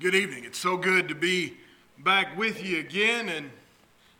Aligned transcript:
Good 0.00 0.14
evening. 0.14 0.44
It's 0.44 0.60
so 0.60 0.76
good 0.76 1.08
to 1.08 1.16
be 1.16 1.56
back 1.98 2.38
with 2.38 2.64
you 2.64 2.78
again 2.78 3.28
and 3.28 3.50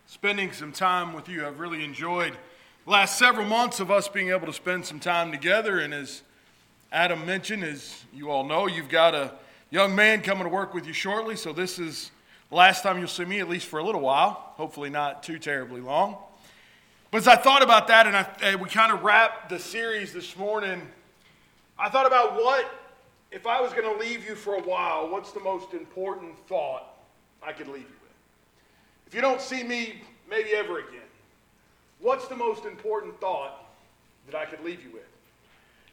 spending 0.07 0.51
some 0.51 0.73
time 0.73 1.13
with 1.13 1.29
you. 1.29 1.47
I've 1.47 1.61
really 1.61 1.85
enjoyed 1.85 2.33
the 2.85 2.91
last 2.91 3.17
several 3.17 3.47
months 3.47 3.79
of 3.79 3.89
us 3.89 4.09
being 4.09 4.31
able 4.31 4.49
to 4.49 4.53
spend 4.53 4.87
some 4.87 4.99
time 4.99 5.31
together. 5.31 5.79
And 5.79 5.95
as 5.95 6.23
Adam 6.91 7.25
mentioned, 7.25 7.63
as 7.63 8.03
you 8.13 8.29
all 8.29 8.43
know, 8.43 8.67
you've 8.67 8.89
got 8.89 9.15
a 9.15 9.35
young 9.71 9.95
man 9.95 10.21
coming 10.23 10.43
to 10.43 10.49
work 10.49 10.75
with 10.75 10.85
you 10.85 10.93
shortly. 10.93 11.37
So 11.37 11.53
this 11.53 11.79
is 11.79 12.11
the 12.51 12.57
last 12.57 12.83
time 12.83 12.99
you'll 12.99 13.07
see 13.07 13.25
me, 13.25 13.39
at 13.39 13.49
least 13.49 13.67
for 13.69 13.79
a 13.79 13.85
little 13.85 14.01
while. 14.01 14.55
Hopefully, 14.57 14.91
not 14.91 15.23
too 15.23 15.39
terribly 15.39 15.81
long. 15.81 16.17
But 17.13 17.19
as 17.19 17.29
I 17.29 17.37
thought 17.37 17.63
about 17.63 17.87
that 17.87 18.09
and 18.09 18.17
I, 18.17 18.57
we 18.57 18.69
kind 18.69 18.91
of 18.91 19.05
wrapped 19.05 19.49
the 19.49 19.61
series 19.61 20.13
this 20.13 20.37
morning, 20.37 20.89
I 21.79 21.89
thought 21.89 22.07
about 22.09 22.35
what 22.35 22.69
if 23.31 23.47
I 23.47 23.61
was 23.61 23.73
going 23.73 23.85
to 23.85 24.01
leave 24.01 24.27
you 24.27 24.35
for 24.35 24.55
a 24.55 24.63
while, 24.63 25.09
what's 25.09 25.33
the 25.33 25.41
most 25.41 25.75
important 25.75 26.39
thought 26.49 26.95
I 27.43 27.53
could 27.53 27.69
leave 27.69 27.83
you 27.83 27.97
with? 28.03 28.13
If 29.07 29.15
you 29.15 29.21
don't 29.21 29.41
see 29.41 29.63
me 29.63 30.03
maybe 30.29 30.51
ever 30.51 30.79
again, 30.79 31.01
what's 32.01 32.27
the 32.29 32.37
most 32.37 32.65
important 32.65 33.21
thought 33.21 33.65
that 34.27 34.35
I 34.35 34.47
could 34.47 34.65
leave 34.65 34.83
you 34.83 34.93
with? 34.93 35.03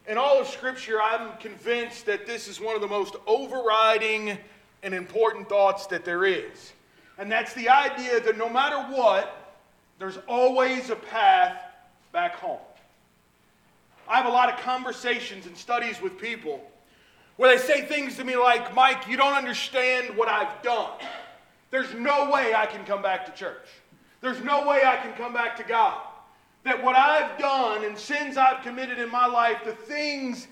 In 0.07 0.17
all 0.17 0.39
of 0.39 0.47
Scripture, 0.47 1.01
I'm 1.01 1.35
convinced 1.39 2.05
that 2.05 2.27
this 2.27 2.47
is 2.47 2.61
one 2.61 2.75
of 2.75 2.81
the 2.81 2.87
most 2.87 3.15
overriding 3.25 4.37
and 4.83 4.93
important 4.93 5.49
thoughts 5.49 5.87
that 5.87 6.05
there 6.05 6.25
is. 6.25 6.73
And 7.17 7.31
that's 7.31 7.53
the 7.53 7.69
idea 7.69 8.19
that 8.19 8.37
no 8.37 8.47
matter 8.47 8.77
what, 8.95 9.55
there's 9.97 10.19
always 10.27 10.89
a 10.89 10.95
path 10.95 11.59
back 12.11 12.35
home. 12.35 12.59
I 14.07 14.17
have 14.17 14.27
a 14.27 14.29
lot 14.29 14.53
of 14.53 14.59
conversations 14.59 15.47
and 15.47 15.57
studies 15.57 15.99
with 16.01 16.19
people 16.19 16.61
where 17.37 17.55
they 17.55 17.63
say 17.63 17.85
things 17.85 18.15
to 18.17 18.23
me 18.23 18.37
like, 18.37 18.73
Mike, 18.73 19.07
you 19.07 19.17
don't 19.17 19.33
understand 19.33 20.15
what 20.15 20.27
I've 20.27 20.61
done. 20.61 20.91
There's 21.71 21.93
no 21.93 22.29
way 22.29 22.53
I 22.53 22.65
can 22.65 22.85
come 22.85 23.01
back 23.01 23.25
to 23.25 23.31
church. 23.33 23.67
There's 24.21 24.41
no 24.41 24.67
way 24.67 24.81
I 24.85 24.97
can 24.97 25.13
come 25.13 25.33
back 25.33 25.57
to 25.57 25.63
God. 25.63 26.01
That 26.63 26.83
what 26.83 26.95
I've 26.95 27.37
done 27.37 27.83
and 27.83 27.97
sins 27.97 28.37
I've 28.37 28.63
committed 28.63 28.97
in 28.97 29.11
my 29.11 29.27
life, 29.27 29.57
the 29.65 29.73
things 29.73 30.47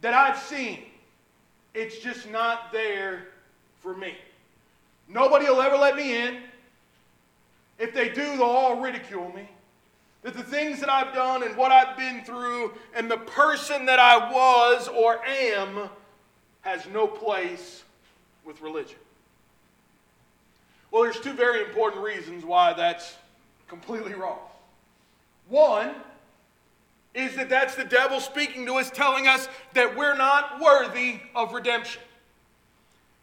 that 0.00 0.14
I've 0.14 0.38
seen, 0.38 0.84
it's 1.74 1.98
just 1.98 2.30
not 2.30 2.72
there 2.72 3.28
for 3.80 3.94
me. 3.94 4.14
Nobody 5.08 5.46
will 5.46 5.60
ever 5.60 5.76
let 5.76 5.96
me 5.96 6.16
in. 6.16 6.38
If 7.78 7.94
they 7.94 8.08
do, 8.08 8.36
they'll 8.36 8.42
all 8.42 8.80
ridicule 8.80 9.32
me. 9.34 9.48
That 10.22 10.34
the 10.34 10.42
things 10.42 10.80
that 10.80 10.90
I've 10.90 11.14
done 11.14 11.42
and 11.42 11.56
what 11.56 11.70
I've 11.70 11.96
been 11.96 12.24
through 12.24 12.72
and 12.94 13.10
the 13.10 13.18
person 13.18 13.86
that 13.86 13.98
I 13.98 14.32
was 14.32 14.88
or 14.88 15.24
am 15.24 15.88
has 16.62 16.86
no 16.92 17.06
place 17.06 17.84
with 18.44 18.60
religion. 18.60 18.98
Well, 20.90 21.02
there's 21.02 21.20
two 21.20 21.32
very 21.32 21.62
important 21.62 22.02
reasons 22.02 22.44
why 22.44 22.72
that's 22.72 23.16
completely 23.68 24.14
wrong. 24.14 24.38
One 25.48 25.94
is 27.14 27.34
that 27.36 27.48
that's 27.48 27.74
the 27.74 27.84
devil 27.84 28.20
speaking 28.20 28.64
to 28.66 28.74
us, 28.74 28.90
telling 28.90 29.26
us 29.26 29.48
that 29.74 29.96
we're 29.96 30.16
not 30.16 30.60
worthy 30.60 31.20
of 31.34 31.52
redemption. 31.52 32.02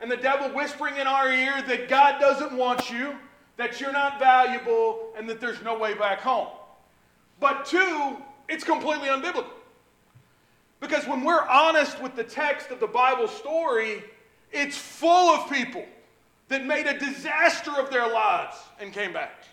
And 0.01 0.11
the 0.11 0.17
devil 0.17 0.49
whispering 0.49 0.97
in 0.97 1.07
our 1.07 1.31
ear 1.31 1.63
that 1.67 1.87
God 1.87 2.19
doesn't 2.19 2.55
want 2.55 2.91
you, 2.91 3.15
that 3.57 3.79
you're 3.79 3.93
not 3.93 4.19
valuable, 4.19 5.13
and 5.17 5.29
that 5.29 5.39
there's 5.39 5.61
no 5.63 5.77
way 5.77 5.93
back 5.93 6.19
home. 6.19 6.49
But 7.39 7.65
two, 7.65 8.17
it's 8.49 8.63
completely 8.63 9.07
unbiblical. 9.07 9.45
Because 10.79 11.07
when 11.07 11.23
we're 11.23 11.47
honest 11.47 12.01
with 12.01 12.15
the 12.15 12.23
text 12.23 12.69
of 12.69 12.79
the 12.79 12.87
Bible 12.87 13.27
story, 13.27 14.03
it's 14.51 14.77
full 14.77 15.29
of 15.29 15.49
people 15.49 15.85
that 16.47 16.65
made 16.65 16.85
a 16.85 16.97
disaster 16.97 17.71
of 17.79 17.89
their 17.89 18.07
lives 18.07 18.57
and 18.79 18.93
came 18.93 19.13
back, 19.13 19.45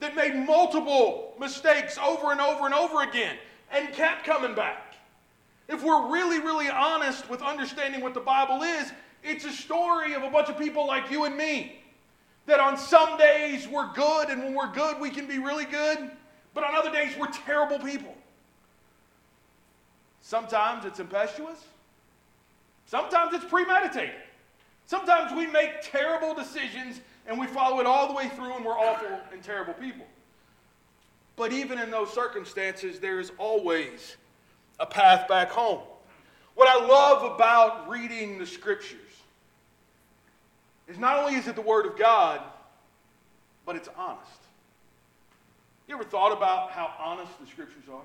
that 0.00 0.14
made 0.14 0.34
multiple 0.34 1.34
mistakes 1.38 1.98
over 1.98 2.32
and 2.32 2.40
over 2.40 2.66
and 2.66 2.74
over 2.74 3.02
again 3.02 3.36
and 3.72 3.92
kept 3.94 4.24
coming 4.24 4.54
back. 4.54 4.94
If 5.68 5.84
we're 5.84 6.10
really, 6.10 6.40
really 6.40 6.68
honest 6.68 7.30
with 7.30 7.42
understanding 7.42 8.00
what 8.00 8.12
the 8.12 8.20
Bible 8.20 8.62
is, 8.62 8.92
it's 9.22 9.44
a 9.44 9.52
story 9.52 10.14
of 10.14 10.22
a 10.22 10.30
bunch 10.30 10.48
of 10.48 10.58
people 10.58 10.86
like 10.86 11.10
you 11.10 11.24
and 11.24 11.36
me. 11.36 11.80
That 12.46 12.58
on 12.58 12.76
some 12.76 13.16
days 13.16 13.68
we're 13.68 13.92
good, 13.92 14.30
and 14.30 14.42
when 14.42 14.54
we're 14.54 14.72
good, 14.72 14.98
we 14.98 15.10
can 15.10 15.26
be 15.26 15.38
really 15.38 15.66
good, 15.66 16.10
but 16.54 16.64
on 16.64 16.74
other 16.74 16.90
days 16.90 17.16
we're 17.16 17.28
terrible 17.28 17.78
people. 17.78 18.14
Sometimes 20.30 20.84
it's 20.84 21.00
impetuous. 21.00 21.58
Sometimes 22.86 23.34
it's 23.34 23.44
premeditated. 23.46 24.14
Sometimes 24.86 25.36
we 25.36 25.48
make 25.48 25.82
terrible 25.82 26.34
decisions 26.34 27.00
and 27.26 27.36
we 27.36 27.48
follow 27.48 27.80
it 27.80 27.86
all 27.86 28.06
the 28.06 28.14
way 28.14 28.28
through 28.28 28.54
and 28.54 28.64
we're 28.64 28.78
awful 28.78 29.08
and 29.32 29.42
terrible 29.42 29.72
people. 29.72 30.06
But 31.34 31.52
even 31.52 31.80
in 31.80 31.90
those 31.90 32.12
circumstances, 32.12 33.00
there 33.00 33.18
is 33.18 33.32
always 33.38 34.18
a 34.78 34.86
path 34.86 35.26
back 35.26 35.50
home. 35.50 35.80
What 36.54 36.68
I 36.68 36.86
love 36.86 37.34
about 37.34 37.88
reading 37.88 38.38
the 38.38 38.46
scriptures 38.46 39.00
is 40.86 40.96
not 40.96 41.18
only 41.18 41.34
is 41.34 41.48
it 41.48 41.56
the 41.56 41.60
Word 41.60 41.86
of 41.86 41.98
God, 41.98 42.40
but 43.66 43.74
it's 43.74 43.88
honest. 43.98 44.30
You 45.88 45.96
ever 45.96 46.04
thought 46.04 46.30
about 46.30 46.70
how 46.70 46.94
honest 47.00 47.32
the 47.40 47.48
scriptures 47.48 47.82
are? 47.92 48.00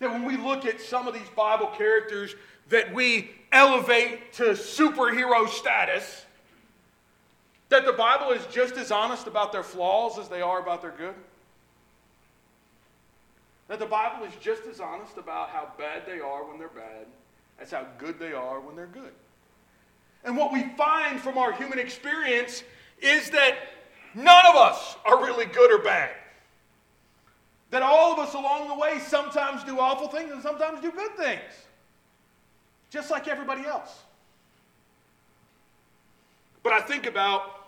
That 0.00 0.10
when 0.10 0.24
we 0.24 0.36
look 0.36 0.64
at 0.64 0.80
some 0.80 1.08
of 1.08 1.14
these 1.14 1.28
Bible 1.36 1.66
characters 1.66 2.34
that 2.68 2.92
we 2.94 3.30
elevate 3.50 4.32
to 4.34 4.50
superhero 4.50 5.48
status, 5.48 6.24
that 7.68 7.84
the 7.84 7.92
Bible 7.92 8.30
is 8.30 8.46
just 8.46 8.76
as 8.76 8.90
honest 8.90 9.26
about 9.26 9.52
their 9.52 9.62
flaws 9.62 10.18
as 10.18 10.28
they 10.28 10.40
are 10.40 10.60
about 10.60 10.82
their 10.82 10.92
good? 10.92 11.14
That 13.68 13.78
the 13.78 13.86
Bible 13.86 14.24
is 14.24 14.32
just 14.40 14.62
as 14.64 14.80
honest 14.80 15.18
about 15.18 15.50
how 15.50 15.68
bad 15.78 16.06
they 16.06 16.20
are 16.20 16.44
when 16.44 16.58
they're 16.58 16.68
bad 16.68 17.06
as 17.60 17.70
how 17.70 17.86
good 17.98 18.18
they 18.18 18.32
are 18.32 18.60
when 18.60 18.76
they're 18.76 18.86
good. 18.86 19.12
And 20.24 20.36
what 20.36 20.52
we 20.52 20.64
find 20.76 21.20
from 21.20 21.38
our 21.38 21.52
human 21.52 21.78
experience 21.78 22.62
is 23.00 23.30
that 23.30 23.56
none 24.14 24.46
of 24.46 24.56
us 24.56 24.96
are 25.04 25.22
really 25.24 25.46
good 25.46 25.72
or 25.72 25.82
bad. 25.82 26.10
That 27.70 27.82
all 27.82 28.12
of 28.12 28.18
us 28.18 28.34
along 28.34 28.68
the 28.68 28.74
way 28.74 28.98
sometimes 28.98 29.62
do 29.64 29.78
awful 29.78 30.08
things 30.08 30.32
and 30.32 30.42
sometimes 30.42 30.80
do 30.80 30.90
good 30.90 31.16
things, 31.16 31.42
just 32.90 33.10
like 33.10 33.28
everybody 33.28 33.66
else. 33.66 34.02
But 36.62 36.72
I 36.72 36.80
think 36.80 37.06
about 37.06 37.66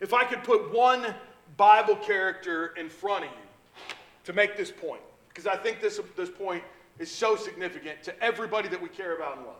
if 0.00 0.12
I 0.12 0.24
could 0.24 0.44
put 0.44 0.72
one 0.74 1.14
Bible 1.56 1.96
character 1.96 2.74
in 2.76 2.88
front 2.88 3.24
of 3.24 3.30
you 3.30 3.94
to 4.24 4.32
make 4.32 4.56
this 4.56 4.70
point, 4.70 5.00
because 5.28 5.46
I 5.46 5.56
think 5.56 5.80
this, 5.80 6.00
this 6.16 6.30
point 6.30 6.62
is 6.98 7.10
so 7.10 7.36
significant 7.36 8.02
to 8.02 8.22
everybody 8.22 8.68
that 8.68 8.80
we 8.80 8.88
care 8.88 9.16
about 9.16 9.38
and 9.38 9.46
love. 9.46 9.56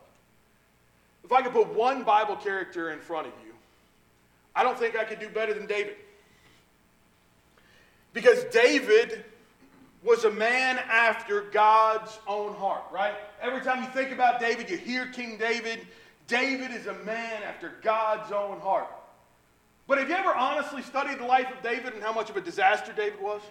If 1.25 1.33
I 1.33 1.43
could 1.43 1.53
put 1.53 1.73
one 1.75 2.03
Bible 2.03 2.37
character 2.37 2.91
in 2.91 2.99
front 2.99 3.27
of 3.27 3.33
you, 3.47 3.53
I 4.55 4.63
don't 4.63 4.79
think 4.79 4.97
I 4.97 5.05
could 5.05 5.21
do 5.21 5.29
better 5.29 5.55
than 5.55 5.67
David. 5.67 5.97
Because 8.13 8.45
David 8.45 9.25
was 10.03 10.25
a 10.25 10.31
man 10.31 10.79
after 10.91 11.43
God's 11.53 12.19
own 12.27 12.55
heart, 12.55 12.85
right? 12.93 13.15
Every 13.41 13.61
time 13.61 13.83
you 13.83 13.89
think 13.91 14.11
about 14.11 14.41
David, 14.41 14.69
you 14.69 14.77
hear 14.77 15.07
King 15.07 15.39
David. 15.39 15.87
David 16.27 16.73
is 16.73 16.87
a 16.87 16.95
man 17.05 17.43
after 17.43 17.73
God's 17.83 18.33
own 18.33 18.61
heart. 18.61 18.89
But 19.87 19.99
have 19.99 20.09
you 20.09 20.15
ever 20.15 20.35
honestly 20.35 20.83
studied 20.83 21.19
the 21.19 21.27
life 21.27 21.49
of 21.53 21.63
David 21.63 21.95
and 21.95 22.03
how 22.03 22.13
much 22.13 22.31
of 22.31 22.37
a 22.37 22.41
disaster 22.41 22.93
David 22.93 23.21
was? 23.21 23.43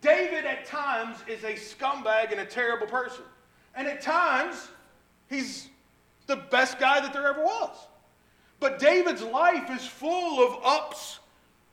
David, 0.00 0.44
at 0.44 0.66
times, 0.66 1.18
is 1.26 1.42
a 1.44 1.54
scumbag 1.54 2.32
and 2.32 2.40
a 2.40 2.44
terrible 2.44 2.86
person. 2.86 3.24
And 3.74 3.88
at 3.88 4.00
times, 4.00 4.68
he's 5.28 5.68
the 6.26 6.36
best 6.36 6.78
guy 6.78 7.00
that 7.00 7.12
there 7.12 7.26
ever 7.26 7.42
was. 7.42 7.76
But 8.60 8.78
David's 8.78 9.22
life 9.22 9.70
is 9.70 9.86
full 9.86 10.46
of 10.46 10.64
ups 10.64 11.18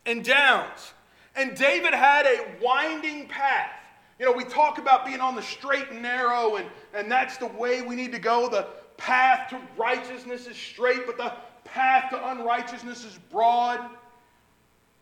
and 0.06 0.24
downs. 0.24 0.94
And 1.36 1.56
David 1.58 1.94
had 1.94 2.26
a 2.26 2.46
winding 2.62 3.28
path. 3.28 3.72
You 4.20 4.26
know, 4.26 4.32
we 4.32 4.44
talk 4.44 4.78
about 4.78 5.06
being 5.06 5.20
on 5.20 5.36
the 5.36 5.42
straight 5.42 5.90
and 5.90 6.02
narrow, 6.02 6.58
and, 6.58 6.68
and 6.94 7.12
that's 7.12 7.38
the 7.38 7.48
way 7.48 7.82
we 7.82 7.96
need 7.96 8.12
to 8.12 8.20
go. 8.20 8.48
The 8.48 8.68
path 8.98 9.50
to 9.50 9.60
righteousness 9.76 10.48
is 10.48 10.56
straight, 10.56 11.06
but 11.08 11.18
the 11.18 11.34
path 11.64 12.12
to 12.12 12.32
unrighteousness 12.32 13.04
is 13.04 13.18
broad. 13.32 13.80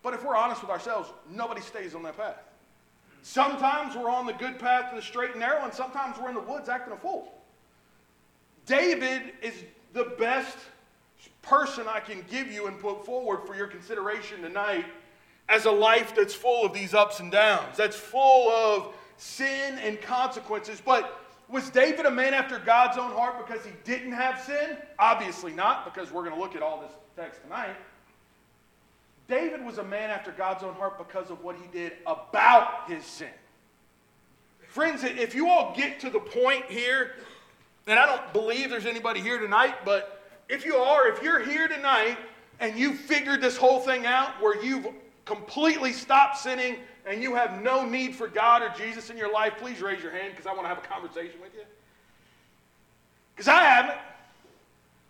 But 0.01 0.13
if 0.13 0.23
we're 0.23 0.35
honest 0.35 0.61
with 0.61 0.71
ourselves, 0.71 1.09
nobody 1.29 1.61
stays 1.61 1.93
on 1.93 2.03
that 2.03 2.17
path. 2.17 2.37
Sometimes 3.21 3.95
we're 3.95 4.09
on 4.09 4.25
the 4.25 4.33
good 4.33 4.57
path 4.57 4.89
to 4.89 4.95
the 4.95 5.01
straight 5.01 5.31
and 5.31 5.39
narrow, 5.41 5.63
and 5.63 5.73
sometimes 5.73 6.17
we're 6.17 6.29
in 6.29 6.35
the 6.35 6.41
woods 6.41 6.69
acting 6.69 6.93
a 6.93 6.97
fool. 6.97 7.33
David 8.65 9.33
is 9.41 9.53
the 9.93 10.15
best 10.17 10.57
person 11.41 11.85
I 11.87 11.99
can 11.99 12.23
give 12.29 12.51
you 12.51 12.67
and 12.67 12.79
put 12.79 13.05
forward 13.05 13.45
for 13.45 13.55
your 13.55 13.67
consideration 13.67 14.41
tonight 14.41 14.85
as 15.51 15.65
a 15.65 15.71
life 15.71 16.15
that's 16.15 16.33
full 16.33 16.65
of 16.65 16.73
these 16.73 16.93
ups 16.93 17.19
and 17.19 17.31
downs, 17.31 17.75
that's 17.77 17.95
full 17.95 18.49
of 18.49 18.93
sin 19.17 19.77
and 19.79 20.01
consequences. 20.01 20.81
But 20.83 21.19
Was 21.51 21.69
David 21.69 22.05
a 22.05 22.11
man 22.11 22.33
after 22.33 22.59
God's 22.59 22.97
own 22.97 23.11
heart 23.11 23.45
because 23.45 23.65
he 23.65 23.73
didn't 23.83 24.13
have 24.13 24.41
sin? 24.41 24.77
Obviously 24.97 25.51
not, 25.51 25.83
because 25.83 26.09
we're 26.11 26.23
going 26.23 26.33
to 26.33 26.39
look 26.39 26.55
at 26.55 26.61
all 26.61 26.79
this 26.79 26.91
text 27.17 27.43
tonight. 27.43 27.75
David 29.27 29.63
was 29.65 29.77
a 29.77 29.83
man 29.83 30.09
after 30.09 30.31
God's 30.31 30.63
own 30.63 30.73
heart 30.75 30.97
because 30.97 31.29
of 31.29 31.43
what 31.43 31.57
he 31.57 31.67
did 31.77 31.93
about 32.07 32.89
his 32.89 33.03
sin. 33.03 33.27
Friends, 34.69 35.03
if 35.03 35.35
you 35.35 35.49
all 35.49 35.73
get 35.75 35.99
to 35.99 36.09
the 36.09 36.19
point 36.19 36.65
here, 36.69 37.15
and 37.85 37.99
I 37.99 38.05
don't 38.05 38.31
believe 38.31 38.69
there's 38.69 38.85
anybody 38.85 39.19
here 39.19 39.37
tonight, 39.37 39.83
but 39.83 40.23
if 40.47 40.65
you 40.65 40.75
are, 40.75 41.09
if 41.09 41.21
you're 41.21 41.43
here 41.43 41.67
tonight 41.67 42.17
and 42.61 42.79
you 42.79 42.93
figured 42.93 43.41
this 43.41 43.57
whole 43.57 43.81
thing 43.81 44.05
out 44.05 44.41
where 44.41 44.61
you've 44.63 44.87
completely 45.31 45.93
stop 45.93 46.35
sinning 46.35 46.75
and 47.05 47.23
you 47.23 47.35
have 47.35 47.61
no 47.61 47.87
need 47.87 48.15
for 48.15 48.27
God 48.27 48.61
or 48.61 48.69
Jesus 48.77 49.09
in 49.09 49.17
your 49.17 49.31
life, 49.31 49.53
please 49.57 49.81
raise 49.81 50.01
your 50.01 50.11
hand 50.11 50.31
because 50.31 50.45
I 50.45 50.51
want 50.51 50.63
to 50.63 50.67
have 50.67 50.77
a 50.77 50.87
conversation 50.87 51.39
with 51.41 51.53
you. 51.53 51.63
Because 53.33 53.47
I 53.47 53.63
haven't. 53.63 53.97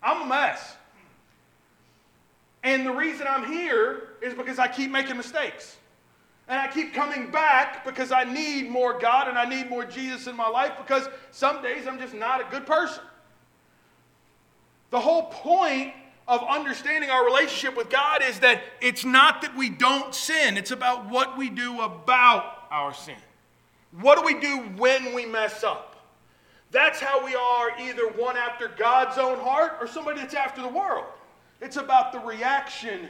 I'm 0.03 0.21
a 0.23 0.25
mess. 0.27 0.75
And 2.63 2.85
the 2.85 2.91
reason 2.91 3.25
I'm 3.27 3.51
here 3.51 4.09
is 4.21 4.35
because 4.35 4.59
I 4.59 4.67
keep 4.67 4.91
making 4.91 5.17
mistakes. 5.17 5.77
And 6.47 6.59
I 6.59 6.67
keep 6.67 6.93
coming 6.93 7.31
back 7.31 7.83
because 7.83 8.11
I 8.11 8.23
need 8.23 8.69
more 8.69 8.99
God 8.99 9.27
and 9.27 9.37
I 9.37 9.45
need 9.45 9.69
more 9.69 9.85
Jesus 9.85 10.27
in 10.27 10.35
my 10.35 10.47
life 10.47 10.73
because 10.77 11.07
some 11.31 11.63
days 11.63 11.87
I'm 11.87 11.97
just 11.97 12.13
not 12.13 12.41
a 12.41 12.45
good 12.51 12.67
person. 12.67 13.03
The 14.91 14.99
whole 14.99 15.23
point 15.23 15.93
of 16.31 16.41
understanding 16.47 17.09
our 17.09 17.25
relationship 17.25 17.75
with 17.75 17.89
God 17.89 18.23
is 18.23 18.39
that 18.39 18.61
it's 18.79 19.03
not 19.03 19.41
that 19.41 19.53
we 19.57 19.69
don't 19.69 20.15
sin, 20.15 20.55
it's 20.55 20.71
about 20.71 21.09
what 21.09 21.37
we 21.37 21.49
do 21.49 21.81
about 21.81 22.45
our 22.71 22.93
sin. 22.93 23.17
What 23.99 24.17
do 24.17 24.25
we 24.25 24.39
do 24.39 24.59
when 24.77 25.13
we 25.13 25.25
mess 25.25 25.61
up? 25.61 25.97
That's 26.71 27.01
how 27.01 27.25
we 27.25 27.35
are 27.35 27.77
either 27.81 28.07
one 28.07 28.37
after 28.37 28.69
God's 28.69 29.17
own 29.17 29.39
heart 29.39 29.73
or 29.81 29.87
somebody 29.87 30.21
that's 30.21 30.33
after 30.33 30.61
the 30.61 30.69
world. 30.69 31.03
It's 31.59 31.75
about 31.75 32.13
the 32.13 32.19
reaction 32.19 33.09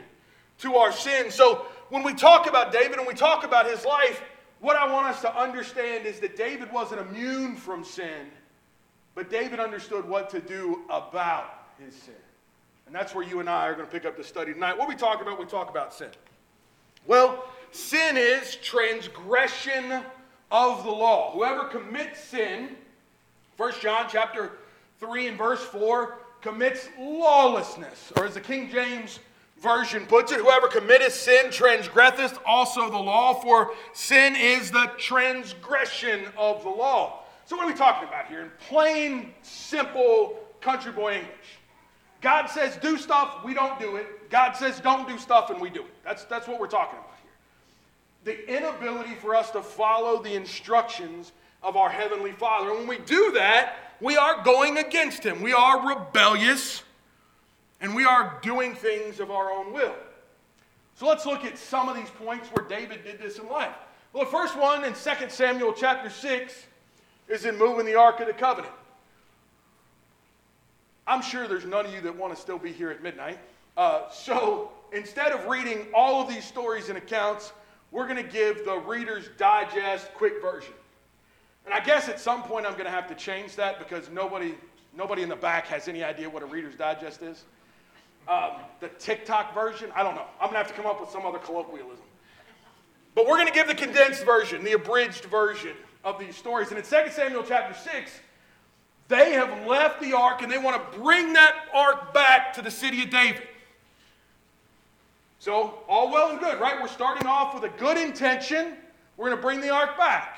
to 0.62 0.77
our 0.77 0.91
sin. 0.91 1.29
So 1.29 1.68
when 1.89 2.01
we 2.01 2.15
talk 2.15 2.50
about 2.50 2.71
David 2.71 2.97
and 2.97 3.06
we 3.06 3.13
talk 3.13 3.44
about 3.44 3.69
his 3.69 3.85
life, 3.85 4.19
what 4.62 4.75
I 4.75 4.91
want 4.91 5.06
us 5.06 5.21
to 5.21 5.39
understand 5.39 6.07
is 6.07 6.19
that 6.21 6.35
David 6.35 6.73
wasn't 6.73 7.01
immune 7.01 7.56
from 7.56 7.83
sin, 7.83 8.31
but 9.13 9.29
David 9.29 9.59
understood 9.59 10.09
what 10.09 10.31
to 10.31 10.39
do 10.39 10.81
about 10.89 11.68
his 11.77 11.94
sin. 11.94 12.15
And 12.92 13.00
that's 13.00 13.16
where 13.16 13.24
you 13.24 13.40
and 13.40 13.50
I 13.50 13.70
are 13.70 13.74
going 13.74 13.86
to 13.86 13.92
pick 13.92 14.04
up 14.04 14.18
the 14.18 14.24
study 14.24 14.52
tonight. 14.52 14.78
What 14.78 14.90
we 14.90 14.96
talk 14.96 15.22
about, 15.22 15.40
we 15.40 15.46
talk 15.46 15.70
about 15.70 15.94
sin. 15.94 16.10
Well, 17.08 17.46
sin 17.72 18.18
is 18.18 18.58
transgression 18.58 20.02
of 20.52 20.84
the 20.84 20.92
law. 20.92 21.32
Whoever 21.32 21.70
commits 21.70 22.22
sin, 22.22 22.76
1 23.56 23.74
John 23.80 24.08
chapter 24.10 24.52
3 25.00 25.28
and 25.28 25.38
verse 25.38 25.64
4, 25.64 26.18
commits 26.42 26.90
lawlessness. 27.00 28.12
Or 28.18 28.26
as 28.26 28.34
the 28.34 28.42
King 28.42 28.70
James 28.70 29.20
Version 29.62 30.06
puts 30.06 30.34
it, 30.34 30.42
whoever 30.42 30.68
committeth 30.68 31.14
sin 31.14 31.50
transgresseth 31.50 32.40
also 32.46 32.90
the 32.90 32.98
law, 32.98 33.36
for 33.36 33.72
sin 33.94 34.36
is 34.36 34.70
the 34.70 34.92
transgression 34.98 36.26
of 36.36 36.62
the 36.64 36.70
law. 36.70 37.24
So, 37.46 37.56
what 37.56 37.64
are 37.64 37.72
we 37.72 37.74
talking 37.74 38.10
about 38.10 38.28
here? 38.28 38.42
In 38.42 38.52
plain, 38.68 39.34
simple 39.44 40.40
country 40.60 40.92
boy 40.92 41.14
English. 41.14 41.61
God 42.21 42.47
says 42.47 42.77
do 42.77 42.97
stuff, 42.97 43.44
we 43.44 43.53
don't 43.53 43.79
do 43.79 43.95
it. 43.95 44.29
God 44.29 44.53
says 44.53 44.79
don't 44.79 45.07
do 45.07 45.18
stuff, 45.18 45.50
and 45.50 45.59
we 45.59 45.69
do 45.69 45.81
it. 45.81 46.03
That's, 46.03 46.23
that's 46.25 46.47
what 46.47 46.59
we're 46.59 46.68
talking 46.68 47.00
about 47.00 47.18
here. 47.23 48.35
The 48.35 48.57
inability 48.57 49.15
for 49.15 49.35
us 49.35 49.50
to 49.51 49.62
follow 49.62 50.21
the 50.21 50.35
instructions 50.35 51.31
of 51.63 51.75
our 51.75 51.89
Heavenly 51.89 52.31
Father. 52.31 52.69
And 52.69 52.79
when 52.79 52.88
we 52.88 53.00
do 53.00 53.31
that, 53.33 53.75
we 54.00 54.18
are 54.18 54.44
going 54.44 54.77
against 54.77 55.23
Him. 55.23 55.41
We 55.41 55.53
are 55.53 55.88
rebellious, 55.88 56.83
and 57.81 57.95
we 57.95 58.06
are 58.06 58.39
doing 58.44 58.75
things 58.75 59.19
of 59.19 59.31
our 59.31 59.51
own 59.51 59.73
will. 59.73 59.95
So 60.95 61.07
let's 61.07 61.25
look 61.25 61.44
at 61.44 61.57
some 61.57 61.89
of 61.89 61.95
these 61.95 62.09
points 62.09 62.50
where 62.50 62.68
David 62.68 63.03
did 63.03 63.19
this 63.19 63.39
in 63.39 63.47
life. 63.47 63.73
Well, 64.13 64.25
the 64.25 64.31
first 64.31 64.57
one 64.57 64.83
in 64.83 64.94
2 64.94 65.29
Samuel 65.29 65.73
chapter 65.73 66.09
6 66.09 66.65
is 67.27 67.45
in 67.45 67.57
moving 67.57 67.85
the 67.85 67.95
Ark 67.95 68.19
of 68.19 68.27
the 68.27 68.33
Covenant. 68.33 68.73
I'm 71.07 71.21
sure 71.21 71.48
there's 71.48 71.65
none 71.65 71.86
of 71.86 71.94
you 71.94 72.01
that 72.01 72.15
want 72.15 72.36
to 72.36 72.42
still 72.42 72.59
be 72.59 72.71
here 72.71 72.92
at 72.92 73.01
midnight. 73.01 73.39
Uh, 73.77 74.09
so 74.09 74.71
instead 74.94 75.31
of 75.31 75.48
reading 75.48 75.88
all 75.94 76.21
of 76.21 76.30
these 76.30 76.45
stories 76.45 76.89
and 76.89 76.98
accounts, 76.98 77.53
we're 77.92 78.07
going 78.07 78.24
to 78.24 78.31
give 78.31 78.65
the 78.65 78.77
Reader's 78.77 79.30
Digest 79.38 80.13
quick 80.13 80.42
version. 80.42 80.74
And 81.65 81.74
I 81.74 81.80
guess 81.80 82.09
at 82.09 82.19
some 82.19 82.44
point 82.44 82.65
I'm 82.65 82.74
going 82.74 82.86
to 82.86 82.92
have 82.92 83.07
to 83.07 83.15
change 83.15 83.56
that 83.56 83.80
because 83.80 84.09
nobody, 84.09 84.56
nobody 84.95 85.21
in 85.21 85.30
the 85.30 85.36
back 85.36 85.68
has 85.68 85.88
any 85.88 86.03
idea 86.03 86.30
what 86.30 86.44
a 86.44 86.45
Reader's 86.45 86.75
Digest 86.75 87.21
is. 87.21 87.44
Um, 88.27 88.51
the 88.80 88.88
TikTok 88.88 89.54
version, 89.54 89.92
I 89.95 90.04
don't 90.04 90.15
know. 90.15 90.25
I'm 90.39 90.51
going 90.51 90.54
to 90.54 90.57
have 90.59 90.68
to 90.68 90.74
come 90.74 90.86
up 90.86 91.01
with 91.01 91.09
some 91.09 91.25
other 91.25 91.39
colloquialism. 91.39 92.06
But 93.13 93.27
we're 93.27 93.36
going 93.36 93.47
to 93.47 93.54
give 93.54 93.68
the 93.68 93.75
condensed 93.75 94.24
version, 94.24 94.63
the 94.63 94.74
abridged 94.74 95.25
version 95.25 95.75
of 96.04 96.19
these 96.19 96.36
stories. 96.36 96.69
And 96.69 96.77
in 96.77 96.83
2 96.83 97.12
Samuel 97.12 97.44
chapter 97.45 97.77
6, 97.77 98.19
they 99.12 99.34
have 99.34 99.68
left 99.68 100.02
the 100.02 100.13
ark 100.13 100.42
and 100.42 100.50
they 100.50 100.58
want 100.58 100.92
to 100.92 100.98
bring 100.98 101.34
that 101.34 101.54
ark 101.74 102.13
back 102.13 102.54
to 102.54 102.62
the 102.62 102.72
city 102.72 103.04
of 103.04 103.10
David. 103.10 103.44
So, 105.38 105.80
all 105.90 106.10
well 106.12 106.30
and 106.30 106.40
good, 106.40 106.60
right? 106.62 106.81
We're 106.81 106.88
starting 106.88 107.28
off 107.28 107.54
with 107.54 107.63
a 107.63 107.78
good 107.78 107.98
intention. 107.98 108.78
We're 109.18 109.28
going 109.28 109.38
to 109.38 109.42
bring 109.42 109.60
the 109.60 109.69
ark 109.69 109.98
back. 109.98 110.38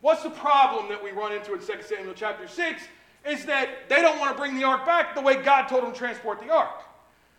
What's 0.00 0.22
the 0.22 0.30
problem 0.30 0.88
that 0.88 1.02
we 1.02 1.10
run 1.10 1.32
into 1.32 1.52
in 1.52 1.60
2 1.60 1.66
Samuel 1.82 2.14
chapter 2.14 2.48
6? 2.48 2.82
Is 3.26 3.44
that 3.44 3.88
they 3.88 4.00
don't 4.00 4.18
want 4.18 4.34
to 4.34 4.40
bring 4.40 4.56
the 4.56 4.64
ark 4.64 4.86
back 4.86 5.14
the 5.14 5.20
way 5.20 5.42
God 5.42 5.66
told 5.66 5.82
them 5.82 5.92
to 5.92 5.98
transport 5.98 6.40
the 6.40 6.50
ark. 6.50 6.82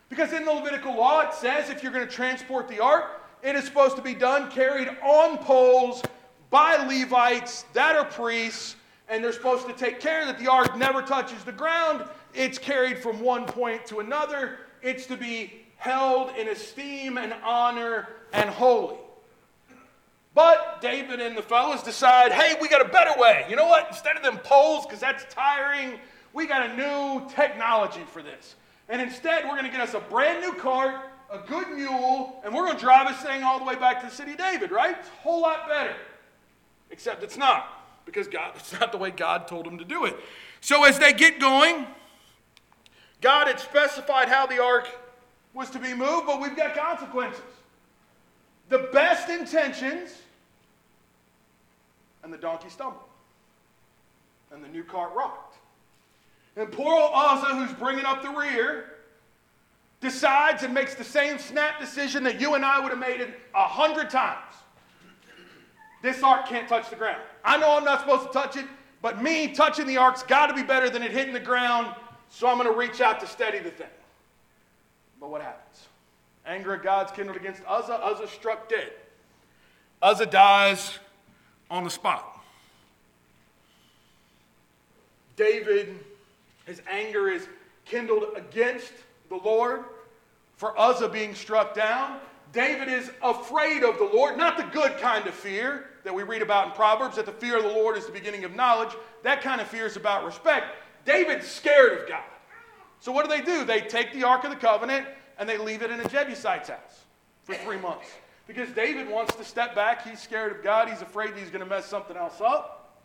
Because 0.09 0.33
in 0.33 0.45
the 0.45 0.51
Levitical 0.51 0.95
law, 0.95 1.21
it 1.21 1.33
says 1.33 1.69
if 1.69 1.81
you're 1.81 1.91
going 1.91 2.07
to 2.07 2.13
transport 2.13 2.67
the 2.67 2.79
ark, 2.79 3.21
it 3.41 3.55
is 3.55 3.63
supposed 3.63 3.95
to 3.95 4.01
be 4.01 4.13
done 4.13 4.51
carried 4.51 4.89
on 5.01 5.37
poles 5.39 6.03
by 6.49 6.75
Levites 6.85 7.65
that 7.73 7.95
are 7.95 8.05
priests 8.05 8.75
and 9.09 9.23
they're 9.23 9.33
supposed 9.33 9.67
to 9.67 9.73
take 9.73 9.99
care 9.99 10.25
that 10.25 10.39
the 10.39 10.49
ark 10.49 10.77
never 10.77 11.01
touches 11.01 11.43
the 11.43 11.51
ground. 11.51 12.03
It's 12.33 12.59
carried 12.59 12.99
from 12.99 13.19
one 13.19 13.45
point 13.45 13.85
to 13.87 13.99
another. 13.99 14.59
It's 14.81 15.07
to 15.07 15.17
be 15.17 15.53
held 15.77 16.35
in 16.37 16.47
esteem 16.47 17.17
and 17.17 17.33
honor 17.43 18.07
and 18.31 18.49
holy. 18.49 18.97
But 20.35 20.79
David 20.79 21.19
and 21.19 21.35
the 21.35 21.41
fellows 21.41 21.81
decide, 21.81 22.31
hey, 22.31 22.55
we 22.61 22.69
got 22.69 22.85
a 22.85 22.89
better 22.89 23.19
way. 23.19 23.45
You 23.49 23.55
know 23.55 23.65
what? 23.65 23.87
Instead 23.89 24.15
of 24.15 24.23
them 24.23 24.37
poles, 24.37 24.85
because 24.85 24.99
that's 24.99 25.25
tiring, 25.33 25.99
we 26.33 26.45
got 26.45 26.69
a 26.69 26.77
new 26.77 27.27
technology 27.31 28.03
for 28.13 28.21
this. 28.21 28.55
And 28.89 29.01
instead, 29.01 29.43
we're 29.45 29.51
going 29.51 29.65
to 29.65 29.71
get 29.71 29.81
us 29.81 29.95
a 29.95 29.99
brand 29.99 30.41
new 30.41 30.53
cart, 30.53 31.01
a 31.31 31.39
good 31.39 31.69
mule, 31.69 32.41
and 32.43 32.53
we're 32.53 32.65
going 32.65 32.77
to 32.77 32.81
drive 32.81 33.07
this 33.07 33.17
thing 33.17 33.43
all 33.43 33.57
the 33.57 33.65
way 33.65 33.75
back 33.75 34.01
to 34.01 34.07
the 34.07 34.13
city 34.13 34.33
of 34.33 34.37
David, 34.37 34.71
right? 34.71 34.95
It's 34.99 35.07
a 35.07 35.21
whole 35.21 35.41
lot 35.41 35.67
better. 35.67 35.95
Except 36.91 37.23
it's 37.23 37.37
not 37.37 37.78
because 38.11 38.27
God, 38.27 38.53
it's 38.55 38.77
not 38.79 38.91
the 38.91 38.97
way 38.97 39.11
God 39.11 39.47
told 39.47 39.65
him 39.65 39.77
to 39.77 39.85
do 39.85 40.05
it. 40.05 40.15
So 40.61 40.83
as 40.83 40.99
they 40.99 41.13
get 41.13 41.39
going, 41.39 41.85
God 43.21 43.47
had 43.47 43.59
specified 43.59 44.27
how 44.27 44.45
the 44.45 44.61
ark 44.61 44.87
was 45.53 45.69
to 45.71 45.79
be 45.79 45.93
moved, 45.93 46.27
but 46.27 46.41
we've 46.41 46.55
got 46.55 46.75
consequences. 46.75 47.41
The 48.69 48.89
best 48.93 49.29
intentions, 49.29 50.15
and 52.23 52.31
the 52.31 52.37
donkey 52.37 52.69
stumbled, 52.69 53.03
and 54.51 54.63
the 54.63 54.67
new 54.67 54.83
cart 54.83 55.11
rocked. 55.15 55.57
And 56.55 56.71
poor 56.71 56.93
old 56.93 57.11
Uzzah, 57.13 57.55
who's 57.55 57.73
bringing 57.73 58.05
up 58.05 58.21
the 58.21 58.29
rear, 58.29 58.85
decides 60.01 60.63
and 60.63 60.73
makes 60.73 60.95
the 60.95 61.03
same 61.03 61.39
snap 61.39 61.79
decision 61.79 62.23
that 62.23 62.39
you 62.39 62.55
and 62.55 62.63
I 62.63 62.79
would 62.79 62.89
have 62.89 62.99
made 62.99 63.21
it 63.21 63.39
a 63.55 63.67
hundred 63.67 64.09
times. 64.09 64.53
This 66.01 66.23
ark 66.23 66.47
can't 66.47 66.67
touch 66.67 66.89
the 66.89 66.95
ground. 66.95 67.21
I 67.43 67.57
know 67.57 67.75
I'm 67.75 67.83
not 67.83 68.01
supposed 68.01 68.27
to 68.27 68.33
touch 68.33 68.55
it, 68.55 68.65
but 69.01 69.21
me 69.21 69.53
touching 69.53 69.85
the 69.85 69.97
ark's 69.97 70.23
got 70.23 70.47
to 70.47 70.53
be 70.53 70.63
better 70.63 70.89
than 70.89 71.03
it 71.03 71.11
hitting 71.11 71.33
the 71.33 71.39
ground, 71.39 71.93
so 72.29 72.47
I'm 72.47 72.57
going 72.57 72.69
to 72.69 72.77
reach 72.77 73.01
out 73.01 73.19
to 73.19 73.27
steady 73.27 73.59
the 73.59 73.71
thing. 73.71 73.87
But 75.19 75.29
what 75.29 75.41
happens? 75.41 75.87
Anger 76.45 76.73
of 76.75 76.83
God's 76.83 77.11
kindled 77.11 77.37
against 77.37 77.61
Uzzah. 77.67 78.03
Uzzah 78.03 78.27
struck 78.27 78.69
dead. 78.69 78.91
Uzzah 80.01 80.25
dies 80.25 80.97
on 81.69 81.83
the 81.83 81.89
spot. 81.89 82.39
David, 85.35 85.99
his 86.65 86.81
anger 86.89 87.29
is 87.29 87.47
kindled 87.85 88.25
against 88.35 88.91
the 89.29 89.35
Lord 89.35 89.83
for 90.55 90.77
Uzzah 90.79 91.09
being 91.09 91.33
struck 91.33 91.73
down. 91.73 92.19
David 92.51 92.87
is 92.87 93.11
afraid 93.21 93.83
of 93.83 93.97
the 93.97 94.09
Lord, 94.11 94.37
not 94.37 94.57
the 94.57 94.63
good 94.63 94.97
kind 94.97 95.27
of 95.27 95.33
fear 95.33 95.85
that 96.03 96.13
we 96.13 96.23
read 96.23 96.41
about 96.41 96.67
in 96.67 96.71
Proverbs, 96.73 97.15
that 97.17 97.25
the 97.25 97.31
fear 97.31 97.57
of 97.57 97.63
the 97.63 97.69
Lord 97.69 97.97
is 97.97 98.05
the 98.05 98.11
beginning 98.11 98.43
of 98.43 98.55
knowledge. 98.55 98.95
That 99.23 99.41
kind 99.41 99.61
of 99.61 99.67
fear 99.67 99.85
is 99.85 99.97
about 99.97 100.25
respect. 100.25 100.67
David's 101.05 101.47
scared 101.47 102.01
of 102.01 102.09
God. 102.09 102.23
So 102.99 103.11
what 103.11 103.29
do 103.29 103.35
they 103.35 103.41
do? 103.41 103.63
They 103.65 103.81
take 103.81 104.13
the 104.13 104.23
Ark 104.23 104.43
of 104.43 104.49
the 104.49 104.55
Covenant 104.55 105.05
and 105.37 105.47
they 105.47 105.57
leave 105.57 105.81
it 105.81 105.91
in 105.91 105.99
a 105.99 106.09
Jebusite's 106.09 106.69
house 106.69 107.05
for 107.43 107.55
three 107.55 107.77
months. 107.77 108.07
Because 108.47 108.71
David 108.71 109.07
wants 109.07 109.35
to 109.35 109.43
step 109.43 109.75
back. 109.75 110.07
He's 110.07 110.19
scared 110.19 110.51
of 110.51 110.63
God. 110.63 110.89
He's 110.89 111.01
afraid 111.01 111.35
he's 111.35 111.49
going 111.49 111.63
to 111.63 111.69
mess 111.69 111.85
something 111.85 112.17
else 112.17 112.41
up. 112.41 112.99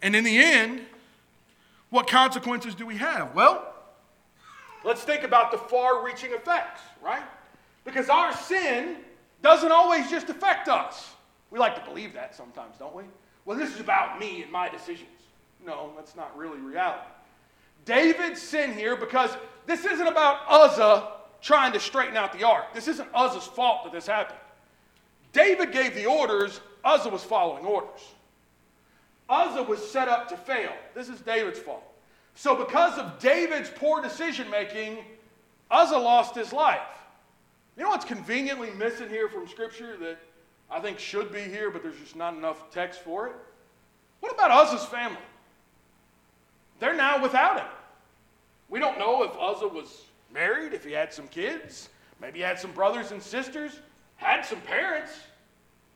And 0.00 0.14
in 0.14 0.22
the 0.22 0.38
end, 0.38 0.82
what 1.90 2.06
consequences 2.06 2.74
do 2.74 2.86
we 2.86 2.96
have? 2.96 3.34
Well, 3.34 3.67
let's 4.88 5.02
think 5.02 5.22
about 5.22 5.52
the 5.52 5.58
far 5.58 6.02
reaching 6.02 6.32
effects, 6.32 6.80
right? 7.04 7.22
Because 7.84 8.08
our 8.08 8.32
sin 8.34 8.96
doesn't 9.42 9.70
always 9.70 10.10
just 10.10 10.30
affect 10.30 10.66
us. 10.66 11.10
We 11.50 11.58
like 11.58 11.74
to 11.74 11.88
believe 11.88 12.14
that 12.14 12.34
sometimes, 12.34 12.76
don't 12.78 12.94
we? 12.94 13.04
Well, 13.44 13.56
this 13.56 13.74
is 13.74 13.80
about 13.80 14.18
me 14.18 14.42
and 14.42 14.50
my 14.50 14.70
decisions. 14.70 15.10
No, 15.64 15.92
that's 15.94 16.16
not 16.16 16.34
really 16.36 16.58
reality. 16.58 17.06
David's 17.84 18.40
sin 18.40 18.72
here 18.72 18.96
because 18.96 19.30
this 19.66 19.84
isn't 19.84 20.06
about 20.06 20.40
Uzzah 20.48 21.12
trying 21.42 21.72
to 21.74 21.80
straighten 21.80 22.16
out 22.16 22.32
the 22.32 22.44
ark. 22.44 22.72
This 22.72 22.88
isn't 22.88 23.08
Uzzah's 23.14 23.46
fault 23.46 23.84
that 23.84 23.92
this 23.92 24.06
happened. 24.06 24.38
David 25.34 25.70
gave 25.70 25.94
the 25.94 26.06
orders, 26.06 26.62
Uzzah 26.82 27.10
was 27.10 27.22
following 27.22 27.66
orders. 27.66 28.00
Uzzah 29.28 29.64
was 29.64 29.86
set 29.86 30.08
up 30.08 30.30
to 30.30 30.36
fail. 30.38 30.72
This 30.94 31.10
is 31.10 31.20
David's 31.20 31.58
fault. 31.58 31.84
So, 32.38 32.54
because 32.54 32.96
of 32.98 33.18
David's 33.18 33.68
poor 33.68 34.00
decision 34.00 34.48
making, 34.48 34.98
Uzzah 35.72 35.98
lost 35.98 36.36
his 36.36 36.52
life. 36.52 36.86
You 37.76 37.82
know 37.82 37.88
what's 37.88 38.04
conveniently 38.04 38.70
missing 38.70 39.08
here 39.08 39.28
from 39.28 39.48
Scripture 39.48 39.96
that 39.96 40.18
I 40.70 40.78
think 40.78 41.00
should 41.00 41.32
be 41.32 41.40
here, 41.40 41.68
but 41.68 41.82
there's 41.82 41.98
just 41.98 42.14
not 42.14 42.34
enough 42.34 42.70
text 42.70 43.00
for 43.00 43.26
it? 43.26 43.32
What 44.20 44.32
about 44.32 44.52
Uzzah's 44.52 44.84
family? 44.84 45.18
They're 46.78 46.94
now 46.94 47.20
without 47.20 47.58
him. 47.58 47.66
We 48.68 48.78
don't 48.78 49.00
know 49.00 49.24
if 49.24 49.32
Uzzah 49.36 49.66
was 49.66 50.04
married, 50.32 50.72
if 50.72 50.84
he 50.84 50.92
had 50.92 51.12
some 51.12 51.26
kids, 51.26 51.88
maybe 52.20 52.38
he 52.38 52.44
had 52.44 52.60
some 52.60 52.70
brothers 52.70 53.10
and 53.10 53.20
sisters, 53.20 53.80
had 54.14 54.42
some 54.42 54.60
parents, 54.60 55.10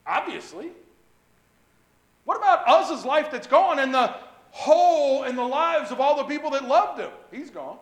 obviously. 0.09 0.73
What 2.25 2.37
about 2.37 2.67
Uzzah's 2.67 3.05
life 3.05 3.31
that's 3.31 3.47
gone 3.47 3.79
and 3.79 3.95
the 3.95 4.13
hole 4.53 5.25
in 5.25 5.35
the 5.35 5.43
lives 5.43 5.91
of 5.91 6.01
all 6.01 6.17
the 6.17 6.25
people 6.25 6.51
that 6.51 6.69
loved 6.69 7.01
him? 7.01 7.11
He's 7.33 7.51
gone. 7.51 7.79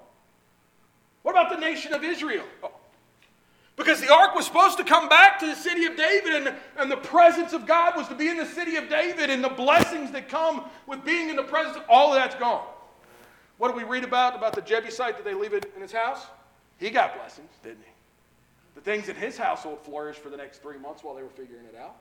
What 1.23 1.33
about 1.33 1.51
the 1.51 1.61
nation 1.61 1.93
of 1.93 2.03
Israel? 2.03 2.45
Oh. 2.63 2.73
Because 3.77 4.01
the 4.01 4.13
ark 4.13 4.35
was 4.35 4.47
supposed 4.47 4.79
to 4.79 4.85
come 4.85 5.09
back 5.09 5.39
to 5.41 5.47
the 5.47 5.55
city 5.55 5.85
of 5.85 5.97
David, 5.97 6.35
and, 6.35 6.57
and 6.79 6.91
the 6.91 6.97
presence 6.97 7.53
of 7.53 7.67
God 7.67 7.97
was 7.97 8.09
to 8.09 8.15
be 8.15 8.29
in 8.29 8.37
the 8.37 8.47
city 8.47 8.77
of 8.77 8.89
David, 8.89 9.31
and 9.31 9.43
the 9.43 9.49
blessings 9.49 10.11
that 10.13 10.29
come 10.29 10.65
with 10.87 11.05
being 11.05 11.29
in 11.29 11.37
the 11.37 11.43
presence, 11.43 11.77
of, 11.77 11.85
all 11.89 12.13
of 12.13 12.17
that's 12.17 12.35
gone. 12.35 12.65
What 13.59 13.71
do 13.71 13.77
we 13.77 13.85
read 13.85 14.05
about? 14.05 14.37
About 14.37 14.55
the 14.55 14.63
Jebusite? 14.63 15.17
Did 15.17 15.25
they 15.27 15.35
leave 15.35 15.55
it 15.55 15.73
in 15.75 15.83
his 15.83 15.93
house? 15.93 16.27
He 16.79 16.91
got 16.91 17.15
blessings, 17.17 17.51
didn't 17.63 17.83
he? 17.85 17.93
The 18.75 18.81
things 18.81 19.09
in 19.09 19.17
his 19.17 19.37
household 19.37 19.81
flourished 19.83 20.21
for 20.21 20.31
the 20.31 20.37
next 20.37 20.63
three 20.63 20.79
months 20.79 21.03
while 21.03 21.15
they 21.15 21.23
were 21.23 21.29
figuring 21.29 21.65
it 21.67 21.77
out. 21.77 21.97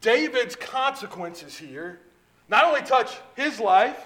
David's 0.00 0.56
consequences 0.56 1.56
here 1.56 2.00
not 2.48 2.64
only 2.64 2.82
touch 2.82 3.16
his 3.34 3.58
life, 3.58 3.98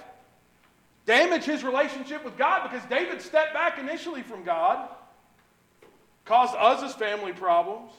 damage 1.06 1.44
his 1.44 1.62
relationship 1.62 2.25
with 2.25 2.37
God 2.38 2.68
because 2.68 2.87
David 2.88 3.20
stepped 3.20 3.52
back 3.52 3.78
initially 3.78 4.23
from 4.23 4.44
God, 4.44 4.88
caused 6.25 6.54
Uzzah's 6.56 6.94
family 6.94 7.32
problems, 7.32 7.92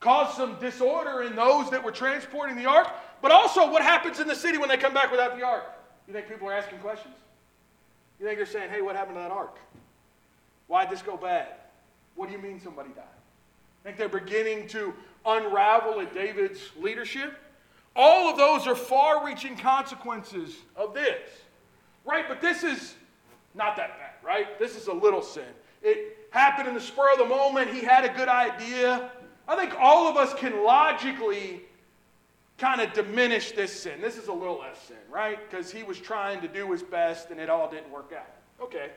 caused 0.00 0.36
some 0.36 0.58
disorder 0.60 1.22
in 1.22 1.36
those 1.36 1.70
that 1.70 1.82
were 1.82 1.92
transporting 1.92 2.56
the 2.56 2.66
ark, 2.66 2.88
but 3.22 3.30
also 3.30 3.70
what 3.70 3.82
happens 3.82 4.18
in 4.18 4.26
the 4.26 4.34
city 4.34 4.58
when 4.58 4.68
they 4.68 4.76
come 4.76 4.94
back 4.94 5.10
without 5.10 5.38
the 5.38 5.44
ark. 5.44 5.64
You 6.06 6.12
think 6.12 6.28
people 6.28 6.48
are 6.48 6.54
asking 6.54 6.78
questions? 6.78 7.14
You 8.18 8.26
think 8.26 8.38
they're 8.38 8.46
saying, 8.46 8.70
hey, 8.70 8.82
what 8.82 8.96
happened 8.96 9.16
to 9.16 9.20
that 9.20 9.30
ark? 9.30 9.56
Why'd 10.66 10.90
this 10.90 11.02
go 11.02 11.16
bad? 11.16 11.48
What 12.14 12.26
do 12.26 12.32
you 12.32 12.38
mean 12.38 12.60
somebody 12.60 12.90
died? 12.90 13.04
I 13.04 13.84
think 13.84 13.96
they're 13.96 14.08
beginning 14.08 14.68
to 14.68 14.94
unravel 15.26 16.00
at 16.00 16.14
David's 16.14 16.60
leadership. 16.80 17.38
All 17.96 18.30
of 18.30 18.36
those 18.36 18.66
are 18.66 18.74
far 18.74 19.24
reaching 19.26 19.56
consequences 19.56 20.56
of 20.76 20.94
this. 20.94 21.20
Right? 22.04 22.26
But 22.28 22.40
this 22.40 22.62
is 22.62 22.94
not 23.54 23.76
that 23.76 23.98
bad, 23.98 24.12
right? 24.24 24.58
This 24.58 24.76
is 24.76 24.86
a 24.86 24.92
little 24.92 25.22
sin. 25.22 25.44
It 25.82 26.18
happened 26.30 26.68
in 26.68 26.74
the 26.74 26.80
spur 26.80 27.12
of 27.12 27.18
the 27.18 27.26
moment. 27.26 27.72
He 27.72 27.80
had 27.80 28.04
a 28.04 28.14
good 28.14 28.28
idea. 28.28 29.10
I 29.48 29.56
think 29.56 29.74
all 29.78 30.08
of 30.08 30.16
us 30.16 30.32
can 30.34 30.64
logically 30.64 31.62
kind 32.58 32.80
of 32.80 32.92
diminish 32.92 33.52
this 33.52 33.72
sin. 33.72 34.00
This 34.00 34.16
is 34.16 34.28
a 34.28 34.32
little 34.32 34.58
less 34.58 34.80
sin, 34.86 34.96
right? 35.10 35.38
Because 35.50 35.72
he 35.72 35.82
was 35.82 35.98
trying 35.98 36.40
to 36.42 36.48
do 36.48 36.70
his 36.70 36.82
best 36.82 37.30
and 37.30 37.40
it 37.40 37.48
all 37.48 37.68
didn't 37.70 37.90
work 37.90 38.12
out. 38.16 38.26
Okay. 38.62 38.90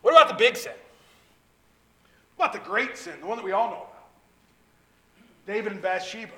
What 0.00 0.14
about 0.14 0.28
the 0.28 0.34
big 0.34 0.56
sin? 0.56 0.72
What 2.36 2.50
about 2.50 2.64
the 2.64 2.70
great 2.70 2.96
sin, 2.96 3.14
the 3.20 3.26
one 3.26 3.36
that 3.36 3.44
we 3.44 3.52
all 3.52 3.68
know 3.68 3.76
about? 3.76 3.91
David 5.46 5.72
and 5.72 5.82
Bathsheba. 5.82 6.32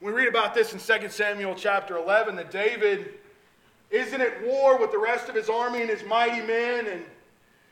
We 0.00 0.12
read 0.12 0.28
about 0.28 0.54
this 0.54 0.72
in 0.72 0.78
2 0.78 1.08
Samuel 1.08 1.54
chapter 1.54 1.96
11 1.96 2.36
that 2.36 2.50
David 2.50 3.14
isn't 3.90 4.20
at 4.20 4.44
war 4.44 4.78
with 4.78 4.90
the 4.90 4.98
rest 4.98 5.28
of 5.28 5.34
his 5.34 5.48
army 5.48 5.80
and 5.80 5.88
his 5.88 6.04
mighty 6.04 6.44
men 6.46 6.86
and 6.86 7.04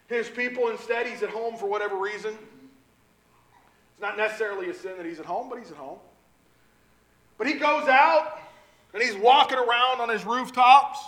his 0.07 0.29
people. 0.29 0.69
Instead, 0.69 1.07
he's 1.07 1.23
at 1.23 1.31
home 1.31 1.57
for 1.57 1.67
whatever 1.67 1.97
reason. 1.97 2.33
It's 2.33 4.01
not 4.01 4.17
necessarily 4.17 4.71
a 4.71 4.75
sin 4.75 4.97
that 4.97 5.07
he's 5.07 5.21
at 5.21 5.27
home, 5.27 5.49
but 5.49 5.59
he's 5.59 5.71
at 5.71 5.77
home. 5.77 5.99
But 7.37 7.47
he 7.47 7.55
goes 7.55 7.89
out 7.89 8.39
and 8.93 9.03
he's 9.03 9.17
walking 9.17 9.59
around 9.59 10.01
on 10.01 10.09
his 10.09 10.25
rooftops 10.25 11.01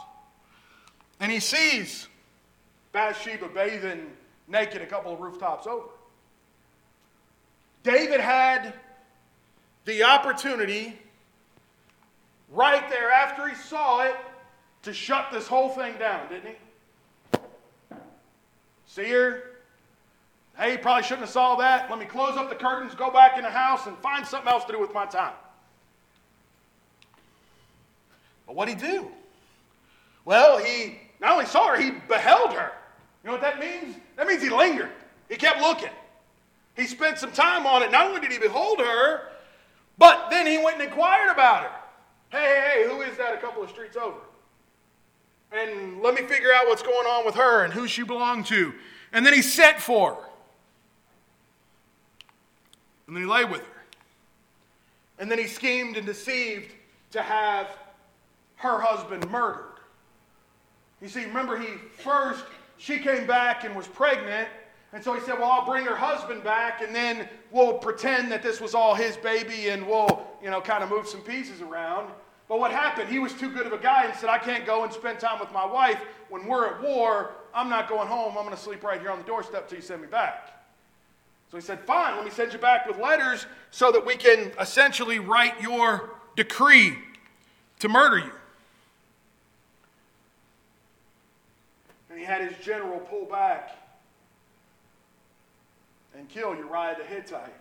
and 1.20 1.30
he 1.30 1.40
sees 1.40 2.08
Bathsheba 2.92 3.49
bathing 3.49 4.11
naked 4.49 4.82
a 4.82 4.87
couple 4.87 5.12
of 5.12 5.20
rooftops 5.20 5.66
over. 5.66 5.88
David 7.87 8.19
had 8.19 8.75
the 9.85 10.02
opportunity 10.02 10.99
right 12.50 12.90
there 12.90 13.12
after 13.12 13.47
he 13.47 13.55
saw 13.55 14.02
it 14.02 14.16
to 14.83 14.93
shut 14.93 15.28
this 15.33 15.47
whole 15.47 15.69
thing 15.69 15.97
down, 15.97 16.28
didn't 16.28 16.57
he? 17.40 17.47
See 18.88 19.09
her? 19.09 19.43
Hey, 20.59 20.73
you 20.73 20.78
probably 20.78 21.05
shouldn't 21.05 21.21
have 21.21 21.31
saw 21.31 21.55
that. 21.57 21.88
Let 21.88 22.00
me 22.00 22.07
close 22.07 22.37
up 22.37 22.49
the 22.49 22.57
curtains, 22.57 22.93
go 22.97 23.12
back 23.12 23.37
in 23.37 23.45
the 23.45 23.50
house, 23.50 23.87
and 23.87 23.97
find 23.99 24.26
something 24.26 24.50
else 24.50 24.64
to 24.64 24.73
do 24.73 24.81
with 24.81 24.93
my 24.93 25.07
time. 25.07 25.35
But 28.49 28.57
what'd 28.57 28.75
he 28.75 28.81
do? 28.81 29.07
Well, 30.25 30.59
he 30.59 30.99
not 31.21 31.31
only 31.31 31.47
saw 31.47 31.69
her, 31.69 31.81
he 31.81 31.93
beheld 32.09 32.52
her. 32.52 32.73
You 33.23 33.28
know 33.28 33.33
what 33.33 33.43
that 33.43 33.61
means? 33.61 33.95
That 34.16 34.26
means 34.26 34.43
he 34.43 34.50
lingered. 34.50 34.90
He 35.28 35.37
kept 35.37 35.61
looking. 35.61 35.90
He 36.76 36.87
spent 36.87 37.18
some 37.18 37.33
time 37.33 37.66
on 37.66 37.83
it. 37.83 37.90
Not 37.90 38.06
only 38.06 38.21
did 38.21 38.30
he 38.30 38.38
behold 38.38 38.78
her, 38.78 39.28
but 39.99 40.28
then 40.30 40.47
he 40.47 40.59
went 40.59 40.80
and 40.80 40.85
inquired 40.85 41.30
about 41.33 41.62
her. 41.62 41.71
Hey, 42.28 42.38
hey, 42.38 42.83
hey, 42.83 42.88
who 42.88 43.00
is 43.00 43.16
that 43.16 43.35
a 43.35 43.38
couple 43.38 43.62
of 43.62 43.71
streets 43.71 43.97
over? 43.97 44.18
And 45.52 46.02
let 46.02 46.14
me 46.14 46.23
figure 46.23 46.52
out 46.52 46.66
what's 46.66 46.83
going 46.83 47.06
on 47.06 47.25
with 47.25 47.37
her 47.37 47.64
and 47.64 47.73
who 47.73 47.87
she 47.87 48.02
belonged 48.02 48.47
to. 48.47 48.75
And 49.12 49.25
then 49.25 49.33
he 49.33 49.42
sent 49.42 49.78
for 49.78 50.14
her. 50.14 50.28
And 53.06 53.16
then 53.16 53.23
he 53.23 53.28
lay 53.28 53.45
with 53.45 53.61
her. 53.62 53.85
And 55.18 55.30
then 55.30 55.38
he 55.38 55.47
schemed 55.47 55.97
and 55.97 56.04
deceived 56.04 56.73
to 57.12 57.23
have 57.23 57.68
her 58.56 58.80
husband 58.80 59.30
murdered. 59.30 59.62
You 61.00 61.09
see, 61.09 61.25
remember, 61.25 61.59
he 61.59 61.68
first, 62.02 62.45
she 62.76 62.99
came 62.99 63.26
back 63.26 63.64
and 63.64 63.75
was 63.75 63.87
pregnant. 63.87 64.49
And 64.93 65.02
so 65.02 65.14
he 65.14 65.21
said, 65.21 65.38
Well, 65.38 65.50
I'll 65.50 65.66
bring 65.66 65.85
her 65.85 65.97
husband 65.97 66.45
back, 66.45 66.83
and 66.83 66.95
then 66.95 67.28
we'll 67.50 67.75
pretend 67.75 68.31
that 68.33 68.43
this 68.43 68.61
was 68.61 68.75
all 68.75 68.95
his 68.95 69.16
baby, 69.16 69.69
and 69.69 69.87
we'll, 69.87 70.26
you 70.43 70.50
know, 70.50 70.61
kind 70.61 70.83
of 70.83 70.90
move 70.90 71.07
some 71.07 71.21
pieces 71.21 71.61
around. 71.61 72.11
But 72.49 72.61
what 72.61 72.71
happened? 72.71 73.09
He 73.09 73.19
was 73.19 73.33
too 73.33 73.50
good 73.50 73.66
of 73.66 73.73
a 73.73 73.78
guy 73.78 74.05
and 74.05 74.14
said, 74.14 74.31
I 74.31 74.38
can't 74.38 74.64
go 74.64 74.85
and 74.85 74.93
spend 74.93 75.19
time 75.19 75.40
with 75.40 75.52
my 75.52 75.66
wife. 75.66 75.99
When 76.28 76.47
we're 76.47 76.66
at 76.69 76.81
war, 76.81 77.33
I'm 77.52 77.69
not 77.69 77.88
going 77.88 78.07
home. 78.07 78.38
I'm 78.38 78.45
going 78.45 78.57
to 78.57 78.62
sleep 78.62 78.85
right 78.85 79.00
here 79.00 79.11
on 79.11 79.19
the 79.19 79.25
doorstep 79.25 79.69
till 79.69 79.78
you 79.78 79.83
send 79.83 80.00
me 80.00 80.07
back. 80.07 80.52
So 81.50 81.57
he 81.57 81.62
said, 81.62 81.81
Fine, 81.81 82.16
let 82.16 82.25
me 82.25 82.31
send 82.31 82.52
you 82.52 82.59
back 82.59 82.87
with 82.87 82.99
letters 82.99 83.47
so 83.71 83.90
that 83.90 84.07
we 84.07 84.14
can 84.16 84.52
essentially 84.61 85.19
write 85.19 85.61
your 85.61 86.11
decree 86.37 86.97
to 87.81 87.88
murder 87.88 88.19
you. 88.19 88.33
and 92.16 92.23
he 92.23 92.26
had 92.26 92.40
his 92.40 92.57
general 92.64 92.99
pull 92.99 93.26
back 93.26 93.86
and 96.16 96.28
kill 96.28 96.54
Uriah 96.54 96.96
the 96.99 97.04
Hittite. 97.04 97.54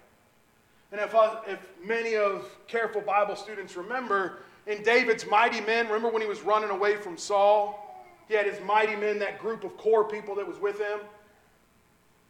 And 0.91 1.01
if, 1.01 1.13
uh, 1.13 1.41
if 1.47 1.59
many 1.83 2.15
of 2.15 2.47
careful 2.67 3.01
Bible 3.01 3.35
students 3.35 3.75
remember, 3.75 4.39
in 4.67 4.81
David's 4.83 5.25
mighty 5.27 5.61
men, 5.61 5.87
remember 5.87 6.09
when 6.09 6.21
he 6.21 6.27
was 6.27 6.41
running 6.41 6.69
away 6.69 6.95
from 6.95 7.17
Saul? 7.17 7.81
He 8.27 8.33
had 8.33 8.45
his 8.45 8.59
mighty 8.65 8.95
men, 8.95 9.19
that 9.19 9.39
group 9.39 9.63
of 9.63 9.75
core 9.77 10.05
people 10.05 10.35
that 10.35 10.47
was 10.47 10.57
with 10.57 10.79
him. 10.79 10.99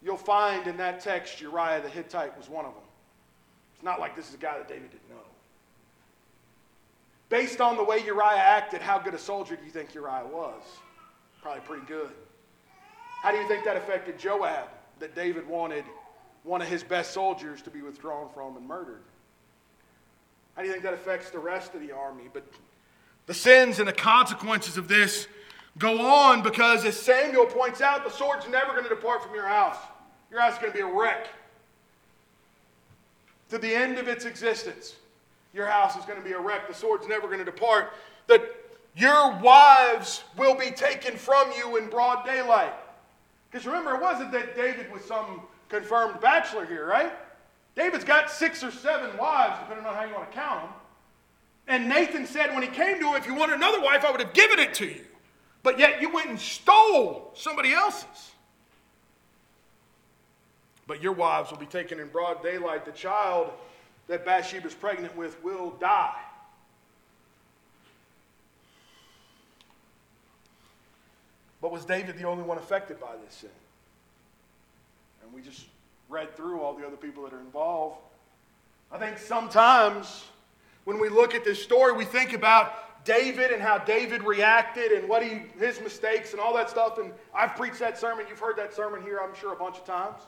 You'll 0.02 0.18
find 0.18 0.68
in 0.68 0.78
that 0.78 1.00
text 1.00 1.40
Uriah 1.42 1.82
the 1.82 1.90
Hittite 1.90 2.38
was 2.38 2.50
one 2.50 2.66
of 2.66 2.74
them. 2.74 2.84
It's 3.76 3.84
not 3.84 4.00
like 4.00 4.16
this 4.16 4.28
is 4.28 4.36
a 4.36 4.38
guy 4.38 4.58
that 4.58 4.68
David 4.68 4.92
didn't 4.92 5.10
know. 5.10 5.16
Based 7.30 7.60
on 7.62 7.76
the 7.76 7.84
way 7.84 8.04
Uriah 8.06 8.38
acted, 8.38 8.82
how 8.82 9.00
good 9.00 9.14
a 9.14 9.20
soldier 9.20 9.56
do 9.56 9.66
you 9.66 9.72
think 9.72 9.94
Uriah 9.94 10.28
was? 10.32 10.62
Probably 11.42 11.62
pretty 11.62 11.86
good. 11.86 12.10
How 13.22 13.32
do 13.32 13.38
you 13.38 13.48
think 13.48 13.64
that 13.66 13.78
affected 13.78 14.20
Joab, 14.20 14.70
that 15.00 15.16
David 15.16 15.48
wanted 15.48 15.86
one 16.46 16.62
of 16.62 16.68
his 16.68 16.84
best 16.84 17.12
soldiers 17.12 17.62
to 17.64 17.70
be 17.70 17.82
withdrawn 17.82 18.30
from 18.34 18.56
and 18.56 18.66
murdered? 18.66 19.02
How 20.56 20.62
do 20.62 20.68
you 20.68 20.74
think 20.74 20.84
that 20.84 20.94
affects 20.94 21.32
the 21.32 21.40
rest 21.40 21.74
of 21.74 21.82
the 21.82 21.92
army? 21.92 22.30
But 22.32 22.46
the 23.26 23.34
sins 23.34 23.80
and 23.80 23.88
the 23.88 23.94
consequences 23.94 24.78
of 24.78 24.88
this 24.88 25.28
go 25.78 26.08
on 26.08 26.44
because, 26.44 26.86
as 26.86 26.98
Samuel 26.98 27.46
points 27.46 27.82
out, 27.82 28.06
the 28.06 28.12
sword's 28.12 28.48
never 28.48 28.72
going 28.72 28.84
to 28.84 28.90
depart 28.90 29.24
from 29.24 29.34
your 29.34 29.48
house. 29.48 29.78
Your 30.32 30.40
house 30.40 30.54
is 30.54 30.60
going 30.60 30.72
to 30.72 30.78
be 30.78 30.84
a 30.84 30.88
wreck. 30.88 31.28
To 33.50 33.58
the 33.58 33.74
end 33.76 33.98
of 33.98 34.08
its 34.08 34.26
existence, 34.26 34.96
your 35.54 35.66
house 35.66 35.98
is 35.98 36.06
going 36.06 36.18
to 36.18 36.26
be 36.26 36.34
a 36.34 36.40
wreck. 36.40 36.68
The 36.68 36.74
sword's 36.74 37.08
never 37.08 37.28
going 37.28 37.40
to 37.40 37.46
depart. 37.46 37.94
That 38.28 38.42
your 38.96 39.38
wives 39.40 40.24
will 40.38 40.56
be 40.56 40.72
taken 40.72 41.18
from 41.18 41.52
you 41.58 41.78
in 41.78 41.90
broad 41.90 42.26
daylight. 42.26 42.74
Because 43.52 43.66
remember, 43.66 43.96
it 43.96 44.02
wasn't 44.02 44.32
that 44.32 44.56
David 44.56 44.92
was 44.92 45.04
some 45.04 45.42
confirmed 45.70 46.20
bachelor 46.22 46.66
here, 46.66 46.86
right? 46.86 47.12
David's 47.76 48.04
got 48.04 48.32
six 48.32 48.64
or 48.64 48.72
seven 48.72 49.16
wives, 49.18 49.60
depending 49.60 49.86
on 49.86 49.96
how 49.96 50.06
you 50.06 50.14
want 50.14 50.32
to 50.32 50.38
count 50.38 50.62
them. 50.62 50.74
And 51.68 51.90
Nathan 51.90 52.26
said 52.26 52.54
when 52.54 52.62
he 52.62 52.70
came 52.70 53.00
to 53.00 53.08
him, 53.08 53.16
If 53.16 53.26
you 53.26 53.34
wanted 53.34 53.56
another 53.56 53.82
wife, 53.82 54.06
I 54.06 54.12
would 54.12 54.22
have 54.22 54.34
given 54.34 54.60
it 54.60 54.74
to 54.76 54.86
you. 54.86 55.06
But 55.64 55.80
yet 55.80 56.00
you 56.02 56.12
went 56.14 56.30
and 56.30 56.40
stole 56.40 57.32
somebody 57.36 57.74
else's. 57.74 58.32
But 60.88 61.02
your 61.02 61.14
wives 61.14 61.50
will 61.50 61.58
be 61.58 61.66
taken 61.66 62.00
in 62.00 62.08
broad 62.10 62.44
daylight. 62.44 62.86
The 62.86 62.92
child 62.92 63.52
that 64.08 64.24
Bathsheba 64.24 64.68
is 64.68 64.76
pregnant 64.76 65.18
with 65.18 65.44
will 65.44 65.72
die. 65.72 66.22
But 71.62 71.72
was 71.72 71.84
David 71.84 72.20
the 72.20 72.26
only 72.26 72.44
one 72.44 72.60
affected 72.60 73.00
by 73.00 73.16
this 73.26 73.34
sin? 73.34 73.50
And 75.26 75.34
we 75.34 75.42
just 75.42 75.66
read 76.08 76.36
through 76.38 76.62
all 76.62 76.76
the 76.76 76.86
other 76.86 76.96
people 76.96 77.24
that 77.24 77.34
are 77.34 77.40
involved. 77.40 77.98
I 78.92 79.00
think 79.00 79.18
sometimes 79.18 80.24
when 80.84 81.00
we 81.00 81.10
look 81.10 81.34
at 81.34 81.44
this 81.44 81.62
story, 81.62 81.94
we 81.94 82.06
think 82.06 82.34
about 82.34 83.04
David 83.06 83.52
and 83.52 83.62
how 83.62 83.80
David 83.80 84.24
reacted 84.24 84.92
and 84.92 85.10
what 85.10 85.24
he 85.24 85.42
his 85.60 85.82
mistakes 85.82 86.32
and 86.32 86.40
all 86.40 86.54
that 86.56 86.70
stuff. 86.70 87.00
And 87.00 87.12
I've 87.34 87.56
preached 87.56 87.80
that 87.80 87.98
sermon. 87.98 88.26
You've 88.30 88.40
heard 88.40 88.58
that 88.58 88.74
sermon 88.74 89.02
here, 89.02 89.20
I'm 89.20 89.36
sure, 89.36 89.54
a 89.54 89.56
bunch 89.56 89.78
of 89.78 89.86
times. 89.86 90.22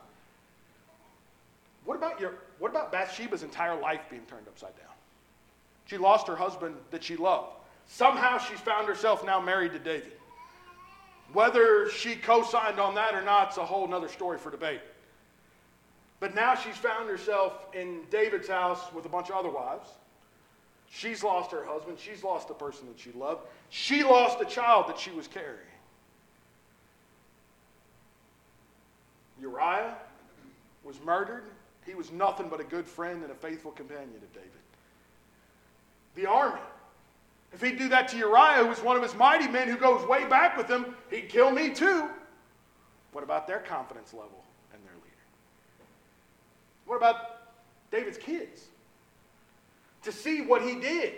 What 1.86 1.96
about 1.96 2.20
your 2.20 2.34
what 2.60 2.72
about 2.72 2.92
Bathsheba's 2.92 3.44
entire 3.44 3.80
life 3.80 4.02
being 4.10 4.24
turned 4.24 4.48
upside 4.48 4.76
down? 4.78 4.94
She 5.86 5.98
lost 5.98 6.28
her 6.28 6.36
husband 6.36 6.76
that 6.92 7.04
she 7.04 7.16
loved. 7.16 7.54
Somehow 7.88 8.38
she's 8.40 8.60
found 8.60 8.88
herself 8.88 9.24
now 9.24 9.40
married 9.40 9.72
to 9.74 9.80
David. 9.80 10.17
Whether 11.34 11.90
she 11.90 12.16
co 12.16 12.44
signed 12.44 12.80
on 12.80 12.96
that 12.96 13.14
or 13.14 13.22
not 13.22 13.52
is 13.52 13.58
a 13.58 13.66
whole 13.66 13.92
other 13.94 14.08
story 14.08 14.38
for 14.38 14.50
debate. 14.50 14.82
But 16.20 16.34
now 16.34 16.56
she's 16.56 16.78
found 16.78 17.10
herself 17.10 17.68
in 17.74 18.02
David's 18.10 18.48
house 18.48 18.92
with 18.94 19.06
a 19.06 19.10
bunch 19.10 19.30
of 19.30 19.36
other 19.36 19.52
wives. 19.52 19.90
She's 20.90 21.24
lost 21.24 21.52
her 21.52 21.66
husband. 21.66 22.00
She's 22.00 22.24
lost 22.24 22.48
the 22.48 22.54
person 22.54 22.88
that 22.88 23.00
she 23.00 23.12
loved. 23.12 23.42
She 23.70 24.04
lost 24.04 24.40
the 24.40 24.46
child 24.46 24.88
that 24.88 24.98
she 24.98 25.12
was 25.12 25.28
carrying. 25.28 25.60
Uriah 29.40 29.96
was 30.84 31.00
murdered. 31.04 31.44
He 31.86 31.94
was 31.94 32.12
nothing 32.12 32.50
but 32.50 32.60
a 32.60 32.64
good 32.64 32.88
friend 32.88 33.22
and 33.22 33.32
a 33.32 33.36
faithful 33.36 33.72
companion 33.72 34.16
of 34.16 34.34
David. 34.34 34.50
The 36.16 36.26
army. 36.26 36.62
If 37.54 37.62
he'd 37.62 37.78
do 37.78 37.90
that 37.90 38.08
to 38.10 38.18
Uriah, 38.18 38.64
who 38.64 38.68
was 38.68 38.82
one 38.82 38.98
of 38.98 39.04
his 39.04 39.16
mighty 39.16 39.48
men 39.48 39.68
who 39.68 39.78
goes 39.78 40.06
way 40.08 40.26
back 40.26 40.58
with 40.58 40.68
him, 40.68 40.96
he'd 41.10 41.30
kill 41.30 41.52
me 41.52 41.70
too. 41.70 42.10
What 43.14 43.24
about 43.24 43.48
their 43.48 43.60
confidence 43.60 44.14
level 44.14 44.44
and 44.74 44.84
their 44.84 44.94
leader? 44.94 45.86
What 46.86 46.98
about 46.98 47.16
David's 47.90 48.18
kids? 48.18 48.68
to 50.08 50.12
see 50.14 50.40
what 50.40 50.62
he 50.62 50.76
did, 50.76 51.14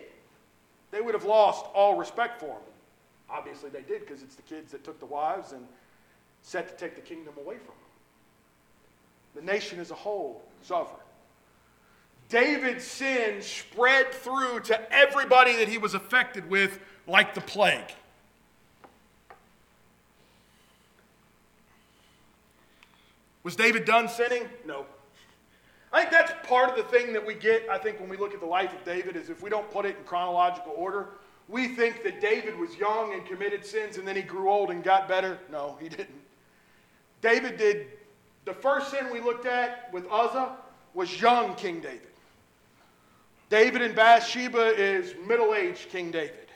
they 0.90 1.00
would 1.00 1.14
have 1.14 1.24
lost 1.24 1.66
all 1.76 1.96
respect 1.96 2.40
for 2.40 2.48
him. 2.48 2.74
Obviously, 3.30 3.70
they 3.70 3.82
did 3.84 4.02
because 4.02 4.24
it's 4.24 4.34
the 4.34 4.42
kids 4.42 4.72
that 4.72 4.84
took 4.84 5.00
the 5.00 5.06
wives 5.06 5.52
and 5.52 5.68
set 6.42 6.68
to 6.70 6.76
take 6.76 6.96
the 6.96 7.02
kingdom 7.02 7.36
away 7.38 7.58
from 7.58 7.76
them. 7.76 7.76
The 9.36 9.42
nation 9.44 9.80
as 9.80 9.92
a 9.92 9.96
whole 9.96 10.42
suffered. 10.64 11.06
David's 12.30 12.86
sin 12.86 13.42
spread 13.42 14.14
through 14.14 14.62
to 14.62 14.94
everybody 14.94 15.56
that 15.58 15.68
he 15.68 15.80
was 15.80 15.96
affected 15.96 16.50
with 16.50 16.80
like 17.08 17.34
the 17.34 17.42
plague. 17.42 17.92
Was 23.44 23.56
David 23.56 23.86
done 23.86 24.08
sinning? 24.08 24.44
No. 24.66 24.86
I 25.92 26.02
think 26.02 26.12
that's 26.12 26.48
part 26.48 26.70
of 26.70 26.76
the 26.76 26.84
thing 26.84 27.14
that 27.14 27.26
we 27.26 27.34
get, 27.34 27.68
I 27.68 27.80
think, 27.80 28.00
when 28.00 28.10
we 28.10 28.18
look 28.18 28.36
at 28.36 28.40
the 28.40 28.46
life 28.46 28.72
of 28.74 28.84
David, 28.86 29.16
is 29.16 29.32
if 29.32 29.42
we 29.42 29.50
don't 29.50 29.70
put 29.72 29.86
it 29.86 29.98
in 29.98 30.04
chronological 30.04 30.74
order, 30.76 31.08
we 31.48 31.70
think 31.70 32.04
that 32.04 32.22
David 32.22 32.60
was 32.60 32.76
young 32.76 33.14
and 33.14 33.26
committed 33.26 33.66
sins 33.66 33.98
and 33.98 34.08
then 34.08 34.16
he 34.16 34.22
grew 34.22 34.52
old 34.52 34.70
and 34.70 34.84
got 34.84 35.08
better. 35.08 35.40
No, 35.52 35.78
he 35.82 35.90
didn't. 35.90 36.10
David 37.22 37.58
did, 37.58 37.88
the 38.46 38.54
first 38.54 38.92
sin 38.92 39.12
we 39.12 39.20
looked 39.20 39.48
at 39.48 39.92
with 39.92 40.06
Uzzah 40.12 40.58
was 40.94 41.20
young 41.20 41.56
King 41.56 41.80
David. 41.80 42.09
David 43.50 43.82
and 43.82 43.96
Bathsheba 43.96 44.76
is 44.80 45.16
middle 45.28 45.56
aged 45.56 45.90
King 45.90 46.12
David. 46.12 46.48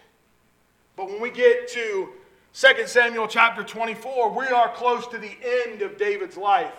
But 0.95 1.07
when 1.07 1.19
we 1.19 1.31
get 1.31 1.67
to 1.69 2.09
2 2.53 2.67
Samuel 2.85 3.27
chapter 3.27 3.63
24, 3.63 4.31
we 4.37 4.45
are 4.47 4.71
close 4.73 5.07
to 5.07 5.17
the 5.17 5.31
end 5.65 5.81
of 5.81 5.97
David's 5.97 6.37
life 6.37 6.73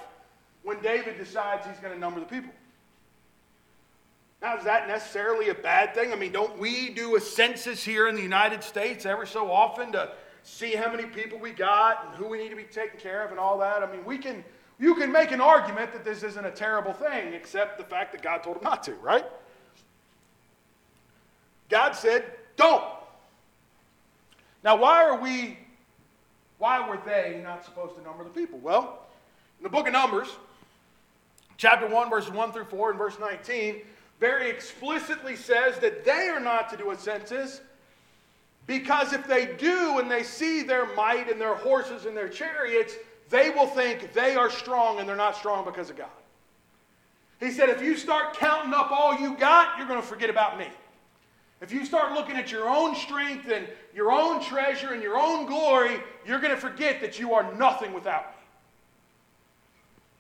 when 0.62 0.80
David 0.80 1.18
decides 1.18 1.66
he's 1.66 1.78
going 1.78 1.92
to 1.92 1.98
number 1.98 2.20
the 2.20 2.26
people. 2.26 2.52
Now, 4.40 4.56
is 4.56 4.64
that 4.64 4.86
necessarily 4.86 5.48
a 5.48 5.54
bad 5.54 5.94
thing? 5.94 6.12
I 6.12 6.16
mean, 6.16 6.30
don't 6.30 6.58
we 6.58 6.90
do 6.90 7.16
a 7.16 7.20
census 7.20 7.82
here 7.82 8.08
in 8.08 8.14
the 8.14 8.22
United 8.22 8.62
States 8.62 9.06
every 9.06 9.26
so 9.26 9.50
often 9.50 9.90
to 9.92 10.12
see 10.42 10.74
how 10.74 10.90
many 10.90 11.06
people 11.06 11.38
we 11.38 11.50
got 11.50 12.06
and 12.06 12.14
who 12.14 12.28
we 12.28 12.38
need 12.38 12.50
to 12.50 12.56
be 12.56 12.64
taking 12.64 13.00
care 13.00 13.24
of 13.24 13.30
and 13.30 13.40
all 13.40 13.58
that? 13.58 13.82
I 13.82 13.90
mean, 13.90 14.04
we 14.04 14.18
can, 14.18 14.44
you 14.78 14.94
can 14.94 15.10
make 15.10 15.32
an 15.32 15.40
argument 15.40 15.92
that 15.92 16.04
this 16.04 16.22
isn't 16.22 16.44
a 16.44 16.50
terrible 16.50 16.92
thing, 16.92 17.32
except 17.32 17.78
the 17.78 17.84
fact 17.84 18.12
that 18.12 18.22
God 18.22 18.44
told 18.44 18.58
him 18.58 18.62
not 18.62 18.84
to, 18.84 18.92
right? 18.96 19.24
God 21.68 21.92
said, 21.92 22.24
don't. 22.56 22.84
Now, 24.62 24.76
why 24.76 25.04
are 25.04 25.20
we, 25.20 25.58
why 26.58 26.88
were 26.88 26.98
they 27.04 27.40
not 27.42 27.64
supposed 27.64 27.96
to 27.96 28.02
number 28.02 28.24
the 28.24 28.30
people? 28.30 28.58
Well, 28.58 29.06
in 29.58 29.64
the 29.64 29.68
book 29.68 29.86
of 29.86 29.92
Numbers, 29.92 30.28
chapter 31.56 31.86
1, 31.86 32.10
verses 32.10 32.30
1 32.30 32.52
through 32.52 32.64
4, 32.64 32.90
and 32.90 32.98
verse 32.98 33.18
19, 33.18 33.82
very 34.20 34.48
explicitly 34.48 35.36
says 35.36 35.78
that 35.80 36.04
they 36.04 36.28
are 36.28 36.40
not 36.40 36.70
to 36.70 36.76
do 36.76 36.90
a 36.90 36.98
census 36.98 37.60
because 38.66 39.12
if 39.12 39.26
they 39.26 39.54
do 39.56 39.98
and 39.98 40.10
they 40.10 40.22
see 40.22 40.62
their 40.62 40.86
might 40.94 41.30
and 41.30 41.40
their 41.40 41.54
horses 41.54 42.06
and 42.06 42.16
their 42.16 42.28
chariots, 42.28 42.94
they 43.28 43.50
will 43.50 43.66
think 43.66 44.12
they 44.12 44.36
are 44.36 44.50
strong 44.50 45.00
and 45.00 45.08
they're 45.08 45.16
not 45.16 45.36
strong 45.36 45.64
because 45.64 45.90
of 45.90 45.96
God. 45.96 46.08
He 47.40 47.50
said, 47.50 47.68
if 47.68 47.82
you 47.82 47.96
start 47.96 48.36
counting 48.38 48.72
up 48.72 48.90
all 48.90 49.18
you 49.18 49.36
got, 49.36 49.76
you're 49.76 49.86
going 49.88 50.00
to 50.00 50.06
forget 50.06 50.30
about 50.30 50.58
me. 50.58 50.68
If 51.64 51.72
you 51.72 51.86
start 51.86 52.12
looking 52.12 52.36
at 52.36 52.52
your 52.52 52.68
own 52.68 52.94
strength 52.94 53.50
and 53.50 53.66
your 53.94 54.12
own 54.12 54.44
treasure 54.44 54.92
and 54.92 55.02
your 55.02 55.16
own 55.18 55.46
glory, 55.46 55.98
you're 56.26 56.38
going 56.38 56.54
to 56.54 56.60
forget 56.60 57.00
that 57.00 57.18
you 57.18 57.32
are 57.32 57.54
nothing 57.54 57.94
without 57.94 58.26
me. 58.26 58.42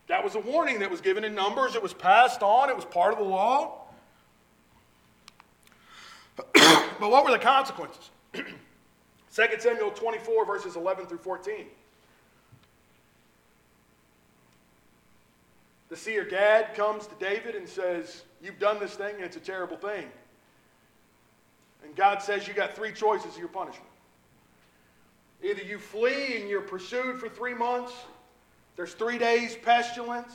That 0.06 0.24
was 0.24 0.36
a 0.36 0.40
warning 0.40 0.78
that 0.78 0.90
was 0.90 1.02
given 1.02 1.22
in 1.22 1.34
Numbers. 1.34 1.74
It 1.74 1.82
was 1.82 1.92
passed 1.92 2.42
on, 2.42 2.70
it 2.70 2.76
was 2.76 2.86
part 2.86 3.12
of 3.12 3.18
the 3.18 3.26
law. 3.26 3.82
but 6.54 7.10
what 7.10 7.26
were 7.26 7.30
the 7.30 7.38
consequences? 7.38 8.08
2 8.32 8.44
Samuel 9.58 9.90
24, 9.90 10.46
verses 10.46 10.76
11 10.76 11.04
through 11.04 11.18
14. 11.18 11.66
The 15.90 15.96
seer 15.96 16.24
Gad 16.24 16.74
comes 16.74 17.06
to 17.06 17.14
David 17.16 17.54
and 17.54 17.68
says, 17.68 18.22
You've 18.42 18.58
done 18.58 18.80
this 18.80 18.94
thing 18.94 19.16
and 19.16 19.24
it's 19.24 19.36
a 19.36 19.40
terrible 19.40 19.76
thing. 19.76 20.06
And 21.84 21.94
God 21.94 22.22
says, 22.22 22.48
You 22.48 22.54
got 22.54 22.74
three 22.74 22.92
choices 22.92 23.34
of 23.34 23.38
your 23.38 23.48
punishment. 23.48 23.88
Either 25.42 25.62
you 25.62 25.78
flee 25.78 26.38
and 26.38 26.48
you're 26.48 26.62
pursued 26.62 27.20
for 27.20 27.28
three 27.28 27.54
months, 27.54 27.92
there's 28.76 28.94
three 28.94 29.18
days 29.18 29.56
pestilence, 29.56 30.32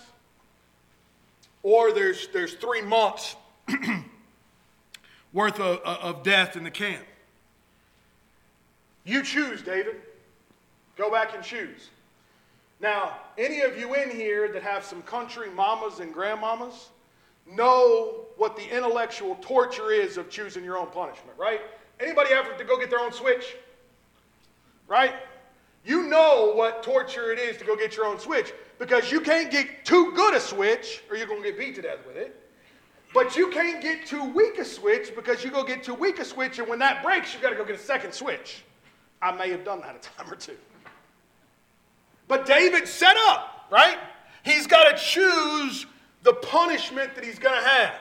or 1.63 1.91
there's, 1.91 2.27
there's 2.27 2.53
three 2.53 2.81
months 2.81 3.35
worth 5.33 5.59
of, 5.59 5.81
uh, 5.83 5.97
of 6.01 6.23
death 6.23 6.55
in 6.55 6.63
the 6.63 6.71
camp. 6.71 7.03
You 9.03 9.23
choose, 9.23 9.61
David. 9.61 9.95
Go 10.95 11.09
back 11.09 11.33
and 11.33 11.43
choose. 11.43 11.89
Now, 12.79 13.17
any 13.37 13.61
of 13.61 13.77
you 13.77 13.95
in 13.95 14.11
here 14.11 14.51
that 14.53 14.63
have 14.63 14.85
some 14.85 15.01
country 15.01 15.49
mamas 15.49 15.99
and 15.99 16.13
grandmamas 16.13 16.89
know 17.55 18.25
what 18.37 18.55
the 18.55 18.75
intellectual 18.75 19.37
torture 19.41 19.91
is 19.91 20.17
of 20.17 20.29
choosing 20.29 20.63
your 20.63 20.77
own 20.77 20.87
punishment, 20.87 21.37
right? 21.37 21.61
Anybody 21.99 22.31
ever 22.33 22.53
to 22.57 22.63
go 22.63 22.79
get 22.79 22.89
their 22.89 22.99
own 22.99 23.11
switch? 23.11 23.55
Right? 24.87 25.13
You 25.85 26.03
know 26.03 26.53
what 26.55 26.83
torture 26.83 27.31
it 27.31 27.39
is 27.39 27.57
to 27.57 27.65
go 27.65 27.75
get 27.75 27.95
your 27.95 28.05
own 28.05 28.19
switch 28.19 28.53
because 28.79 29.11
you 29.11 29.21
can't 29.21 29.51
get 29.51 29.85
too 29.85 30.11
good 30.15 30.33
a 30.33 30.39
switch 30.39 31.03
or 31.09 31.17
you're 31.17 31.27
going 31.27 31.43
to 31.43 31.49
get 31.49 31.59
beat 31.59 31.75
to 31.75 31.81
death 31.81 32.05
with 32.07 32.17
it. 32.17 32.35
But 33.13 33.35
you 33.35 33.49
can't 33.49 33.81
get 33.81 34.05
too 34.05 34.23
weak 34.23 34.57
a 34.59 34.65
switch 34.65 35.15
because 35.15 35.43
you 35.43 35.49
go 35.49 35.63
get 35.63 35.83
too 35.83 35.95
weak 35.95 36.19
a 36.19 36.25
switch, 36.25 36.59
and 36.59 36.67
when 36.67 36.77
that 36.79 37.03
breaks, 37.03 37.33
you 37.33 37.39
got 37.39 37.49
to 37.49 37.55
go 37.55 37.65
get 37.65 37.75
a 37.75 37.79
second 37.79 38.13
switch. 38.13 38.63
I 39.21 39.31
may 39.31 39.49
have 39.49 39.65
done 39.65 39.81
that 39.81 39.95
a 39.95 39.99
time 39.99 40.31
or 40.31 40.35
two. 40.35 40.57
But 42.27 42.45
David 42.45 42.87
set 42.87 43.17
up, 43.27 43.65
right? 43.71 43.97
He's 44.43 44.67
got 44.67 44.95
to 44.95 45.03
choose 45.03 45.87
the 46.23 46.33
punishment 46.33 47.15
that 47.15 47.23
he's 47.23 47.39
going 47.39 47.55
to 47.55 47.67
have. 47.67 47.95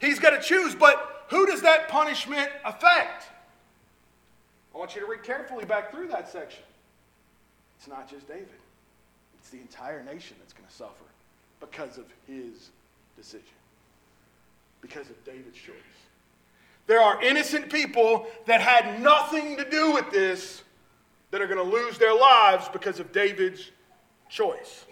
He's 0.00 0.18
got 0.18 0.30
to 0.30 0.40
choose, 0.40 0.74
but 0.74 1.26
who 1.28 1.46
does 1.46 1.62
that 1.62 1.88
punishment 1.88 2.50
affect? 2.64 3.26
I 4.74 4.78
want 4.78 4.94
you 4.94 5.00
to 5.02 5.06
read 5.06 5.22
carefully 5.22 5.64
back 5.64 5.90
through 5.92 6.08
that 6.08 6.30
section. 6.30 6.62
It's 7.78 7.88
not 7.88 8.08
just 8.08 8.28
David, 8.28 8.48
it's 9.38 9.50
the 9.50 9.58
entire 9.58 10.02
nation 10.04 10.36
that's 10.40 10.52
going 10.52 10.68
to 10.68 10.74
suffer 10.74 10.92
because 11.60 11.98
of 11.98 12.04
his 12.26 12.70
decision, 13.16 13.42
because 14.80 15.10
of 15.10 15.24
David's 15.24 15.58
choice. 15.58 15.74
There 16.86 17.00
are 17.00 17.22
innocent 17.22 17.70
people 17.70 18.26
that 18.46 18.60
had 18.60 19.00
nothing 19.00 19.56
to 19.56 19.68
do 19.68 19.92
with 19.92 20.10
this 20.10 20.62
that 21.30 21.40
are 21.40 21.46
going 21.46 21.64
to 21.64 21.76
lose 21.76 21.98
their 21.98 22.14
lives 22.14 22.68
because 22.68 23.00
of 23.00 23.12
David's 23.12 23.70
choice. 24.28 24.84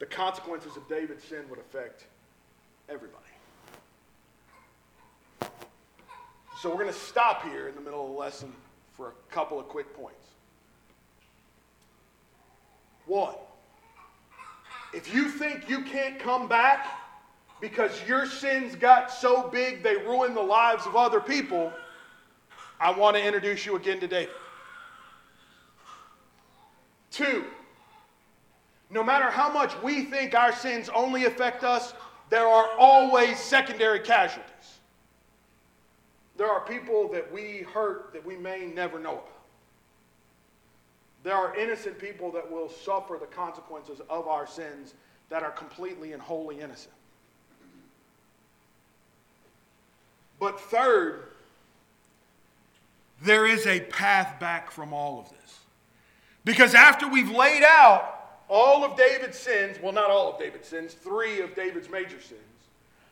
The 0.00 0.06
consequences 0.06 0.76
of 0.76 0.88
David's 0.88 1.22
sin 1.22 1.44
would 1.50 1.60
affect 1.60 2.06
everybody. 2.88 3.22
So 6.60 6.68
we're 6.68 6.82
going 6.82 6.88
to 6.88 6.92
stop 6.92 7.44
here 7.44 7.68
in 7.68 7.74
the 7.74 7.80
middle 7.80 8.04
of 8.04 8.12
the 8.12 8.18
lesson 8.18 8.52
for 8.92 9.08
a 9.08 9.32
couple 9.32 9.60
of 9.60 9.68
quick 9.68 9.94
points. 9.94 10.26
One, 13.06 13.34
if 14.92 15.14
you 15.14 15.28
think 15.28 15.68
you 15.68 15.82
can't 15.82 16.18
come 16.18 16.48
back 16.48 16.86
because 17.60 17.90
your 18.06 18.26
sins 18.26 18.74
got 18.76 19.10
so 19.10 19.48
big 19.48 19.82
they 19.82 19.96
ruined 19.96 20.36
the 20.36 20.42
lives 20.42 20.86
of 20.86 20.96
other 20.96 21.20
people, 21.20 21.72
I 22.78 22.90
want 22.90 23.16
to 23.16 23.24
introduce 23.24 23.66
you 23.66 23.76
again 23.76 24.00
to 24.00 24.08
David. 24.08 24.34
Two, 27.10 27.44
no 28.90 29.04
matter 29.04 29.30
how 29.30 29.52
much 29.52 29.80
we 29.82 30.04
think 30.04 30.34
our 30.34 30.52
sins 30.52 30.88
only 30.94 31.24
affect 31.24 31.62
us, 31.62 31.94
there 32.28 32.46
are 32.46 32.70
always 32.78 33.38
secondary 33.38 34.00
casualties. 34.00 34.50
There 36.36 36.48
are 36.48 36.60
people 36.60 37.08
that 37.08 37.30
we 37.32 37.66
hurt 37.72 38.12
that 38.12 38.24
we 38.24 38.36
may 38.36 38.66
never 38.66 38.98
know 38.98 39.12
about. 39.12 39.26
There 41.22 41.34
are 41.34 41.54
innocent 41.54 41.98
people 41.98 42.32
that 42.32 42.50
will 42.50 42.68
suffer 42.70 43.18
the 43.20 43.26
consequences 43.26 44.00
of 44.08 44.26
our 44.26 44.46
sins 44.46 44.94
that 45.28 45.42
are 45.42 45.50
completely 45.50 46.12
and 46.12 46.22
wholly 46.22 46.60
innocent. 46.60 46.94
But 50.40 50.58
third, 50.58 51.24
there 53.22 53.46
is 53.46 53.66
a 53.66 53.80
path 53.80 54.40
back 54.40 54.70
from 54.70 54.94
all 54.94 55.20
of 55.20 55.28
this. 55.28 55.58
Because 56.44 56.74
after 56.74 57.06
we've 57.06 57.30
laid 57.30 57.62
out 57.62 58.19
all 58.50 58.84
of 58.84 58.96
David's 58.96 59.38
sins, 59.38 59.78
well, 59.80 59.92
not 59.92 60.10
all 60.10 60.32
of 60.32 60.38
David's 60.38 60.66
sins, 60.66 60.92
three 60.92 61.40
of 61.40 61.54
David's 61.54 61.88
major 61.88 62.20
sins, 62.20 62.40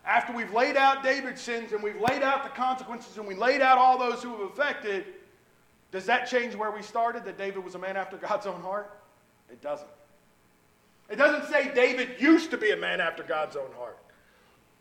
after 0.05 0.33
we've 0.33 0.53
laid 0.53 0.77
out 0.77 1.05
David's 1.05 1.41
sins 1.41 1.73
and 1.73 1.83
we've 1.83 2.01
laid 2.01 2.23
out 2.23 2.43
the 2.43 2.51
consequences 2.51 3.17
and 3.19 3.27
we 3.27 3.37
laid 3.37 3.63
out 3.63 3.79
all 3.79 3.99
those 3.99 4.23
who 4.23 4.33
have 4.33 4.41
affected, 4.41 5.05
does 5.93 6.07
that 6.07 6.29
change 6.29 6.57
where 6.57 6.73
we 6.73 6.83
started 6.83 7.25
that 7.25 7.39
David 7.39 7.65
was 7.65 7.77
a 7.77 7.79
man 7.79 7.97
after 7.97 8.17
God's 8.29 8.47
own 8.47 8.61
heart? 8.61 8.91
It 9.51 9.63
doesn't. 9.63 9.89
It 11.09 11.17
doesn't 11.17 11.51
say 11.51 11.73
David 11.73 12.21
used 12.21 12.51
to 12.51 12.59
be 12.59 12.73
a 12.73 12.77
man 12.77 13.01
after 13.01 13.23
God's 13.23 13.57
own 13.57 13.71
heart. 13.77 13.97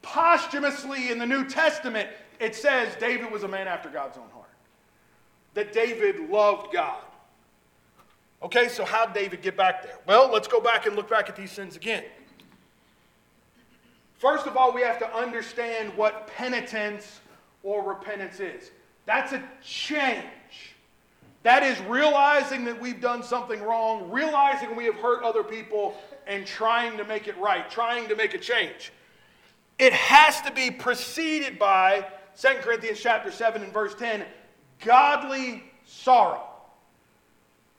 Posthumously 0.02 1.12
in 1.12 1.20
the 1.20 1.26
New 1.26 1.48
Testament, 1.48 2.10
it 2.40 2.56
says 2.56 2.96
David 3.00 3.32
was 3.32 3.44
a 3.44 3.48
man 3.48 3.68
after 3.68 3.90
God's 3.90 4.18
own 4.18 4.30
heart. 4.34 4.50
That 5.54 5.72
David 5.72 6.30
loved 6.30 6.74
God. 6.74 7.02
Okay, 8.42 8.68
so 8.68 8.86
how 8.86 9.06
did 9.06 9.16
David 9.16 9.42
get 9.42 9.58
back 9.58 9.84
there? 9.84 9.98
Well, 10.06 10.32
let's 10.32 10.48
go 10.48 10.62
back 10.62 10.86
and 10.86 10.96
look 10.96 11.10
back 11.10 11.28
at 11.28 11.36
these 11.36 11.52
sins 11.52 11.76
again. 11.76 12.04
First 14.20 14.48
of 14.48 14.56
all, 14.56 14.74
we 14.74 14.82
have 14.82 15.00
to 15.00 15.16
understand 15.16 15.96
what 15.96 16.28
penitence 16.28 17.20
or 17.64 17.84
repentance 17.84 18.40
is. 18.40 18.72
That's 19.06 19.34
a 19.34 19.44
change. 19.64 20.26
That 21.44 21.64
is 21.64 21.80
realizing 21.82 22.66
that 22.66 22.80
we've 22.80 23.00
done 23.00 23.24
something 23.24 23.62
wrong, 23.62 24.12
realizing 24.12 24.76
we 24.76 24.86
have 24.86 24.96
hurt 24.96 25.24
other 25.24 25.44
people, 25.44 25.96
and 26.26 26.46
trying 26.46 26.98
to 26.98 27.06
make 27.06 27.28
it 27.28 27.38
right, 27.38 27.70
trying 27.70 28.08
to 28.10 28.16
make 28.16 28.34
a 28.34 28.38
change. 28.38 28.92
It 29.80 29.94
has 29.94 30.42
to 30.42 30.52
be 30.52 30.72
preceded 30.72 31.58
by 31.58 32.06
2 32.40 32.48
Corinthians 32.62 33.00
chapter 33.00 33.32
7 33.32 33.64
and 33.64 33.72
verse 33.72 33.96
10, 33.96 34.26
godly 34.84 35.64
sorrow. 35.86 36.44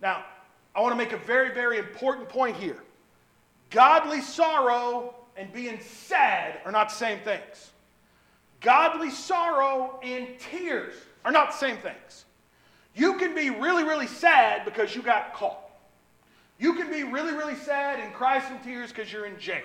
Now, 0.01 0.25
I 0.79 0.81
want 0.81 0.93
to 0.93 0.97
make 0.97 1.13
a 1.13 1.17
very, 1.17 1.53
very 1.53 1.77
important 1.79 2.29
point 2.29 2.57
here. 2.57 2.85
Godly 3.71 4.21
sorrow 4.21 5.13
and 5.37 5.53
being 5.53 5.81
sad 5.81 6.61
are 6.65 6.71
not 6.71 6.91
the 6.91 6.95
same 6.95 7.19
things. 7.19 7.73
Godly 8.61 9.11
sorrow 9.11 9.99
and 10.05 10.39
tears 10.39 10.95
are 11.25 11.33
not 11.33 11.51
the 11.51 11.57
same 11.57 11.79
things. 11.79 12.27
You 12.95 13.15
can 13.15 13.35
be 13.35 13.51
really, 13.51 13.83
really 13.83 14.07
sad 14.07 14.65
because 14.65 14.95
you 14.95 15.03
got 15.03 15.35
caught. 15.35 15.59
You 16.61 16.75
can 16.75 16.89
be 16.93 17.03
really, 17.03 17.33
really 17.33 17.57
sad 17.57 17.99
and 17.99 18.15
cry 18.15 18.41
some 18.41 18.61
tears 18.61 18.91
because 18.93 19.13
you're 19.13 19.27
in 19.27 19.37
jail. 19.37 19.65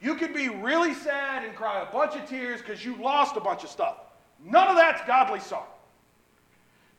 You 0.00 0.14
can 0.14 0.32
be 0.32 0.48
really 0.48 0.94
sad 0.94 1.44
and 1.44 1.52
cry 1.56 1.82
a 1.82 1.92
bunch 1.92 2.14
of 2.14 2.28
tears 2.28 2.60
because 2.60 2.84
you 2.84 2.94
lost 3.02 3.36
a 3.36 3.40
bunch 3.40 3.64
of 3.64 3.70
stuff. 3.70 3.96
None 4.44 4.68
of 4.68 4.76
that's 4.76 5.04
godly 5.04 5.40
sorrow. 5.40 5.66